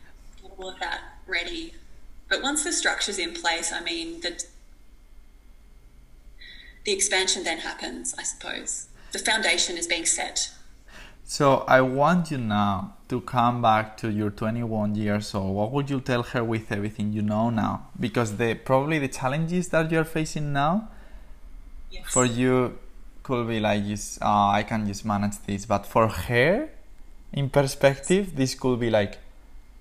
all 0.59 0.69
of 0.69 0.79
that 0.81 1.01
ready. 1.27 1.73
But 2.29 2.43
once 2.43 2.65
the 2.65 2.73
structure's 2.73 3.19
in 3.19 3.35
place, 3.35 3.73
I 3.73 3.81
mean, 3.81 4.21
the, 4.21 4.43
the 6.85 6.93
expansion 6.93 7.45
then 7.45 7.59
happens, 7.59 8.15
I 8.19 8.23
suppose 8.23 8.89
the 9.17 9.19
foundation 9.19 9.77
is 9.79 9.87
being 9.87 10.05
set. 10.05 10.51
So 11.25 11.65
I 11.67 11.81
want 11.81 12.31
you 12.31 12.39
now 12.39 12.95
to 13.09 13.21
come 13.21 13.63
back 13.63 13.97
to 13.99 14.11
your 14.11 14.31
21 14.31 14.95
years 14.95 15.35
old. 15.35 15.55
What 15.57 15.73
would 15.73 15.91
you 15.91 16.01
tell 16.01 16.23
her 16.23 16.45
with 16.45 16.71
everything 16.71 17.13
you 17.13 17.23
know 17.23 17.51
now? 17.51 17.89
Because 17.99 18.37
the 18.37 18.55
probably 18.55 18.99
the 18.99 19.09
challenges 19.09 19.69
that 19.71 19.91
you're 19.91 20.05
facing 20.05 20.53
now 20.53 20.89
Yes. 21.91 22.05
for 22.09 22.25
you 22.25 22.79
could 23.23 23.49
be 23.49 23.61
like 23.61 23.83
uh, 24.23 24.49
I 24.49 24.65
can 24.65 24.87
just 24.87 25.05
manage 25.05 25.39
this, 25.47 25.67
but 25.67 25.87
for 25.87 26.09
her, 26.09 26.69
in 27.33 27.51
perspective, 27.51 28.37
this 28.37 28.55
could 28.55 28.79
be 28.79 28.91
like, 28.91 29.19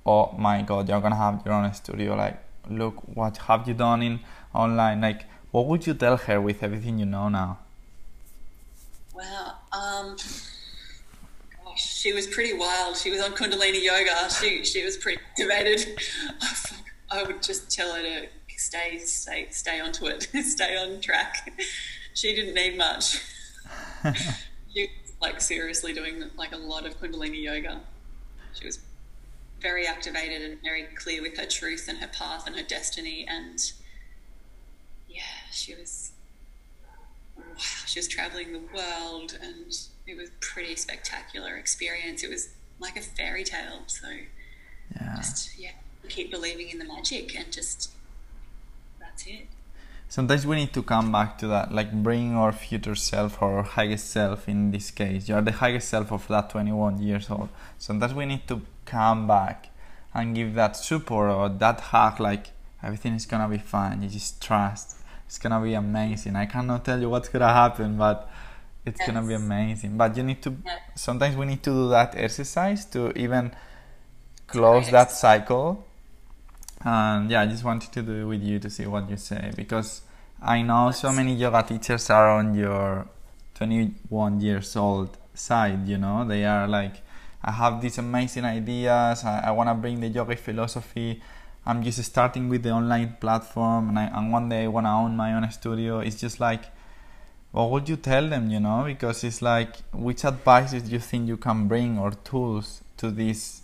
oh 0.06 0.34
my 0.38 0.62
God, 0.62 0.88
you're 0.88 1.02
gonna 1.02 1.16
have 1.16 1.42
your 1.46 1.54
own 1.54 1.74
studio. 1.74 2.16
Like, 2.16 2.40
look 2.70 2.96
what 3.16 3.38
have 3.38 3.68
you 3.68 3.74
done 3.74 4.02
in 4.02 4.20
online. 4.54 5.02
Like, 5.02 5.26
what 5.52 5.68
would 5.68 5.86
you 5.88 5.94
tell 5.94 6.18
her 6.18 6.42
with 6.42 6.64
everything 6.64 7.00
you 7.00 7.06
know 7.06 7.30
now? 7.30 7.60
Wow. 9.14 9.54
Um, 9.72 10.18
gosh, 11.64 11.96
she 11.96 12.14
was 12.14 12.28
pretty 12.28 12.54
wild. 12.54 12.98
She 12.98 13.10
was 13.12 13.22
on 13.22 13.32
Kundalini 13.32 13.84
yoga. 13.84 14.30
She 14.30 14.64
she 14.64 14.84
was 14.84 14.98
pretty 14.98 15.22
activated. 15.32 16.00
I 17.12 17.24
would 17.24 17.42
just 17.42 17.72
tell 17.72 17.94
her 17.94 18.02
to 18.02 18.28
stay 18.58 18.98
stay 19.00 19.48
stay 19.52 19.80
onto 19.80 20.08
it, 20.08 20.24
stay 20.44 20.76
on 20.78 21.00
track. 21.02 21.54
She 22.14 22.36
didn't 22.36 22.56
need 22.56 22.78
much. 22.78 23.22
she 24.74 24.90
was 25.04 25.14
like 25.22 25.42
seriously 25.42 25.94
doing 25.94 26.24
like 26.38 26.54
a 26.54 26.58
lot 26.58 26.86
of 26.86 27.00
Kundalini 27.00 27.44
yoga. 27.44 27.82
She 28.54 28.66
was 28.66 28.80
very 29.66 29.88
activated 29.88 30.44
and 30.44 30.62
very 30.62 30.84
clear 31.02 31.24
with 31.24 31.36
her 31.40 31.46
truth 31.60 31.88
and 31.90 31.98
her 31.98 32.12
path 32.20 32.46
and 32.46 32.56
her 32.56 32.62
destiny 32.62 33.26
and 33.28 33.72
yeah, 35.10 35.40
she 35.52 35.74
was 35.74 36.12
wow, 37.36 37.44
she 37.88 37.98
was 37.98 38.08
traveling 38.08 38.54
the 38.54 38.62
world 38.78 39.36
and 39.42 39.66
it 40.06 40.16
was 40.16 40.30
pretty 40.40 40.76
spectacular 40.76 41.56
experience. 41.58 42.24
It 42.24 42.30
was 42.30 42.50
like 42.80 42.96
a 42.96 43.02
fairy 43.18 43.44
tale. 43.44 43.82
So 43.88 44.08
Yeah. 44.96 45.16
just 45.18 45.58
yeah, 45.58 45.76
keep 46.10 46.30
believing 46.30 46.70
in 46.70 46.78
the 46.78 46.86
magic 46.96 47.36
and 47.40 47.52
just 47.52 47.90
that's 49.00 49.26
it. 49.26 49.48
Sometimes 50.08 50.46
we 50.46 50.56
need 50.58 50.74
to 50.74 50.84
come 50.84 51.12
back 51.12 51.40
to 51.40 51.48
that, 51.48 51.72
like 51.74 51.92
bring 51.92 52.36
our 52.36 52.52
future 52.52 52.94
self 53.12 53.42
or 53.42 53.58
our 53.58 53.64
highest 53.64 54.12
self 54.12 54.48
in 54.48 54.70
this 54.70 54.92
case. 54.92 55.28
You 55.28 55.34
are 55.38 55.42
the 55.42 55.58
highest 55.64 55.90
self 55.90 56.12
of 56.12 56.28
that 56.28 56.52
21 56.52 57.02
years 57.02 57.32
old. 57.32 57.50
Sometimes 57.80 58.14
we 58.14 58.26
need 58.28 58.48
to 58.48 58.62
come 58.86 59.28
back 59.28 59.70
and 60.14 60.36
give 60.36 60.54
that 60.56 60.76
support 60.78 61.30
or 61.30 61.50
that 61.50 61.80
hug, 61.80 62.20
like 62.20 62.48
everything 62.82 63.14
is 63.14 63.26
gonna 63.26 63.50
be 63.50 63.58
fine. 63.58 64.02
You 64.02 64.10
just 64.10 64.42
trust. 64.42 64.98
It's 65.26 65.38
gonna 65.40 65.60
be 65.62 65.74
amazing. 65.74 66.36
I 66.36 66.46
cannot 66.46 66.86
tell 66.86 67.00
you 67.00 67.10
what's 67.10 67.30
gonna 67.30 67.54
happen, 67.54 67.98
but 67.98 68.30
it's 68.86 69.06
gonna 69.06 69.24
be 69.24 69.34
amazing. 69.34 69.98
But 69.98 70.16
you 70.16 70.24
need 70.24 70.42
to. 70.44 70.56
Yeah. 70.66 70.78
Sometimes 70.96 71.36
we 71.36 71.46
need 71.46 71.64
to 71.64 71.72
do 71.72 71.90
that 71.90 72.16
exercise 72.16 72.86
to 72.86 73.12
even 73.18 73.52
close 74.48 74.90
that 74.92 75.12
cycle 75.12 75.86
and 76.84 77.32
yeah 77.32 77.42
i 77.42 77.46
just 77.46 77.64
wanted 77.64 77.92
to 77.92 78.02
do 78.02 78.22
it 78.22 78.26
with 78.26 78.44
you 78.44 78.60
to 78.60 78.70
see 78.70 78.86
what 78.86 79.10
you 79.10 79.18
say 79.18 79.52
because 79.56 80.02
i 80.42 80.62
know 80.62 80.92
so 80.92 81.12
many 81.12 81.34
yoga 81.34 81.64
teachers 81.64 82.10
are 82.10 82.30
on 82.30 82.54
your 82.54 83.08
21 83.56 84.40
years 84.40 84.76
old 84.76 85.18
side 85.34 85.88
you 85.88 85.98
know 85.98 86.26
they 86.26 86.46
are 86.46 86.68
like 86.68 87.02
i 87.46 87.52
have 87.52 87.80
these 87.82 87.98
amazing 88.00 88.44
ideas. 88.44 89.24
I, 89.24 89.44
I 89.46 89.52
want 89.52 89.70
to 89.70 89.76
bring 89.76 90.00
the 90.00 90.08
yoga 90.08 90.36
philosophy. 90.36 91.22
I'm 91.66 91.84
just 91.84 92.04
starting 92.04 92.50
with 92.50 92.64
the 92.64 92.72
online 92.72 93.18
platform 93.22 93.90
and, 93.90 94.00
I, 94.00 94.06
and 94.14 94.32
one 94.32 94.50
day 94.50 94.64
i 94.64 94.68
want 94.68 94.86
to 94.88 94.92
own 94.92 95.16
my 95.16 95.34
own 95.34 95.50
studio. 95.52 96.00
It's 96.00 96.20
just 96.20 96.40
like 96.40 96.64
what 97.52 97.72
would 97.72 97.88
you 97.88 97.96
tell 97.96 98.28
them 98.28 98.50
you 98.50 98.60
know? 98.60 98.84
Because 98.86 99.24
it's 99.24 99.42
like 99.42 99.78
which 99.94 100.26
advices 100.26 100.84
do 100.84 100.92
you 100.92 101.00
think 101.00 101.28
you 101.28 101.38
can 101.38 101.68
bring 101.68 101.98
or 101.98 102.12
tools 102.12 102.82
to 102.98 103.12
these 103.12 103.62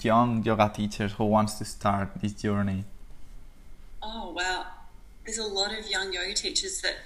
young 0.00 0.44
yoga 0.44 0.70
teachers 0.72 1.12
who 1.12 1.24
wants 1.24 1.54
to 1.54 1.64
start 1.64 2.10
this 2.20 2.34
journey? 2.34 2.84
Oh 4.02 4.32
wow, 4.36 4.66
there's 5.24 5.38
a 5.38 5.44
lot 5.44 5.76
of 5.76 5.88
young 5.88 6.12
yoga 6.12 6.34
teachers 6.34 6.80
that 6.82 6.96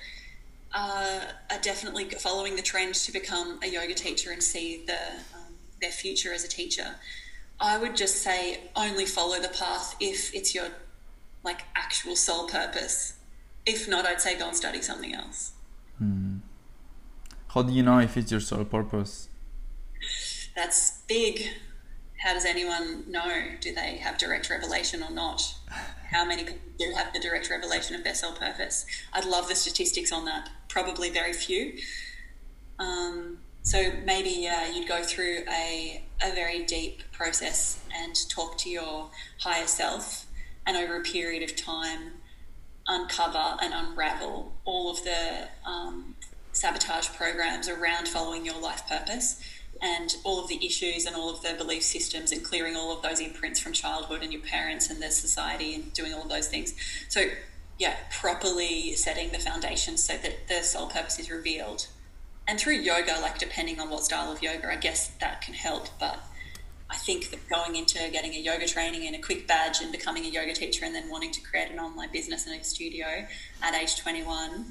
uh, 0.73 1.21
are 1.51 1.61
definitely 1.61 2.05
following 2.11 2.57
the 2.57 2.63
trend 2.63 2.95
to 2.95 3.13
become 3.13 3.59
a 3.63 3.69
yoga 3.69 3.95
teacher 3.95 4.31
and 4.31 4.43
see 4.43 4.85
the 4.87 4.99
their 5.81 5.91
future 5.91 6.33
as 6.33 6.45
a 6.45 6.49
teacher. 6.49 6.97
I 7.61 7.79
would 7.79 7.97
just 7.97 8.17
say 8.23 8.61
only 8.75 9.07
follow 9.07 9.41
the 9.41 9.49
path 9.49 9.97
if 10.01 10.35
it's 10.35 10.55
your 10.55 10.69
like 11.43 11.63
actual 11.75 12.17
soul 12.17 12.49
purpose. 12.49 13.15
If 13.65 13.89
not, 13.89 14.07
I'd 14.07 14.21
say 14.21 14.39
go 14.39 14.49
and 14.49 14.57
study 14.57 14.83
something 14.83 15.15
else. 15.15 15.53
how 17.49 17.63
do 17.63 17.73
you 17.73 17.83
know 17.83 17.99
if 18.01 18.17
it's 18.17 18.31
your 18.31 18.41
sole 18.41 18.65
purpose 18.65 19.29
That's 20.55 21.03
big. 21.09 21.49
How 22.23 22.33
does 22.35 22.45
anyone 22.45 23.05
know? 23.09 23.31
Do 23.61 23.75
they 23.75 23.99
have 23.99 24.19
direct 24.19 24.49
revelation 24.51 25.03
or 25.03 25.11
not? 25.11 25.55
How 26.11 26.25
many 26.25 26.45
people 26.45 26.59
do 26.79 26.93
have 26.97 27.13
the 27.13 27.21
direct 27.21 27.51
revelation 27.51 27.95
of 27.95 28.05
their 28.05 28.15
soul 28.15 28.33
purpose? 28.33 28.87
I'd 29.13 29.25
love 29.27 29.49
the 29.49 29.55
statistics 29.55 30.13
on 30.13 30.25
that. 30.25 30.49
Probably 30.69 31.11
very 31.11 31.33
few. 31.33 31.75
Um, 32.79 33.39
so 33.67 33.91
maybe 34.05 34.31
yeah, 34.31 34.71
you'd 34.73 34.87
go 34.87 35.03
through 35.03 35.39
a, 35.51 36.01
a 36.23 36.33
very 36.37 36.63
deep 36.63 37.03
process 37.11 37.83
and 37.93 38.15
talk 38.31 38.57
to 38.59 38.71
your 38.71 39.11
higher 39.41 39.67
self, 39.67 40.27
and 40.65 40.77
over 40.77 41.01
a 41.01 41.03
period 41.03 41.43
of 41.43 41.57
time, 41.57 42.13
uncover 42.87 43.57
and 43.61 43.75
unravel 43.75 44.53
all 44.65 44.89
of 44.89 45.03
the 45.03 45.49
um, 45.69 46.15
sabotage 46.53 47.09
programs 47.09 47.69
around 47.69 48.07
following 48.07 48.47
your 48.47 48.61
life 48.61 48.87
purpose 48.89 49.43
and 49.83 50.15
all 50.23 50.41
of 50.41 50.49
the 50.49 50.65
issues 50.65 51.05
and 51.05 51.17
all 51.17 51.29
of 51.29 51.43
the 51.43 51.53
belief 51.55 51.83
systems 51.83 52.31
and 52.31 52.45
clearing 52.45 52.77
all 52.77 52.97
of 52.97 53.03
those 53.03 53.19
imprints 53.19 53.59
from 53.59 53.73
childhood 53.73 54.23
and 54.23 54.33
your 54.33 54.43
parents 54.43 54.91
and 54.91 55.03
the 55.03 55.11
society 55.11 55.75
and 55.75 55.93
doing 55.93 56.15
all 56.15 56.23
of 56.23 56.29
those 56.29 56.47
things. 56.47 56.73
So, 57.09 57.25
yeah, 57.81 57.97
properly 58.21 58.93
setting 58.93 59.33
the 59.33 59.41
foundation 59.41 59.97
so 59.97 60.17
that 60.19 60.47
the 60.47 60.63
soul 60.63 60.87
purpose 60.87 61.19
is 61.19 61.33
revealed. 61.33 61.89
And 62.49 62.61
through 62.61 62.75
yoga, 62.75 63.19
like 63.21 63.39
depending 63.39 63.81
on 63.81 63.91
what 63.91 64.05
style 64.05 64.31
of 64.31 64.43
yoga, 64.43 64.71
I 64.71 64.77
guess 64.77 65.09
that 65.21 65.41
can 65.41 65.55
help. 65.55 65.89
But 65.99 66.19
I 66.89 66.97
think 66.97 67.31
that 67.31 67.49
going 67.49 67.75
into 67.75 67.99
getting 68.13 68.35
a 68.35 68.39
yoga 68.39 68.67
training 68.67 69.07
and 69.07 69.17
a 69.17 69.19
quick 69.19 69.49
badge 69.49 69.81
and 69.81 69.91
becoming 69.91 70.25
a 70.25 70.29
yoga 70.29 70.53
teacher 70.53 70.85
and 70.85 70.95
then 70.95 71.09
wanting 71.11 71.33
to 71.33 71.41
create 71.41 71.71
an 71.71 71.81
online 71.81 72.13
business 72.13 72.47
and 72.47 72.61
a 72.61 72.63
studio 72.65 73.27
at 73.63 73.75
age 73.75 73.99
21, 73.99 74.51
um, 74.51 74.65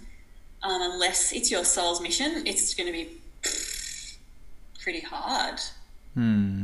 unless 0.63 1.33
it's 1.33 1.51
your 1.51 1.65
soul's 1.65 1.99
mission, 2.01 2.43
it's 2.47 2.73
going 2.73 2.87
to 2.87 2.93
be 2.93 3.09
pretty 4.81 5.01
hard. 5.01 5.59
hmm 6.13 6.63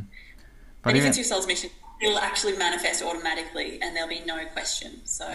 But 0.81 0.83
but 0.83 0.91
if 0.91 0.97
even 0.97 1.09
it's 1.09 1.17
your 1.17 1.25
soul's 1.25 1.47
mission, 1.47 1.69
it'll 2.01 2.19
actually 2.19 2.55
manifest 2.57 3.03
automatically 3.03 3.79
and 3.81 3.95
there'll 3.95 4.09
be 4.09 4.21
no 4.25 4.45
question. 4.45 5.01
So 5.05 5.29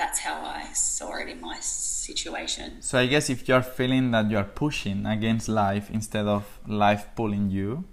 that's 0.00 0.20
how 0.20 0.38
I 0.42 0.62
saw 0.72 1.10
it 1.22 1.28
in 1.28 1.40
my 1.40 1.58
situation. 1.60 2.68
so 2.88 2.98
i 2.98 3.06
guess 3.06 3.30
if 3.34 3.46
you're 3.46 3.66
feeling 3.78 4.10
that 4.10 4.26
you're 4.32 4.50
pushing 4.64 5.06
against 5.06 5.46
life 5.48 5.86
instead 5.98 6.26
of 6.26 6.42
life 6.66 7.02
pulling 7.14 7.50
you 7.50 7.84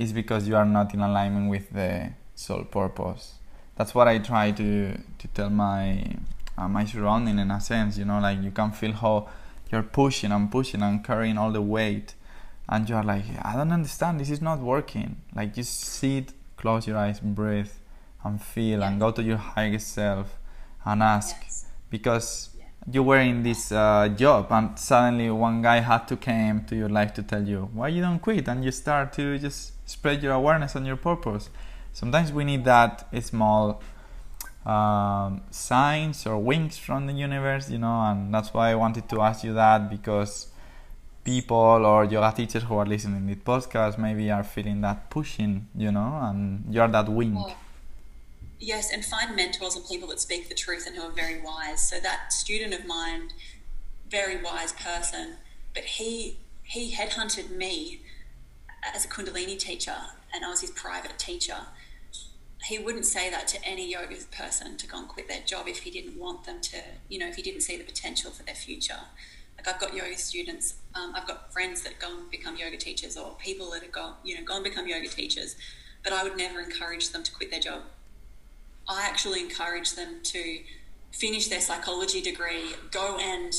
it's 0.00 0.12
because 0.20 0.48
you 0.48 0.56
are 0.56 0.64
not 0.64 0.92
in 0.94 1.00
alignment 1.00 1.48
with 1.48 1.66
the 1.70 2.10
soul 2.34 2.64
purpose 2.64 3.24
that's 3.76 3.94
what 3.94 4.08
i 4.08 4.18
try 4.18 4.50
to 4.50 4.70
to 5.20 5.26
tell 5.36 5.50
my 5.50 5.82
uh, 6.58 6.68
my 6.68 6.84
surrounding 6.84 7.38
in 7.38 7.50
a 7.50 7.60
sense. 7.60 7.98
You 7.98 8.04
know, 8.04 8.20
like 8.20 8.42
you 8.42 8.50
can 8.50 8.72
feel 8.72 8.92
how 8.92 9.28
you're 9.70 9.82
pushing 9.82 10.32
and 10.32 10.50
pushing 10.50 10.82
and 10.82 11.04
carrying 11.04 11.38
all 11.38 11.52
the 11.52 11.62
weight, 11.62 12.14
and 12.68 12.88
you're 12.88 13.02
like, 13.02 13.24
I 13.42 13.54
don't 13.56 13.72
understand. 13.72 14.20
This 14.20 14.30
is 14.30 14.40
not 14.40 14.60
working. 14.60 15.16
Like 15.34 15.54
just 15.54 15.80
sit, 15.80 16.32
close 16.56 16.86
your 16.86 16.96
eyes, 16.96 17.20
breathe, 17.20 17.70
and 18.24 18.40
feel, 18.42 18.80
yeah. 18.80 18.88
and 18.88 19.00
go 19.00 19.10
to 19.10 19.22
your 19.22 19.36
highest 19.36 19.92
self, 19.92 20.38
and 20.86 21.02
ask, 21.02 21.36
yes. 21.42 21.66
because 21.90 22.50
you 22.90 23.02
were 23.02 23.18
in 23.18 23.42
this 23.42 23.72
uh, 23.72 24.08
job 24.16 24.46
and 24.50 24.78
suddenly 24.78 25.28
one 25.30 25.60
guy 25.60 25.80
had 25.80 26.06
to 26.06 26.16
came 26.16 26.64
to 26.64 26.76
your 26.76 26.88
life 26.88 27.12
to 27.12 27.22
tell 27.22 27.42
you 27.42 27.68
why 27.72 27.88
you 27.88 28.00
don't 28.00 28.20
quit 28.20 28.46
and 28.48 28.64
you 28.64 28.70
start 28.70 29.12
to 29.12 29.38
just 29.38 29.72
spread 29.88 30.22
your 30.22 30.32
awareness 30.32 30.76
and 30.76 30.86
your 30.86 30.96
purpose 30.96 31.50
sometimes 31.92 32.32
we 32.32 32.44
need 32.44 32.64
that 32.64 33.06
small 33.20 33.82
um, 34.64 35.42
signs 35.50 36.26
or 36.26 36.38
winks 36.38 36.78
from 36.78 37.06
the 37.06 37.12
universe 37.12 37.68
you 37.68 37.78
know 37.78 38.02
and 38.02 38.32
that's 38.32 38.54
why 38.54 38.70
i 38.70 38.74
wanted 38.74 39.08
to 39.08 39.20
ask 39.20 39.42
you 39.42 39.52
that 39.52 39.90
because 39.90 40.48
people 41.24 41.56
or 41.56 42.04
yoga 42.04 42.32
teachers 42.36 42.62
who 42.62 42.76
are 42.76 42.86
listening 42.86 43.26
to 43.26 43.34
this 43.34 43.42
podcast 43.42 43.98
maybe 43.98 44.30
are 44.30 44.44
feeling 44.44 44.80
that 44.80 45.10
pushing 45.10 45.66
you 45.76 45.90
know 45.90 46.20
and 46.22 46.64
you're 46.72 46.86
that 46.86 47.08
wink 47.08 47.36
Yes, 48.58 48.90
and 48.90 49.04
find 49.04 49.36
mentors 49.36 49.76
and 49.76 49.86
people 49.86 50.08
that 50.08 50.20
speak 50.20 50.48
the 50.48 50.54
truth 50.54 50.86
and 50.86 50.96
who 50.96 51.02
are 51.02 51.10
very 51.10 51.40
wise. 51.40 51.86
So 51.86 52.00
that 52.00 52.32
student 52.32 52.72
of 52.72 52.86
mine, 52.86 53.30
very 54.10 54.40
wise 54.42 54.72
person, 54.72 55.36
but 55.74 55.84
he 55.84 56.38
he 56.62 56.92
headhunted 56.94 57.50
me 57.50 58.00
as 58.94 59.04
a 59.04 59.08
Kundalini 59.08 59.58
teacher, 59.58 59.96
and 60.34 60.44
I 60.44 60.48
was 60.48 60.62
his 60.62 60.70
private 60.70 61.18
teacher. 61.18 61.58
He 62.64 62.78
wouldn't 62.78 63.04
say 63.04 63.30
that 63.30 63.46
to 63.48 63.64
any 63.64 63.92
yoga 63.92 64.16
person 64.32 64.76
to 64.78 64.86
go 64.86 64.98
and 64.98 65.08
quit 65.08 65.28
their 65.28 65.42
job 65.44 65.68
if 65.68 65.80
he 65.80 65.90
didn't 65.90 66.18
want 66.18 66.44
them 66.44 66.60
to, 66.62 66.78
you 67.08 67.18
know, 67.18 67.28
if 67.28 67.36
he 67.36 67.42
didn't 67.42 67.60
see 67.60 67.76
the 67.76 67.84
potential 67.84 68.30
for 68.30 68.42
their 68.42 68.54
future. 68.54 68.98
Like 69.56 69.68
I've 69.68 69.80
got 69.80 69.94
yoga 69.94 70.16
students, 70.16 70.74
um, 70.94 71.12
I've 71.14 71.26
got 71.28 71.52
friends 71.52 71.82
that 71.82 71.98
go 72.00 72.08
and 72.08 72.30
become 72.30 72.56
yoga 72.56 72.78
teachers, 72.78 73.16
or 73.16 73.36
people 73.38 73.70
that 73.72 73.82
have 73.82 73.92
gone, 73.92 74.14
you 74.24 74.34
know, 74.34 74.42
go 74.42 74.54
and 74.54 74.64
become 74.64 74.88
yoga 74.88 75.08
teachers, 75.08 75.56
but 76.02 76.12
I 76.12 76.24
would 76.24 76.36
never 76.36 76.60
encourage 76.60 77.10
them 77.10 77.22
to 77.22 77.32
quit 77.32 77.50
their 77.50 77.60
job 77.60 77.82
I 78.88 79.06
actually 79.06 79.40
encourage 79.40 79.94
them 79.94 80.20
to 80.22 80.60
finish 81.12 81.48
their 81.48 81.60
psychology 81.60 82.20
degree, 82.20 82.74
go 82.90 83.16
and 83.18 83.54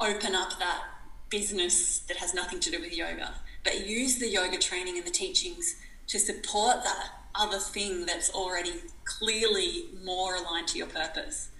open 0.00 0.34
up 0.34 0.58
that 0.58 0.82
business 1.30 2.00
that 2.00 2.16
has 2.18 2.34
nothing 2.34 2.60
to 2.60 2.70
do 2.70 2.80
with 2.80 2.94
yoga, 2.94 3.34
but 3.62 3.86
use 3.86 4.18
the 4.18 4.28
yoga 4.28 4.58
training 4.58 4.98
and 4.98 5.06
the 5.06 5.10
teachings 5.10 5.76
to 6.08 6.18
support 6.18 6.82
that 6.84 7.08
other 7.34 7.58
thing 7.58 8.06
that's 8.06 8.30
already 8.30 8.74
clearly 9.04 9.86
more 10.04 10.36
aligned 10.36 10.68
to 10.68 10.78
your 10.78 10.86
purpose. 10.86 11.50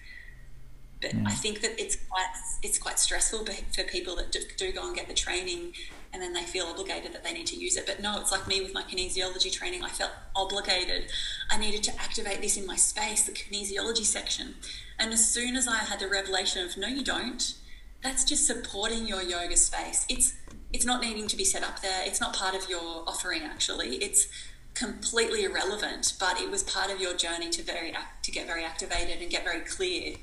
But 1.00 1.14
I 1.14 1.16
mm. 1.16 1.32
think 1.32 1.60
that 1.62 1.80
it's 1.80 1.96
quite 1.96 2.26
it's 2.62 2.78
quite 2.78 2.98
stressful 2.98 3.44
for 3.44 3.82
people 3.84 4.16
that 4.16 4.32
do, 4.32 4.40
do 4.56 4.72
go 4.72 4.86
and 4.86 4.96
get 4.96 5.06
the 5.08 5.14
training 5.14 5.74
and 6.14 6.22
then 6.22 6.32
they 6.32 6.44
feel 6.44 6.66
obligated 6.66 7.12
that 7.12 7.24
they 7.24 7.32
need 7.32 7.46
to 7.48 7.56
use 7.56 7.76
it. 7.76 7.86
But 7.86 8.00
no, 8.00 8.20
it's 8.20 8.30
like 8.30 8.46
me 8.46 8.60
with 8.62 8.72
my 8.72 8.82
kinesiology 8.82 9.52
training. 9.52 9.82
I 9.82 9.88
felt 9.88 10.12
obligated. 10.36 11.10
I 11.50 11.58
needed 11.58 11.82
to 11.84 12.00
activate 12.00 12.40
this 12.40 12.56
in 12.56 12.64
my 12.64 12.76
space, 12.76 13.24
the 13.24 13.32
kinesiology 13.32 14.04
section. 14.04 14.54
And 14.96 15.12
as 15.12 15.28
soon 15.28 15.56
as 15.56 15.66
I 15.66 15.78
had 15.78 15.98
the 15.98 16.08
revelation 16.08 16.64
of 16.64 16.76
no, 16.76 16.86
you 16.86 17.02
don't, 17.02 17.54
that's 18.00 18.22
just 18.22 18.46
supporting 18.46 19.08
your 19.08 19.22
yoga 19.22 19.56
space. 19.56 20.06
It's 20.08 20.34
it's 20.72 20.84
not 20.84 21.00
needing 21.00 21.26
to 21.28 21.36
be 21.36 21.44
set 21.44 21.64
up 21.64 21.80
there. 21.80 22.02
It's 22.04 22.20
not 22.20 22.34
part 22.34 22.54
of 22.54 22.68
your 22.70 23.04
offering 23.08 23.42
actually. 23.42 23.96
It's 23.96 24.28
completely 24.74 25.44
irrelevant, 25.44 26.14
but 26.20 26.40
it 26.40 26.50
was 26.50 26.62
part 26.62 26.90
of 26.90 27.00
your 27.00 27.14
journey 27.14 27.50
to 27.50 27.62
very 27.62 27.92
to 28.22 28.30
get 28.30 28.46
very 28.46 28.64
activated 28.64 29.20
and 29.20 29.30
get 29.30 29.42
very 29.42 29.60
clear. 29.60 30.14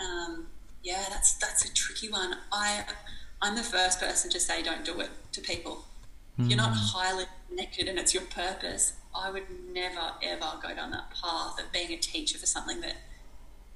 Um, 0.00 0.46
yeah, 0.84 1.04
that's 1.08 1.34
that's 1.34 1.64
a 1.64 1.72
tricky 1.72 2.08
one. 2.08 2.36
I 2.52 2.84
I'm 3.42 3.56
the 3.56 3.62
first 3.62 4.00
person 4.00 4.30
to 4.30 4.40
say 4.40 4.62
don't 4.62 4.84
do 4.84 5.00
it 5.00 5.10
to 5.32 5.40
people. 5.40 5.84
Mm. 6.38 6.48
You're 6.50 6.56
not 6.56 6.70
hmm. 6.70 6.98
highly 6.98 7.24
connected 7.48 7.88
and 7.88 7.98
it's 7.98 8.12
your 8.12 8.24
purpose. 8.24 8.94
I 9.14 9.30
would 9.30 9.44
never 9.72 10.12
ever 10.22 10.46
go 10.62 10.74
down 10.74 10.90
that 10.90 11.10
path 11.10 11.58
of 11.58 11.72
being 11.72 11.92
a 11.92 11.96
teacher 11.96 12.38
for 12.38 12.46
something 12.46 12.80
that 12.82 12.96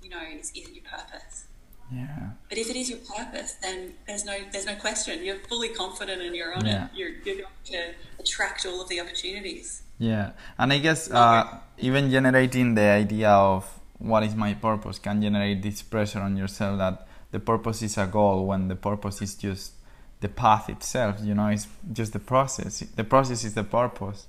you 0.02 0.10
know 0.10 0.20
is, 0.38 0.52
isn't 0.54 0.74
your 0.74 0.84
purpose. 0.84 1.44
Yeah. 1.92 2.30
But 2.48 2.58
if 2.58 2.70
it 2.70 2.76
is 2.76 2.88
your 2.88 2.98
purpose, 2.98 3.54
then 3.62 3.94
there's 4.06 4.24
no 4.24 4.36
there's 4.52 4.66
no 4.66 4.76
question. 4.76 5.24
You're 5.24 5.42
fully 5.48 5.70
confident 5.70 6.22
and 6.22 6.36
you're 6.36 6.54
on 6.54 6.66
yeah. 6.66 6.84
it. 6.84 6.90
You're, 6.94 7.10
you're 7.24 7.36
going 7.36 7.44
to 7.64 7.94
attract 8.18 8.66
all 8.66 8.80
of 8.82 8.88
the 8.88 9.00
opportunities. 9.00 9.82
Yeah, 9.98 10.30
and 10.58 10.72
I 10.72 10.78
guess 10.78 11.10
uh, 11.10 11.58
even 11.78 12.10
generating 12.10 12.74
the 12.74 12.82
idea 12.82 13.30
of 13.30 13.66
what 13.98 14.22
is 14.22 14.34
my 14.34 14.54
purpose 14.54 14.98
can 14.98 15.20
generate 15.20 15.62
this 15.62 15.82
pressure 15.82 16.20
on 16.20 16.36
yourself 16.36 16.78
that 16.78 17.06
the 17.32 17.40
purpose 17.40 17.82
is 17.82 17.96
a 17.98 18.06
goal 18.06 18.46
when 18.46 18.68
the 18.68 18.76
purpose 18.76 19.22
is 19.22 19.34
just 19.34 19.72
the 20.20 20.28
path 20.28 20.68
itself 20.68 21.16
you 21.22 21.34
know 21.34 21.48
it's 21.48 21.66
just 21.92 22.12
the 22.12 22.18
process 22.18 22.80
the 22.96 23.04
process 23.04 23.44
is 23.44 23.54
the 23.54 23.64
purpose. 23.64 24.26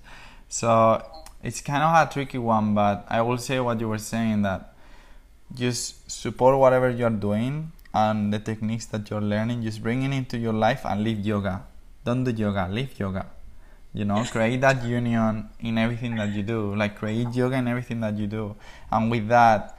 So 0.48 1.02
it's 1.44 1.62
kind 1.62 1.84
of 1.84 2.08
a 2.08 2.12
tricky 2.12 2.38
one 2.38 2.76
but 2.76 3.06
i 3.10 3.22
will 3.22 3.38
say 3.38 3.60
what 3.60 3.80
you 3.80 3.88
were 3.88 3.98
saying 3.98 4.42
that 4.42 4.74
just 5.54 6.10
support 6.10 6.58
whatever 6.58 6.90
you're 6.90 7.10
doing 7.10 7.72
and 7.94 8.34
the 8.34 8.40
techniques 8.40 8.86
that 8.88 9.10
you're 9.10 9.22
learning 9.22 9.64
just 9.64 9.84
bring 9.84 10.04
it 10.04 10.16
into 10.16 10.38
your 10.38 10.54
life 10.54 10.86
and 10.86 11.04
live 11.04 11.20
yoga. 11.20 11.64
Don't 12.06 12.24
do 12.24 12.32
yoga 12.32 12.68
live 12.70 12.98
yoga. 13.00 13.26
You 13.94 14.06
know 14.06 14.24
create 14.24 14.62
that 14.62 14.84
union 14.86 15.50
in 15.60 15.78
everything 15.78 16.16
that 16.16 16.30
you 16.30 16.44
do 16.44 16.74
like 16.76 16.96
create 16.96 17.34
yoga 17.36 17.58
in 17.58 17.68
everything 17.68 18.00
that 18.02 18.18
you 18.18 18.28
do. 18.28 18.56
And 18.92 19.12
with 19.12 19.28
that 19.28 19.78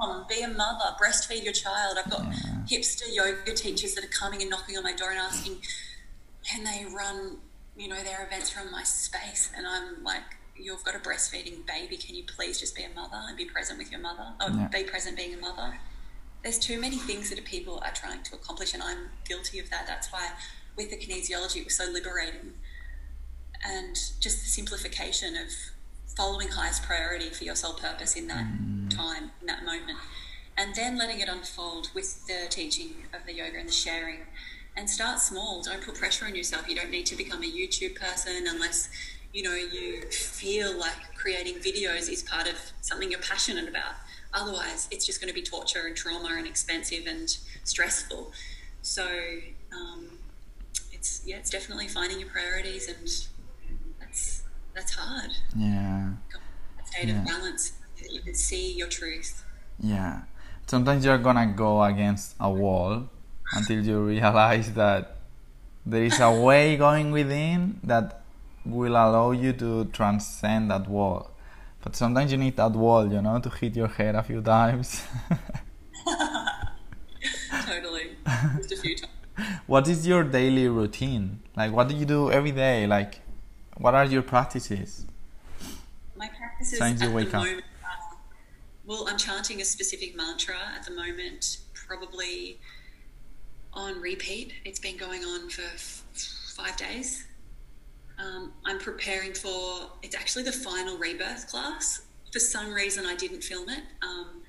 on, 0.00 0.26
be 0.28 0.42
a 0.42 0.48
mother, 0.48 0.96
breastfeed 1.00 1.44
your 1.44 1.52
child. 1.52 1.98
I've 2.02 2.10
got 2.10 2.24
yeah. 2.24 2.78
hipster 2.78 3.12
yoga 3.12 3.54
teachers 3.54 3.94
that 3.94 4.04
are 4.04 4.08
coming 4.08 4.40
and 4.40 4.50
knocking 4.50 4.76
on 4.76 4.82
my 4.82 4.94
door 4.94 5.10
and 5.10 5.18
asking, 5.18 5.58
can 6.44 6.64
they 6.64 6.86
run, 6.94 7.38
you 7.76 7.88
know, 7.88 8.02
their 8.02 8.24
events 8.26 8.50
from 8.50 8.70
my 8.70 8.82
space? 8.82 9.50
And 9.56 9.66
I'm 9.66 10.02
like, 10.02 10.22
you've 10.56 10.84
got 10.84 10.94
a 10.94 10.98
breastfeeding 10.98 11.66
baby. 11.66 11.96
Can 11.96 12.14
you 12.14 12.24
please 12.24 12.60
just 12.60 12.76
be 12.76 12.82
a 12.82 12.94
mother 12.94 13.20
and 13.28 13.36
be 13.36 13.44
present 13.44 13.78
with 13.78 13.90
your 13.90 14.00
mother? 14.00 14.32
Or 14.40 14.50
yeah. 14.50 14.68
be 14.68 14.84
present 14.84 15.16
being 15.16 15.34
a 15.34 15.38
mother. 15.38 15.78
There's 16.42 16.58
too 16.58 16.80
many 16.80 16.96
things 16.96 17.30
that 17.30 17.44
people 17.44 17.82
are 17.84 17.92
trying 17.92 18.22
to 18.22 18.34
accomplish, 18.34 18.72
and 18.72 18.82
I'm 18.82 19.10
guilty 19.28 19.58
of 19.58 19.68
that. 19.70 19.86
That's 19.86 20.10
why 20.10 20.30
with 20.76 20.90
the 20.90 20.96
kinesiology, 20.96 21.56
it 21.56 21.64
was 21.66 21.76
so 21.76 21.84
liberating. 21.90 22.54
And 23.62 23.94
just 24.20 24.40
the 24.40 24.48
simplification 24.48 25.36
of 25.36 25.48
following 26.16 26.48
highest 26.48 26.82
priority 26.82 27.28
for 27.28 27.44
your 27.44 27.54
sole 27.54 27.74
purpose 27.74 28.16
in 28.16 28.26
that 28.28 28.44
mm. 28.44 28.79
Time, 29.00 29.30
in 29.40 29.46
that 29.46 29.64
moment. 29.64 29.98
And 30.56 30.74
then 30.74 30.98
letting 30.98 31.20
it 31.20 31.28
unfold 31.28 31.90
with 31.94 32.26
the 32.26 32.46
teaching 32.50 32.90
of 33.14 33.24
the 33.26 33.34
yoga 33.34 33.58
and 33.58 33.68
the 33.68 33.72
sharing. 33.72 34.20
And 34.76 34.88
start 34.88 35.18
small. 35.18 35.62
Don't 35.62 35.82
put 35.82 35.94
pressure 35.94 36.26
on 36.26 36.34
yourself. 36.34 36.68
You 36.68 36.76
don't 36.76 36.90
need 36.90 37.06
to 37.06 37.16
become 37.16 37.42
a 37.42 37.46
YouTube 37.46 37.96
person 37.96 38.46
unless 38.46 38.88
you 39.32 39.42
know 39.42 39.54
you 39.54 40.02
feel 40.10 40.78
like 40.78 41.14
creating 41.16 41.56
videos 41.56 42.08
is 42.10 42.22
part 42.22 42.48
of 42.48 42.56
something 42.80 43.10
you're 43.10 43.20
passionate 43.20 43.68
about. 43.68 43.94
Otherwise, 44.32 44.88
it's 44.90 45.04
just 45.04 45.20
going 45.20 45.28
to 45.28 45.34
be 45.34 45.42
torture 45.42 45.86
and 45.86 45.96
trauma 45.96 46.34
and 46.36 46.46
expensive 46.46 47.06
and 47.06 47.36
stressful. 47.64 48.32
So, 48.82 49.06
um, 49.72 50.08
it's 50.92 51.22
yeah, 51.26 51.36
it's 51.36 51.50
definitely 51.50 51.88
finding 51.88 52.20
your 52.20 52.28
priorities 52.28 52.88
and 52.88 53.08
that's 53.98 54.44
that's 54.74 54.94
hard. 54.94 55.30
Yeah. 55.56 56.10
State 56.84 57.08
yeah. 57.08 57.20
of 57.20 57.26
balance 57.26 57.72
you 58.08 58.20
can 58.20 58.34
see 58.34 58.72
your 58.72 58.88
truth. 58.88 59.44
Yeah. 59.78 60.22
Sometimes 60.66 61.04
you're 61.04 61.18
gonna 61.18 61.52
go 61.56 61.82
against 61.82 62.36
a 62.38 62.50
wall 62.50 63.08
until 63.54 63.84
you 63.84 64.00
realize 64.00 64.72
that 64.74 65.16
there 65.84 66.04
is 66.04 66.20
a 66.20 66.30
way 66.30 66.76
going 66.76 67.10
within 67.10 67.80
that 67.82 68.22
will 68.64 68.92
allow 68.92 69.32
you 69.32 69.52
to 69.54 69.86
transcend 69.86 70.70
that 70.70 70.88
wall. 70.88 71.30
But 71.82 71.96
sometimes 71.96 72.30
you 72.30 72.38
need 72.38 72.56
that 72.56 72.72
wall, 72.72 73.10
you 73.10 73.22
know, 73.22 73.38
to 73.40 73.48
hit 73.48 73.74
your 73.74 73.88
head 73.88 74.14
a 74.14 74.22
few 74.22 74.42
times. 74.42 75.02
totally. 77.66 78.16
Just 78.58 78.72
a 78.72 78.76
few 78.76 78.96
times. 78.96 79.12
What 79.66 79.88
is 79.88 80.06
your 80.06 80.22
daily 80.24 80.68
routine? 80.68 81.40
Like, 81.56 81.72
what 81.72 81.88
do 81.88 81.94
you 81.94 82.04
do 82.04 82.30
every 82.30 82.50
day? 82.50 82.86
Like, 82.86 83.22
what 83.78 83.94
are 83.94 84.04
your 84.04 84.20
practices? 84.22 85.06
My 86.14 86.28
practices 86.28 86.78
Times 86.78 87.00
you 87.00 87.10
wake 87.10 87.32
up. 87.32 87.44
Moment, 87.44 87.64
well, 88.90 89.06
I'm 89.08 89.16
chanting 89.16 89.60
a 89.60 89.64
specific 89.64 90.16
mantra 90.16 90.56
at 90.74 90.84
the 90.84 90.90
moment, 90.90 91.58
probably 91.74 92.58
on 93.72 94.00
repeat. 94.00 94.52
It's 94.64 94.80
been 94.80 94.96
going 94.96 95.22
on 95.22 95.48
for 95.48 95.62
f- 95.62 96.02
five 96.56 96.76
days. 96.76 97.24
Um, 98.18 98.52
I'm 98.64 98.80
preparing 98.80 99.32
for. 99.32 99.92
It's 100.02 100.16
actually 100.16 100.42
the 100.42 100.50
final 100.50 100.98
rebirth 100.98 101.46
class. 101.46 102.02
For 102.32 102.40
some 102.40 102.72
reason, 102.72 103.06
I 103.06 103.14
didn't 103.14 103.44
film 103.44 103.68
it. 103.68 103.84
Um, 104.02 104.42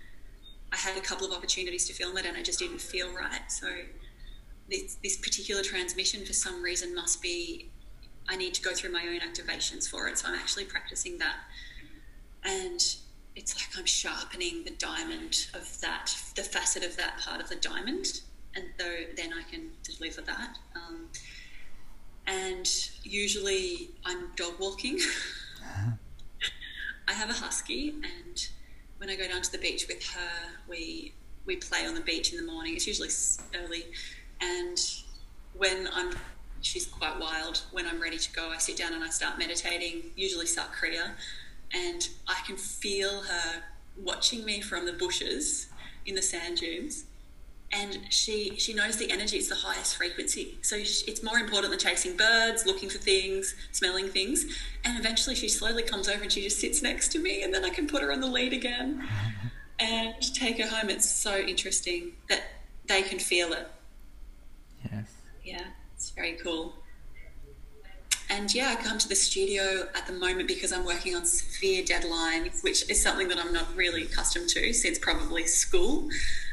I 0.73 0.75
had 0.75 0.97
a 0.97 1.01
couple 1.01 1.27
of 1.27 1.33
opportunities 1.33 1.85
to 1.89 1.93
film 1.93 2.17
it, 2.17 2.25
and 2.25 2.35
I 2.35 2.41
just 2.41 2.57
didn't 2.57 2.81
feel 2.81 3.13
right. 3.13 3.41
So 3.47 3.67
this, 4.67 4.97
this 5.03 5.17
particular 5.17 5.61
transmission, 5.61 6.25
for 6.25 6.33
some 6.33 6.63
reason, 6.63 6.95
must 6.95 7.21
be 7.21 7.69
I 8.27 8.37
need 8.37 8.55
to 8.55 8.63
go 8.63 8.73
through 8.73 8.91
my 8.91 9.03
own 9.03 9.19
activations 9.19 9.87
for 9.87 10.07
it. 10.07 10.17
So 10.17 10.29
I'm 10.29 10.35
actually 10.35 10.65
practicing 10.65 11.19
that. 11.19 11.35
And 12.43 12.81
it's 13.35 13.55
like 13.55 13.77
I'm 13.77 13.85
sharpening 13.85 14.63
the 14.63 14.71
diamond 14.71 15.47
of 15.53 15.79
that, 15.81 16.13
the 16.35 16.43
facet 16.43 16.83
of 16.83 16.97
that 16.97 17.19
part 17.19 17.41
of 17.41 17.49
the 17.49 17.55
diamond, 17.55 18.21
and 18.55 18.65
so 18.79 18.85
then 19.15 19.31
I 19.33 19.43
can 19.49 19.69
deliver 19.83 20.21
that. 20.21 20.57
Um, 20.75 21.07
and 22.27 22.69
usually 23.03 23.89
I'm 24.05 24.31
dog 24.35 24.53
walking. 24.59 24.99
I 27.07 27.13
have 27.13 27.29
a 27.29 27.33
husky, 27.33 27.89
and 27.89 28.47
when 28.97 29.09
I 29.09 29.15
go 29.15 29.27
down 29.27 29.41
to 29.41 29.51
the 29.51 29.57
beach 29.57 29.87
with 29.87 30.05
her, 30.09 30.57
we 30.67 31.13
we 31.45 31.55
play 31.55 31.85
on 31.85 31.95
the 31.95 32.01
beach 32.01 32.31
in 32.31 32.37
the 32.37 32.51
morning. 32.51 32.75
It's 32.75 32.87
usually 32.87 33.09
early, 33.55 33.85
and 34.41 34.77
when 35.57 35.87
I'm 35.93 36.13
she's 36.61 36.85
quite 36.85 37.19
wild. 37.19 37.61
When 37.71 37.87
I'm 37.87 38.01
ready 38.01 38.17
to 38.17 38.33
go, 38.33 38.49
I 38.49 38.57
sit 38.57 38.77
down 38.77 38.93
and 38.93 39.03
I 39.03 39.09
start 39.09 39.39
meditating, 39.39 40.11
usually 40.15 40.45
Sat 40.45 40.71
Kriya, 40.71 41.11
and 41.73 42.07
I 42.27 42.41
can 42.45 42.57
feel 42.57 43.21
her 43.21 43.63
watching 43.97 44.45
me 44.45 44.61
from 44.61 44.85
the 44.85 44.93
bushes 44.93 45.67
in 46.05 46.15
the 46.15 46.21
sand 46.21 46.57
dunes. 46.57 47.05
And 47.73 47.99
she 48.09 48.57
she 48.57 48.73
knows 48.73 48.97
the 48.97 49.09
energy; 49.09 49.37
it's 49.37 49.47
the 49.47 49.55
highest 49.55 49.95
frequency. 49.95 50.57
So 50.61 50.75
it's 50.75 51.23
more 51.23 51.37
important 51.37 51.71
than 51.71 51.79
chasing 51.79 52.17
birds, 52.17 52.65
looking 52.65 52.89
for 52.89 52.97
things, 52.97 53.55
smelling 53.71 54.09
things. 54.09 54.45
And 54.83 54.99
eventually, 54.99 55.35
she 55.35 55.47
slowly 55.47 55.83
comes 55.83 56.09
over 56.09 56.21
and 56.21 56.29
she 56.31 56.41
just 56.41 56.59
sits 56.59 56.81
next 56.81 57.13
to 57.13 57.19
me, 57.19 57.43
and 57.43 57.53
then 57.53 57.63
I 57.63 57.69
can 57.69 57.87
put 57.87 58.01
her 58.01 58.11
on 58.11 58.19
the 58.19 58.27
lead 58.27 58.51
again 58.51 59.07
and 59.79 60.13
take 60.33 60.57
her 60.61 60.67
home. 60.67 60.89
It's 60.89 61.09
so 61.09 61.37
interesting 61.37 62.11
that 62.27 62.43
they 62.87 63.03
can 63.03 63.19
feel 63.19 63.53
it. 63.53 63.69
Yes. 64.91 65.05
Yeah, 65.41 65.67
it's 65.95 66.09
very 66.09 66.33
cool. 66.33 66.80
And 68.31 68.55
yeah, 68.55 68.69
I 68.77 68.81
come 68.81 68.97
to 68.97 69.09
the 69.09 69.15
studio 69.15 69.89
at 69.93 70.07
the 70.07 70.13
moment 70.13 70.47
because 70.47 70.71
I'm 70.71 70.85
working 70.85 71.15
on 71.17 71.25
severe 71.25 71.83
deadlines, 71.83 72.63
which 72.63 72.89
is 72.89 73.01
something 73.01 73.27
that 73.27 73.37
I'm 73.37 73.51
not 73.51 73.75
really 73.75 74.03
accustomed 74.03 74.47
to 74.51 74.71
since 74.71 74.97
probably 74.97 75.45
school, 75.45 76.07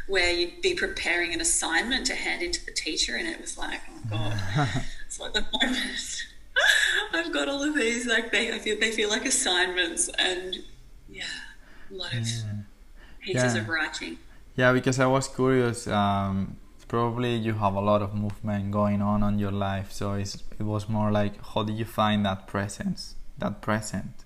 where 0.08 0.32
you'd 0.32 0.60
be 0.60 0.74
preparing 0.74 1.32
an 1.32 1.40
assignment 1.40 2.04
to 2.06 2.16
hand 2.16 2.42
into 2.42 2.64
the 2.66 2.72
teacher, 2.72 3.14
and 3.14 3.28
it 3.28 3.40
was 3.40 3.56
like, 3.56 3.80
oh 3.90 4.10
god. 4.10 4.84
so 5.08 5.26
at 5.26 5.34
the 5.34 5.46
moment, 5.52 6.26
I've 7.14 7.32
got 7.32 7.48
all 7.48 7.62
of 7.62 7.76
these 7.76 8.06
like 8.06 8.32
they 8.32 8.52
I 8.52 8.58
feel 8.58 8.76
they 8.80 8.90
feel 8.90 9.08
like 9.08 9.24
assignments, 9.24 10.10
and 10.18 10.56
yeah, 11.08 11.22
a 11.92 11.94
lot 11.94 12.12
of 12.12 12.26
yeah. 12.26 12.42
pieces 13.20 13.54
yeah. 13.54 13.60
of 13.60 13.68
writing. 13.68 14.18
Yeah, 14.56 14.72
because 14.72 14.98
I 14.98 15.06
was 15.06 15.28
curious. 15.28 15.86
Um, 15.86 16.56
probably 16.88 17.34
you 17.36 17.54
have 17.54 17.74
a 17.74 17.80
lot 17.80 18.02
of 18.02 18.14
movement 18.14 18.70
going 18.70 19.00
on 19.02 19.22
on 19.22 19.38
your 19.38 19.52
life 19.52 19.92
so 19.92 20.14
it 20.14 20.36
was 20.60 20.88
more 20.88 21.10
like 21.10 21.34
how 21.54 21.62
did 21.62 21.76
you 21.76 21.84
find 21.84 22.24
that 22.24 22.46
presence 22.46 23.14
that 23.36 23.60
present? 23.60 24.24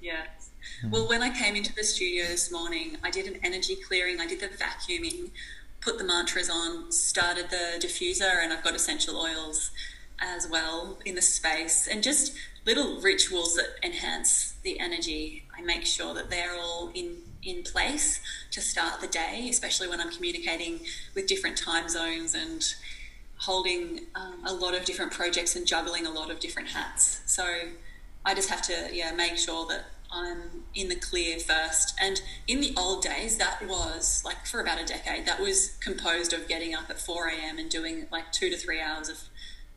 Yes. 0.00 0.50
Mm. 0.84 0.90
well 0.90 1.08
when 1.08 1.22
i 1.22 1.30
came 1.30 1.54
into 1.54 1.74
the 1.74 1.84
studio 1.84 2.24
this 2.24 2.50
morning 2.50 2.96
i 3.02 3.10
did 3.10 3.26
an 3.26 3.38
energy 3.42 3.76
clearing 3.76 4.20
i 4.20 4.26
did 4.26 4.40
the 4.40 4.48
vacuuming 4.48 5.30
put 5.80 5.98
the 5.98 6.04
mantras 6.04 6.48
on 6.50 6.90
started 6.90 7.50
the 7.50 7.64
diffuser 7.84 8.42
and 8.42 8.52
i've 8.52 8.64
got 8.64 8.74
essential 8.74 9.16
oils 9.16 9.70
as 10.20 10.48
well 10.48 10.98
in 11.04 11.14
the 11.14 11.22
space 11.22 11.88
and 11.90 12.02
just 12.02 12.36
little 12.64 13.00
rituals 13.00 13.54
that 13.56 13.66
enhance 13.82 14.54
the 14.62 14.78
energy. 14.78 15.44
I 15.56 15.62
make 15.62 15.84
sure 15.84 16.14
that 16.14 16.30
they're 16.30 16.54
all 16.54 16.90
in 16.94 17.16
in 17.42 17.62
place 17.62 18.20
to 18.50 18.60
start 18.60 19.00
the 19.00 19.06
day, 19.06 19.48
especially 19.50 19.88
when 19.88 20.00
I'm 20.00 20.10
communicating 20.10 20.80
with 21.14 21.26
different 21.26 21.56
time 21.56 21.88
zones 21.88 22.34
and 22.34 22.74
holding 23.38 24.02
um, 24.14 24.44
a 24.46 24.52
lot 24.52 24.74
of 24.74 24.84
different 24.84 25.12
projects 25.12 25.56
and 25.56 25.66
juggling 25.66 26.06
a 26.06 26.10
lot 26.10 26.30
of 26.30 26.38
different 26.38 26.68
hats. 26.68 27.20
So 27.26 27.44
I 28.24 28.34
just 28.34 28.48
have 28.50 28.62
to, 28.62 28.90
yeah, 28.92 29.12
make 29.12 29.36
sure 29.36 29.66
that 29.66 29.86
I'm 30.12 30.64
in 30.74 30.88
the 30.88 30.94
clear 30.94 31.38
first. 31.38 31.94
And 32.00 32.22
in 32.46 32.60
the 32.60 32.72
old 32.76 33.02
days, 33.02 33.38
that 33.38 33.66
was 33.66 34.22
like 34.24 34.46
for 34.46 34.60
about 34.60 34.80
a 34.80 34.84
decade, 34.84 35.26
that 35.26 35.40
was 35.40 35.76
composed 35.80 36.32
of 36.32 36.46
getting 36.46 36.74
up 36.74 36.90
at 36.90 37.00
4 37.00 37.28
a.m. 37.28 37.58
and 37.58 37.68
doing 37.68 38.06
like 38.12 38.30
two 38.30 38.50
to 38.50 38.56
three 38.56 38.80
hours 38.80 39.08
of 39.08 39.18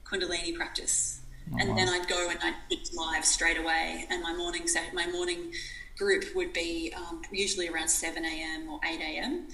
Kundalini 0.03 0.55
practice. 0.55 1.21
Oh, 1.51 1.57
and 1.59 1.77
then 1.77 1.89
I'd 1.89 2.07
go 2.07 2.29
and 2.29 2.39
I'd 2.41 2.55
live 2.93 3.25
straight 3.25 3.57
away. 3.57 4.05
And 4.09 4.21
my 4.21 4.33
morning 4.33 4.67
my 4.93 5.07
morning 5.07 5.53
group 5.97 6.25
would 6.35 6.53
be 6.53 6.93
um, 6.95 7.21
usually 7.31 7.69
around 7.69 7.89
7 7.89 8.23
a.m. 8.23 8.69
or 8.69 8.79
8 8.85 8.99
a.m. 8.99 9.47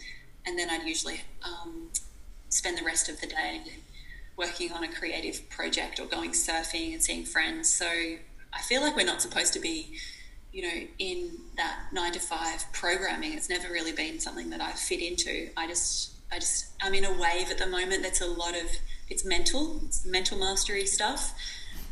And 0.46 0.58
then 0.58 0.70
I'd 0.70 0.88
usually 0.88 1.22
um, 1.44 1.90
spend 2.50 2.78
the 2.78 2.84
rest 2.84 3.10
of 3.10 3.22
the 3.22 3.28
day 3.28 3.62
working 4.38 4.72
on 4.72 4.84
a 4.84 4.88
creative 4.88 5.48
project 5.50 6.00
or 6.00 6.06
going 6.06 6.32
surfing 6.32 6.94
and 6.94 7.04
seeing 7.04 7.26
friends. 7.26 7.70
So 7.70 7.86
I 7.86 8.62
feel 8.62 8.82
like 8.82 8.96
we're 8.96 9.06
not 9.06 9.22
supposed 9.22 9.54
to 9.54 9.60
be, 9.60 9.98
you 10.52 10.64
know, 10.64 10.88
in 10.98 11.32
that 11.58 11.80
nine 11.92 12.12
to 12.14 12.20
five 12.20 12.66
programming. 12.74 13.34
It's 13.34 13.50
never 13.50 13.72
really 13.72 13.92
been 13.92 14.20
something 14.20 14.50
that 14.50 14.62
I've 14.62 14.80
fit 14.80 15.00
into. 15.00 15.50
I 15.56 15.68
just, 15.68 16.14
I 16.32 16.40
just, 16.40 16.68
I'm 16.82 16.94
in 16.94 17.06
a 17.06 17.12
wave 17.12 17.52
at 17.52 17.60
the 17.60 17.68
moment 17.68 18.02
that's 18.02 18.22
a 18.22 18.26
lot 18.26 18.56
of, 18.56 18.68
it's 19.10 19.24
mental, 19.24 19.82
it's 19.86 20.06
mental 20.06 20.40
mastery 20.40 20.86
stuff. 20.86 21.36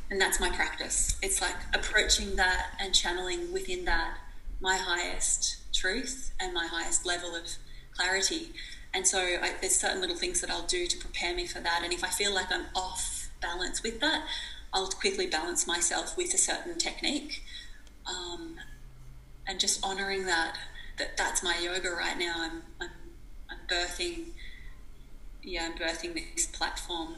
And 0.09 0.19
that's 0.19 0.39
my 0.39 0.49
practice. 0.49 1.17
It's 1.21 1.39
like 1.39 1.55
approaching 1.73 2.35
that 2.37 2.71
and 2.79 2.95
channeling 2.95 3.53
within 3.53 3.85
that 3.85 4.17
my 4.61 4.77
highest 4.77 5.73
truth 5.73 6.33
and 6.39 6.53
my 6.53 6.67
highest 6.67 7.05
level 7.05 7.35
of 7.35 7.43
clarity. 7.95 8.51
And 8.93 9.07
so 9.07 9.19
I, 9.19 9.53
there's 9.61 9.75
certain 9.75 10.01
little 10.01 10.15
things 10.15 10.41
that 10.41 10.49
I'll 10.49 10.65
do 10.65 10.85
to 10.87 10.97
prepare 10.97 11.35
me 11.35 11.45
for 11.45 11.59
that. 11.59 11.81
And 11.83 11.93
if 11.93 12.03
I 12.03 12.07
feel 12.07 12.33
like 12.33 12.51
I'm 12.51 12.65
off 12.75 13.29
balance 13.41 13.83
with 13.83 13.99
that, 14.01 14.25
I'll 14.73 14.89
quickly 14.89 15.27
balance 15.27 15.65
myself 15.65 16.17
with 16.17 16.33
a 16.33 16.37
certain 16.37 16.77
technique. 16.77 17.43
Um, 18.05 18.55
and 19.47 19.59
just 19.59 19.83
honoring 19.83 20.25
that, 20.25 20.57
that 20.97 21.17
that's 21.17 21.43
my 21.43 21.57
yoga 21.57 21.89
right 21.89 22.17
now. 22.17 22.33
I'm, 22.37 22.63
I'm, 22.81 22.89
I'm 23.49 23.57
birthing, 23.67 24.29
yeah, 25.43 25.69
I'm 25.71 25.77
birthing 25.77 26.13
this 26.13 26.47
platform, 26.47 27.15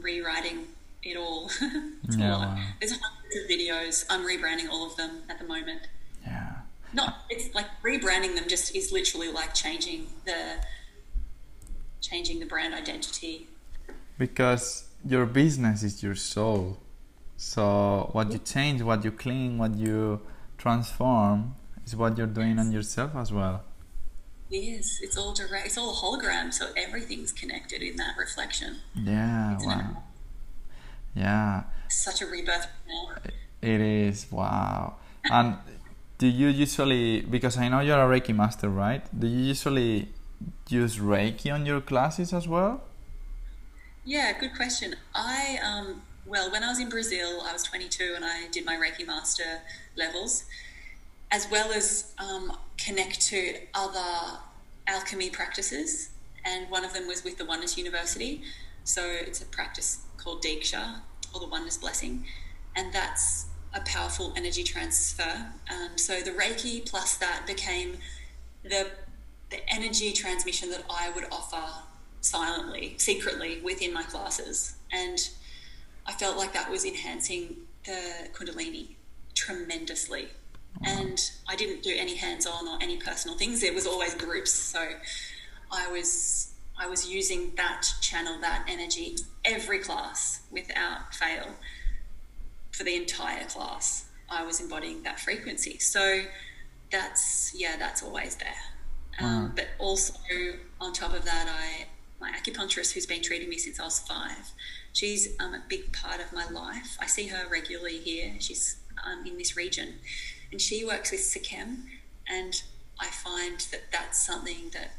rewriting 0.00 0.68
it 1.02 1.16
all. 1.16 1.46
it's 2.04 2.16
yeah, 2.16 2.30
wow. 2.30 2.64
There's 2.80 2.92
hundreds 2.92 3.36
of 3.36 3.50
videos. 3.50 4.04
I'm 4.08 4.26
rebranding 4.26 4.70
all 4.70 4.86
of 4.86 4.96
them 4.96 5.22
at 5.28 5.38
the 5.38 5.44
moment 5.44 5.82
not 6.94 7.24
it's 7.28 7.54
like 7.54 7.66
rebranding 7.82 8.34
them 8.34 8.44
just 8.48 8.74
is 8.74 8.92
literally 8.92 9.30
like 9.30 9.52
changing 9.54 10.06
the 10.24 10.64
changing 12.00 12.38
the 12.40 12.46
brand 12.46 12.74
identity. 12.74 13.48
Because 14.18 14.88
your 15.04 15.26
business 15.26 15.82
is 15.82 16.02
your 16.02 16.14
soul. 16.14 16.78
So 17.36 18.10
what 18.12 18.32
you 18.32 18.38
change 18.38 18.82
what 18.82 19.04
you 19.04 19.10
clean 19.10 19.58
what 19.58 19.76
you 19.76 20.20
transform 20.56 21.56
is 21.84 21.96
what 21.96 22.16
you're 22.16 22.26
doing 22.26 22.56
yes. 22.56 22.66
on 22.66 22.72
yourself 22.72 23.16
as 23.16 23.32
well. 23.32 23.64
Yes 24.50 25.00
it's 25.02 25.16
all 25.16 25.32
direct 25.34 25.66
it's 25.66 25.76
all 25.76 25.90
a 25.90 25.94
hologram 25.94 26.52
so 26.52 26.68
everything's 26.76 27.32
connected 27.32 27.82
in 27.82 27.96
that 27.96 28.14
reflection. 28.16 28.76
Yeah 28.94 29.58
wow 29.60 30.04
it? 31.16 31.20
yeah. 31.20 31.64
Such 31.88 32.22
a 32.22 32.26
rebirth 32.26 32.66
it 33.62 33.80
is 33.80 34.26
wow. 34.30 34.96
And 35.24 35.56
do 36.18 36.26
you 36.26 36.48
usually 36.48 37.20
because 37.22 37.56
I 37.56 37.68
know 37.68 37.80
you're 37.80 37.98
a 37.98 38.20
Reiki 38.20 38.34
master, 38.34 38.68
right? 38.68 39.02
Do 39.18 39.26
you 39.26 39.44
usually 39.54 40.08
use 40.68 40.98
Reiki 40.98 41.52
on 41.52 41.66
your 41.66 41.80
classes 41.80 42.32
as 42.32 42.46
well? 42.46 42.82
Yeah, 44.04 44.38
good 44.38 44.54
question. 44.54 44.96
I 45.14 45.58
um, 45.64 46.02
well, 46.26 46.50
when 46.50 46.62
I 46.62 46.68
was 46.68 46.78
in 46.78 46.88
Brazil, 46.88 47.42
I 47.46 47.52
was 47.52 47.62
22 47.64 48.14
and 48.16 48.24
I 48.24 48.48
did 48.50 48.64
my 48.64 48.76
Reiki 48.76 49.06
master 49.06 49.60
levels, 49.96 50.44
as 51.30 51.46
well 51.50 51.72
as 51.72 52.12
um, 52.18 52.56
connect 52.78 53.20
to 53.28 53.56
other 53.74 54.38
alchemy 54.86 55.30
practices. 55.30 56.10
And 56.44 56.70
one 56.70 56.84
of 56.84 56.92
them 56.92 57.06
was 57.06 57.24
with 57.24 57.38
the 57.38 57.44
Oneness 57.44 57.76
University. 57.76 58.42
So 58.84 59.02
it's 59.04 59.42
a 59.42 59.46
practice 59.46 60.02
called 60.16 60.42
Diksha, 60.42 61.00
or 61.34 61.40
the 61.40 61.46
Oneness 61.46 61.78
Blessing. 61.78 62.24
And 62.76 62.92
that's 62.92 63.46
a 63.74 63.80
powerful 63.80 64.32
energy 64.36 64.62
transfer. 64.62 65.46
Um, 65.70 65.96
so 65.96 66.20
the 66.20 66.30
Reiki 66.30 66.88
plus 66.88 67.16
that 67.16 67.46
became 67.46 67.98
the 68.62 68.88
the 69.50 69.58
energy 69.68 70.12
transmission 70.12 70.70
that 70.70 70.82
I 70.90 71.10
would 71.10 71.24
offer 71.30 71.62
silently, 72.20 72.94
secretly 72.96 73.60
within 73.62 73.92
my 73.92 74.02
classes, 74.02 74.74
and 74.90 75.18
I 76.06 76.12
felt 76.12 76.36
like 76.36 76.52
that 76.54 76.70
was 76.70 76.84
enhancing 76.84 77.56
the 77.84 78.28
Kundalini 78.32 78.96
tremendously. 79.34 80.28
And 80.82 81.20
I 81.48 81.54
didn't 81.54 81.82
do 81.82 81.94
any 81.96 82.16
hands-on 82.16 82.66
or 82.66 82.78
any 82.82 82.96
personal 82.96 83.36
things. 83.36 83.62
It 83.62 83.74
was 83.74 83.86
always 83.86 84.14
groups, 84.14 84.52
so 84.52 84.80
I 85.70 85.90
was 85.92 86.52
I 86.76 86.88
was 86.88 87.08
using 87.08 87.52
that 87.56 87.86
channel, 88.00 88.40
that 88.40 88.66
energy 88.68 89.16
every 89.44 89.78
class 89.78 90.40
without 90.50 91.14
fail 91.14 91.46
for 92.76 92.84
the 92.84 92.94
entire 92.96 93.44
class, 93.44 94.06
I 94.28 94.44
was 94.44 94.60
embodying 94.60 95.02
that 95.04 95.20
frequency. 95.20 95.78
So 95.78 96.22
that's 96.90 97.52
yeah, 97.56 97.76
that's 97.78 98.02
always 98.02 98.36
there. 98.36 98.62
Um, 99.20 99.52
But 99.54 99.68
also 99.78 100.14
on 100.80 100.92
top 100.92 101.14
of 101.14 101.24
that, 101.24 101.46
I 101.48 101.86
my 102.20 102.30
acupuncturist 102.32 102.92
who's 102.94 103.06
been 103.06 103.22
treating 103.22 103.48
me 103.48 103.58
since 103.58 103.78
I 103.80 103.84
was 103.84 104.00
five. 104.00 104.50
She's 104.92 105.28
um, 105.40 105.54
a 105.54 105.62
big 105.68 105.92
part 105.92 106.20
of 106.20 106.32
my 106.32 106.46
life. 106.48 106.96
I 107.00 107.06
see 107.06 107.26
her 107.28 107.42
regularly 107.50 107.98
here. 107.98 108.34
She's 108.38 108.76
um, 109.06 109.26
in 109.26 109.36
this 109.38 109.56
region, 109.56 109.94
and 110.50 110.60
she 110.60 110.84
works 110.84 111.10
with 111.10 111.20
Sekhem, 111.20 111.70
and 112.28 112.62
I 113.00 113.06
find 113.08 113.58
that 113.72 113.82
that's 113.92 114.18
something 114.24 114.70
that 114.72 114.90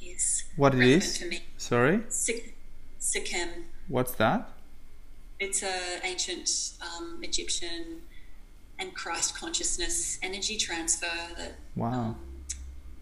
is 0.00 0.44
What 0.56 0.74
it 0.74 0.80
is? 0.82 1.18
to 1.18 1.26
me. 1.26 1.40
Sorry? 1.56 2.00
Sik- 2.08 2.54
Sekhem. 3.00 3.48
What's 3.88 4.12
that? 4.16 4.50
It's 5.40 5.62
a 5.62 6.04
ancient 6.04 6.50
um, 6.82 7.20
Egyptian 7.22 8.02
and 8.78 8.94
Christ 8.94 9.36
consciousness 9.36 10.18
energy 10.22 10.56
transfer 10.56 11.06
that 11.36 11.54
Wow. 11.76 11.92
um, 11.92 12.16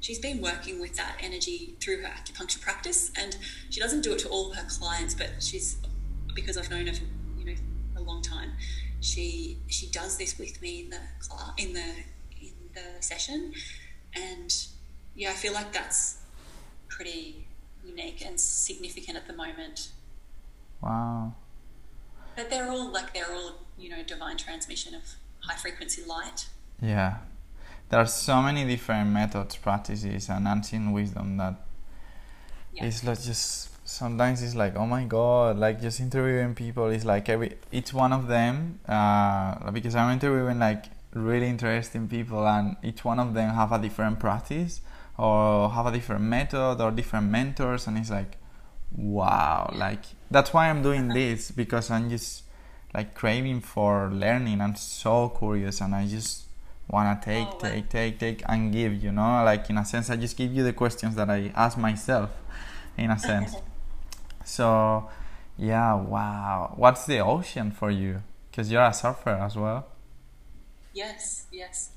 she's 0.01 0.19
been 0.19 0.41
working 0.43 0.81
with 0.81 0.97
that 0.97 1.17
energy 1.21 1.77
through 1.81 2.03
her 2.03 2.09
acupuncture 2.09 2.61
practice, 2.61 3.11
and 3.17 3.37
she 3.71 3.81
doesn't 3.81 4.03
do 4.03 4.13
it 4.13 4.19
to 4.21 4.29
all 4.29 4.53
her 4.53 4.67
clients, 4.69 5.15
but 5.15 5.43
she's 5.43 5.77
because 6.35 6.59
I've 6.59 6.71
known 6.71 6.87
her 6.87 6.93
for 6.93 7.05
you 7.39 7.45
know 7.47 7.55
a 7.97 8.01
long 8.01 8.21
time. 8.23 8.53
She 9.01 9.59
she 9.69 9.87
does 9.89 10.17
this 10.19 10.39
with 10.39 10.61
me 10.61 10.81
in 10.85 10.91
the 10.91 11.01
class 11.21 11.53
in 11.57 11.73
the 11.73 11.89
in 12.41 12.53
the 12.75 13.01
session, 13.03 13.55
and 14.15 14.55
yeah, 15.15 15.31
I 15.31 15.35
feel 15.35 15.55
like 15.55 15.73
that's 15.73 16.19
pretty 16.89 17.47
unique 17.85 18.23
and 18.27 18.39
significant 18.39 19.17
at 19.17 19.27
the 19.27 19.33
moment. 19.33 19.89
Wow. 20.83 21.35
But 22.37 22.51
they're 22.51 22.69
all 22.71 22.91
like 22.93 23.15
they're 23.15 23.33
all 23.33 23.53
you 23.79 23.89
know 23.91 24.03
divine 24.07 24.37
transmission 24.37 24.95
of 24.95 25.03
high 25.41 25.57
frequency 25.57 26.03
light. 26.05 26.47
Yeah. 26.81 27.17
There 27.89 28.01
are 28.01 28.07
so 28.07 28.43
many 28.43 28.65
different 28.67 29.11
methods, 29.11 29.57
practices, 29.57 30.29
and 30.29 30.47
ancient 30.47 30.93
wisdom 30.93 31.37
that 31.39 31.55
Yeah. 32.73 32.85
it's 32.87 33.03
like 33.05 33.21
just 33.23 33.71
sometimes 33.89 34.43
it's 34.43 34.57
like 34.57 34.75
oh 34.77 34.85
my 34.87 35.05
god 35.05 35.57
like 35.59 35.81
just 35.81 36.01
interviewing 36.01 36.55
people 36.55 36.87
is 36.87 37.05
like 37.05 37.29
every 37.29 37.57
each 37.71 37.95
one 37.95 38.13
of 38.13 38.27
them 38.27 38.81
uh, 38.89 39.71
because 39.71 39.95
i'm 39.95 40.11
interviewing 40.13 40.59
like 40.59 40.87
really 41.15 41.47
interesting 41.47 42.09
people 42.09 42.47
and 42.49 42.77
each 42.83 43.05
one 43.05 43.21
of 43.21 43.33
them 43.33 43.55
have 43.55 43.71
a 43.71 43.79
different 43.79 44.19
practice 44.19 44.81
or 45.17 45.71
have 45.71 45.87
a 45.87 45.93
different 45.93 46.23
method 46.23 46.81
or 46.81 46.91
different 46.91 47.31
mentors 47.31 47.87
and 47.87 47.97
it's 47.97 48.11
like 48.11 48.37
wow 48.95 49.71
like 49.75 50.05
that's 50.31 50.53
why 50.53 50.69
i'm 50.71 50.83
doing 50.83 51.09
this 51.09 51.51
because 51.51 51.91
i'm 51.91 52.09
just 52.09 52.43
like 52.95 53.13
craving 53.15 53.61
for 53.61 54.11
learning. 54.11 54.61
I'm 54.63 54.75
so 54.75 55.29
curious 55.29 55.83
and 55.83 55.95
i 55.95 56.07
just 56.07 56.47
wanna 56.89 57.19
oh, 57.21 57.25
take 57.25 57.49
Oh, 57.49 57.59
take 57.59 57.89
take 57.91 58.19
take 58.19 58.43
and 58.49 58.73
give 58.73 58.95
you 59.03 59.13
know? 59.13 59.45
Like 59.45 59.69
in 59.69 59.77
a 59.77 59.85
sense 59.85 60.09
i 60.09 60.17
just 60.17 60.37
give 60.37 60.55
you 60.55 60.63
the 60.65 60.73
questions 60.73 61.15
that 61.17 61.29
i 61.29 61.53
ask 61.55 61.77
myself 61.77 62.31
in 62.97 63.11
a 63.11 63.19
sense. 63.19 63.55
So 64.45 65.11
yeah 65.59 65.95
wow. 65.95 66.73
What's 66.77 67.05
the 67.05 67.19
ocean 67.19 67.73
for 67.73 67.91
you? 67.91 68.23
Because 68.51 68.71
you're 68.71 68.85
a 68.85 68.95
surfer 68.95 69.31
as 69.31 69.57
well. 69.57 69.89
Yes, 70.95 71.47
yes. 71.53 71.91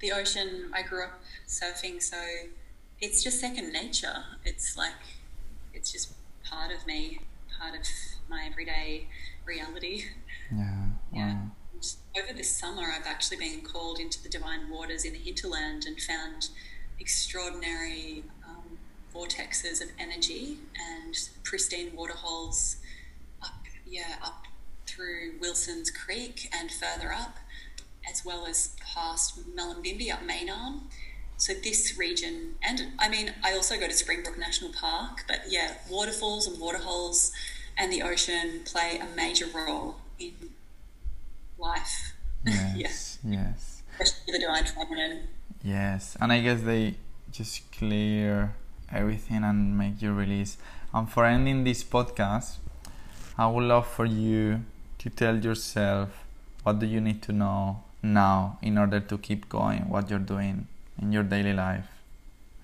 The 0.00 0.10
ocean, 0.10 0.72
I 0.74 0.82
grew 0.82 1.04
up 1.04 1.20
surfing, 1.46 2.02
so 2.02 2.16
it's 3.00 3.22
just 3.22 3.38
second 3.38 3.72
nature. 3.72 4.24
It's 4.44 4.76
like, 4.76 4.98
it's 5.72 5.92
just 5.92 6.12
part 6.52 6.72
of 6.72 6.86
me, 6.86 7.20
part 7.58 7.74
of 7.74 7.86
my 8.28 8.46
everyday 8.50 9.06
reality. 9.44 10.04
yeah 10.54 10.86
Yeah. 11.12 11.34
wow. 11.34 11.48
Over 12.16 12.32
this 12.32 12.54
summer, 12.54 12.82
I've 12.82 13.06
actually 13.06 13.38
been 13.38 13.62
called 13.62 13.98
into 13.98 14.22
the 14.22 14.28
divine 14.28 14.70
waters 14.70 15.04
in 15.04 15.14
the 15.14 15.18
hinterland 15.18 15.84
and 15.84 16.00
found 16.00 16.50
extraordinary 17.00 18.22
um, 18.46 18.78
vortexes 19.12 19.82
of 19.82 19.88
energy 19.98 20.58
and 20.78 21.18
pristine 21.42 21.96
waterholes 21.96 22.76
up, 23.42 23.64
yeah, 23.84 24.14
up 24.22 24.44
through 24.86 25.32
Wilson's 25.40 25.90
Creek 25.90 26.48
and 26.56 26.70
further 26.70 27.12
up, 27.12 27.38
as 28.08 28.24
well 28.24 28.46
as 28.46 28.76
past 28.78 29.40
Mullumbimby 29.56 30.12
up 30.12 30.22
Main 30.24 30.48
Arm. 30.50 30.82
So 31.42 31.54
this 31.54 31.98
region, 31.98 32.54
and 32.62 32.92
I 33.00 33.08
mean, 33.08 33.34
I 33.42 33.54
also 33.54 33.76
go 33.76 33.88
to 33.88 33.92
Springbrook 33.92 34.38
National 34.38 34.70
Park, 34.70 35.24
but 35.26 35.40
yeah, 35.48 35.74
waterfalls 35.90 36.46
and 36.46 36.60
waterholes 36.60 37.32
and 37.76 37.92
the 37.92 38.00
ocean 38.00 38.60
play 38.64 39.00
a 39.02 39.16
major 39.16 39.46
role 39.52 39.96
in 40.20 40.34
life, 41.58 42.12
yes 42.76 43.18
yes. 43.24 43.82
Especially 43.98 44.32
the 44.34 44.38
divine 44.38 44.64
feminine. 44.66 45.28
yes 45.64 46.16
and 46.20 46.32
i 46.32 46.40
guess 46.40 46.60
they 46.62 46.94
just 47.30 47.70
clear 47.72 48.54
everything 48.92 49.42
and 49.42 49.76
make 49.76 50.00
you 50.00 50.12
release. 50.12 50.56
And 50.94 51.10
for 51.10 51.24
ending 51.24 51.64
this 51.64 51.82
podcast 51.82 52.58
i 53.36 53.46
would 53.48 53.64
love 53.64 53.88
for 53.88 54.06
you 54.06 54.62
to 54.98 55.10
tell 55.10 55.36
yourself 55.36 56.10
what 56.62 56.78
do 56.78 56.86
you 56.86 57.00
need 57.00 57.20
to 57.22 57.32
know 57.32 57.82
now 58.00 58.58
in 58.62 58.78
order 58.78 59.00
to 59.00 59.18
keep 59.18 59.48
going 59.48 59.88
what 59.88 60.08
you're 60.08 60.28
doing 60.36 60.68
in 61.00 61.12
your 61.12 61.22
daily 61.22 61.52
life 61.52 61.86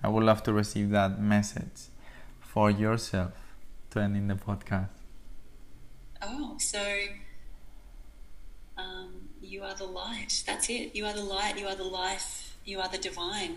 i 0.03 0.07
would 0.07 0.23
love 0.23 0.43
to 0.43 0.53
receive 0.53 0.89
that 0.89 1.19
message 1.19 1.87
for 2.39 2.69
yourself 2.69 3.33
to 3.89 3.99
end 3.99 4.15
in 4.15 4.27
the 4.27 4.35
podcast 4.35 4.89
Oh, 6.21 6.55
so 6.59 6.81
um, 8.77 9.29
you 9.41 9.63
are 9.63 9.75
the 9.75 9.85
light. 9.85 10.43
That's 10.45 10.69
it. 10.69 10.95
You 10.95 11.05
are 11.05 11.13
the 11.13 11.23
light. 11.23 11.57
You 11.57 11.67
are 11.67 11.75
the 11.75 11.83
life. 11.85 12.57
You 12.65 12.79
are 12.79 12.89
the 12.89 12.97
divine. 12.97 13.55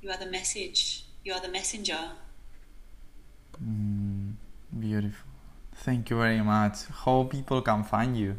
You 0.00 0.10
are 0.10 0.16
the 0.16 0.26
message. 0.26 1.04
You 1.24 1.34
are 1.34 1.40
the 1.40 1.48
messenger. 1.48 2.10
Mm, 3.62 4.32
beautiful. 4.78 5.28
Thank 5.74 6.10
you 6.10 6.16
very 6.16 6.40
much. 6.40 6.86
How 7.04 7.24
people 7.24 7.60
can 7.62 7.84
find 7.84 8.16
you? 8.16 8.38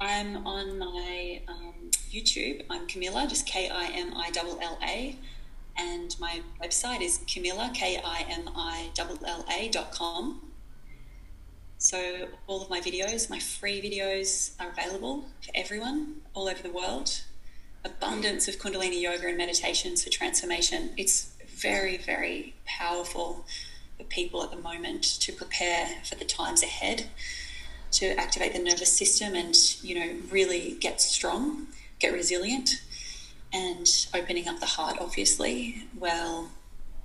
I'm 0.00 0.46
on 0.46 0.78
my 0.78 1.42
um, 1.48 1.90
YouTube. 2.12 2.62
I'm 2.70 2.86
Kimilla, 2.86 3.28
just 3.28 3.46
K 3.46 3.68
I 3.68 3.86
M 3.86 4.12
I 4.14 4.30
L 4.36 4.58
L 4.62 4.78
A. 4.80 5.16
And 5.76 6.14
my 6.20 6.40
website 6.62 7.00
is 7.00 7.18
Kimilla, 7.26 7.74
K 7.74 8.00
I 8.04 8.24
M 8.28 8.48
I 8.54 8.90
L 8.96 9.18
L 9.26 9.44
A 9.50 9.68
dot 9.68 9.90
com. 9.90 10.52
So 11.78 12.28
all 12.46 12.62
of 12.62 12.70
my 12.70 12.80
videos, 12.80 13.28
my 13.28 13.40
free 13.40 13.82
videos, 13.82 14.52
are 14.60 14.70
available 14.70 15.26
for 15.40 15.50
everyone 15.56 16.22
all 16.32 16.48
over 16.48 16.62
the 16.62 16.70
world. 16.70 17.22
Abundance 17.84 18.46
of 18.46 18.56
Kundalini 18.58 19.00
yoga 19.00 19.26
and 19.26 19.36
meditations 19.36 20.04
for 20.04 20.10
transformation. 20.10 20.90
It's 20.96 21.32
very, 21.44 21.96
very 21.96 22.54
powerful 22.66 23.44
for 23.96 24.04
people 24.04 24.44
at 24.44 24.52
the 24.52 24.56
moment 24.56 25.02
to 25.02 25.32
prepare 25.32 25.88
for 26.04 26.14
the 26.14 26.24
times 26.24 26.62
ahead 26.62 27.06
to 27.90 28.18
activate 28.18 28.52
the 28.52 28.58
nervous 28.58 28.92
system 28.92 29.34
and 29.34 29.56
you 29.82 29.94
know 29.94 30.14
really 30.30 30.76
get 30.80 31.00
strong 31.00 31.66
get 31.98 32.12
resilient 32.12 32.82
and 33.52 34.06
opening 34.14 34.46
up 34.48 34.60
the 34.60 34.66
heart 34.66 34.96
obviously. 35.00 35.84
Well 35.96 36.50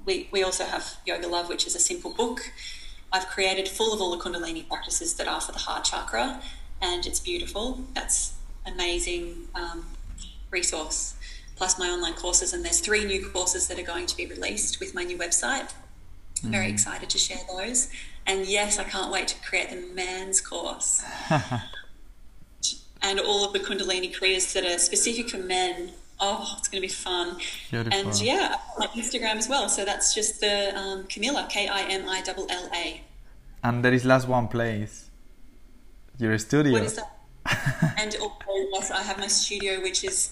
we, 0.06 0.28
we 0.32 0.44
also 0.44 0.66
have 0.66 0.98
yoga 1.06 1.28
love 1.28 1.50
which 1.50 1.66
is 1.66 1.76
a 1.76 1.80
simple 1.80 2.12
book. 2.12 2.52
I've 3.12 3.28
created 3.28 3.68
full 3.68 3.94
of 3.94 4.02
all 4.02 4.12
the 4.12 4.24
kundalini 4.24 4.68
practices 4.68 5.16
that 5.16 5.28
are 5.28 5.42
for 5.42 5.52
the 5.52 5.60
heart 5.60 5.86
chakra 5.86 6.42
and 6.82 7.06
it's 7.06 7.20
beautiful. 7.20 7.80
That's 7.94 8.34
amazing 8.66 9.48
um, 9.56 9.86
resource. 10.52 11.16
Plus 11.56 11.80
my 11.80 11.90
online 11.90 12.14
courses 12.14 12.54
and 12.54 12.66
there's 12.66 12.80
three 12.80 13.06
new 13.06 13.30
courses 13.30 13.68
that 13.68 13.80
are 13.80 13.84
going 13.84 14.06
to 14.08 14.18
be 14.18 14.26
released 14.26 14.80
with 14.80 14.94
my 14.94 15.04
new 15.04 15.18
website. 15.18 15.72
Very 16.42 16.70
excited 16.70 17.10
to 17.10 17.18
share 17.18 17.40
those. 17.50 17.90
And 18.26 18.46
yes, 18.46 18.80
I 18.80 18.84
can't 18.84 19.12
wait 19.12 19.28
to 19.30 19.42
create 19.42 19.70
the 19.70 19.82
man's 19.94 20.40
course. 20.42 21.04
and 23.02 23.20
all 23.20 23.46
of 23.46 23.54
the 23.54 23.60
Kundalini 23.60 24.16
Kriyas 24.16 24.54
that 24.54 24.66
are 24.66 24.78
specific 24.78 25.30
for 25.30 25.38
men. 25.38 25.92
Oh, 26.20 26.56
it's 26.58 26.70
going 26.70 26.82
to 26.82 26.88
be 26.88 26.94
fun. 26.94 27.38
Beautiful. 27.70 28.00
And 28.00 28.22
yeah, 28.22 28.56
my 28.78 28.88
Instagram 28.88 29.36
as 29.36 29.50
well. 29.50 29.68
So 29.68 29.84
that's 29.84 30.14
just 30.16 30.40
the 30.40 30.76
um, 30.78 31.04
Kimilla, 31.04 31.50
K 31.50 31.68
I 31.68 31.82
M 31.82 32.08
I 32.08 32.24
L 32.26 32.48
L 32.50 32.70
A. 32.74 33.02
And 33.64 33.84
there 33.84 33.94
is 33.94 34.06
last 34.06 34.28
one 34.28 34.48
place. 34.48 35.10
Your 36.18 36.38
studio. 36.38 36.74
What 36.74 36.84
is 36.84 36.96
that? 36.96 37.10
and 37.98 38.16
also, 38.22 38.70
yes, 38.72 38.92
I 38.92 39.02
have 39.02 39.18
my 39.18 39.28
studio, 39.28 39.82
which 39.82 40.04
is 40.04 40.32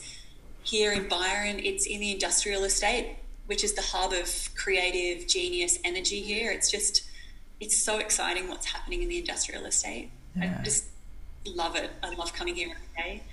here 0.63 0.93
in 0.93 1.07
Byron. 1.09 1.59
It's 1.59 1.85
in 1.85 1.99
the 1.99 2.11
industrial 2.11 2.63
estate, 2.63 3.18
which 3.47 3.63
is 3.63 3.73
the 3.73 3.81
hub 3.81 4.13
of 4.13 4.49
creative 4.55 5.27
genius 5.27 5.80
energy 5.84 6.22
here. 6.22 6.51
It's 6.51 6.72
just, 6.72 7.03
it's 7.61 7.77
so 7.77 7.99
exciting 7.99 8.49
what's 8.49 8.65
happening 8.65 9.03
in 9.03 9.07
the 9.07 9.19
industrial 9.19 9.65
estate. 9.65 10.09
Yeah. 10.35 10.57
I 10.59 10.63
just 10.63 10.85
love 11.45 11.75
it. 11.75 11.91
I 12.03 12.09
love 12.15 12.33
coming 12.33 12.55
here 12.55 12.69
every 12.75 12.88
day. 12.97 13.23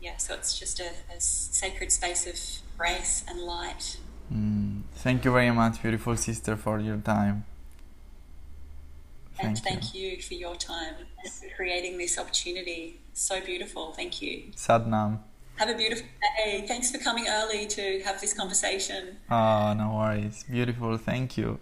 Yeah, 0.00 0.16
so 0.16 0.34
it's 0.34 0.58
just 0.58 0.80
a, 0.80 0.90
a 1.14 1.20
sacred 1.20 1.92
space 1.92 2.26
of 2.26 2.36
grace 2.78 3.24
and 3.28 3.40
light. 3.40 3.98
Mm, 4.32 4.82
thank 4.94 5.24
you 5.24 5.32
very 5.32 5.50
much, 5.50 5.82
beautiful 5.82 6.16
sister, 6.16 6.56
for 6.56 6.80
your 6.80 6.96
time. 6.96 7.44
And 9.40 9.56
Thank 9.58 9.82
thank 9.82 9.94
you 9.94 10.20
for 10.20 10.34
your 10.34 10.56
time 10.56 10.94
and 10.98 11.52
creating 11.56 11.96
this 11.98 12.18
opportunity. 12.18 12.98
So 13.12 13.40
beautiful. 13.40 13.92
Thank 13.92 14.20
you. 14.20 14.44
Sat 14.56 14.86
Nam. 14.88 15.20
Have 15.56 15.68
a 15.68 15.74
beautiful 15.74 16.06
day. 16.38 16.64
Thanks 16.66 16.90
for 16.90 16.98
coming 16.98 17.26
early 17.28 17.66
to 17.66 18.00
have 18.04 18.20
this 18.20 18.32
conversation. 18.32 19.18
Oh, 19.30 19.74
no 19.76 19.94
worries. 19.96 20.44
Beautiful. 20.50 20.96
Thank 20.96 21.36
you. 21.36 21.58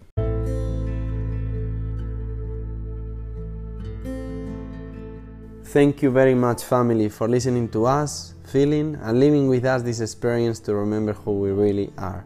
Thank 5.70 6.00
you 6.00 6.12
very 6.12 6.34
much, 6.34 6.62
family, 6.62 7.08
for 7.08 7.28
listening 7.28 7.68
to 7.70 7.86
us, 7.86 8.34
feeling, 8.44 8.94
and 9.02 9.18
living 9.18 9.48
with 9.48 9.64
us 9.64 9.82
this 9.82 9.98
experience 9.98 10.60
to 10.60 10.76
remember 10.76 11.12
who 11.12 11.40
we 11.40 11.50
really 11.50 11.92
are. 11.98 12.24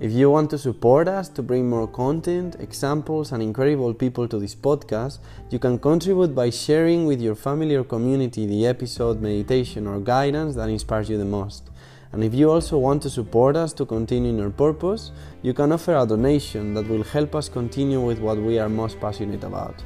If 0.00 0.12
you 0.12 0.30
want 0.30 0.48
to 0.50 0.58
support 0.58 1.06
us 1.06 1.28
to 1.28 1.42
bring 1.42 1.68
more 1.68 1.86
content, 1.86 2.56
examples, 2.58 3.32
and 3.32 3.42
incredible 3.42 3.92
people 3.92 4.26
to 4.28 4.38
this 4.38 4.54
podcast, 4.54 5.18
you 5.50 5.58
can 5.58 5.78
contribute 5.78 6.34
by 6.34 6.48
sharing 6.48 7.04
with 7.04 7.20
your 7.20 7.34
family 7.34 7.74
or 7.74 7.84
community 7.84 8.46
the 8.46 8.66
episode, 8.66 9.20
meditation, 9.20 9.86
or 9.86 10.00
guidance 10.00 10.54
that 10.54 10.70
inspires 10.70 11.10
you 11.10 11.18
the 11.18 11.24
most. 11.26 11.68
And 12.12 12.24
if 12.24 12.32
you 12.32 12.50
also 12.50 12.78
want 12.78 13.02
to 13.02 13.10
support 13.10 13.56
us 13.56 13.74
to 13.74 13.84
continue 13.84 14.30
in 14.30 14.40
our 14.40 14.48
purpose, 14.48 15.12
you 15.42 15.52
can 15.52 15.70
offer 15.72 15.96
a 15.96 16.06
donation 16.06 16.72
that 16.74 16.88
will 16.88 17.04
help 17.04 17.34
us 17.34 17.50
continue 17.50 18.00
with 18.00 18.20
what 18.20 18.38
we 18.38 18.58
are 18.58 18.70
most 18.70 18.98
passionate 18.98 19.44
about. 19.44 19.84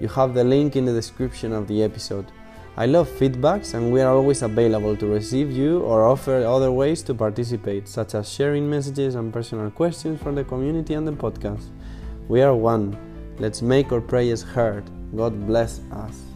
You 0.00 0.08
have 0.08 0.34
the 0.34 0.42
link 0.42 0.76
in 0.76 0.86
the 0.86 0.92
description 0.92 1.52
of 1.52 1.68
the 1.68 1.82
episode. 1.82 2.26
I 2.76 2.86
love 2.86 3.08
feedbacks 3.08 3.74
and 3.74 3.92
we 3.92 4.00
are 4.00 4.14
always 4.14 4.40
available 4.40 4.96
to 4.96 5.06
receive 5.06 5.50
you 5.50 5.80
or 5.80 6.06
offer 6.06 6.42
other 6.44 6.72
ways 6.72 7.02
to 7.02 7.14
participate, 7.14 7.86
such 7.86 8.14
as 8.14 8.32
sharing 8.32 8.70
messages 8.70 9.14
and 9.14 9.32
personal 9.32 9.70
questions 9.70 10.22
from 10.22 10.36
the 10.36 10.44
community 10.44 10.94
and 10.94 11.06
the 11.06 11.12
podcast. 11.12 11.66
We 12.28 12.40
are 12.40 12.54
one. 12.54 12.96
Let's 13.38 13.60
make 13.60 13.92
our 13.92 14.00
prayers 14.00 14.42
heard. 14.42 14.84
God 15.14 15.46
bless 15.46 15.80
us. 15.92 16.29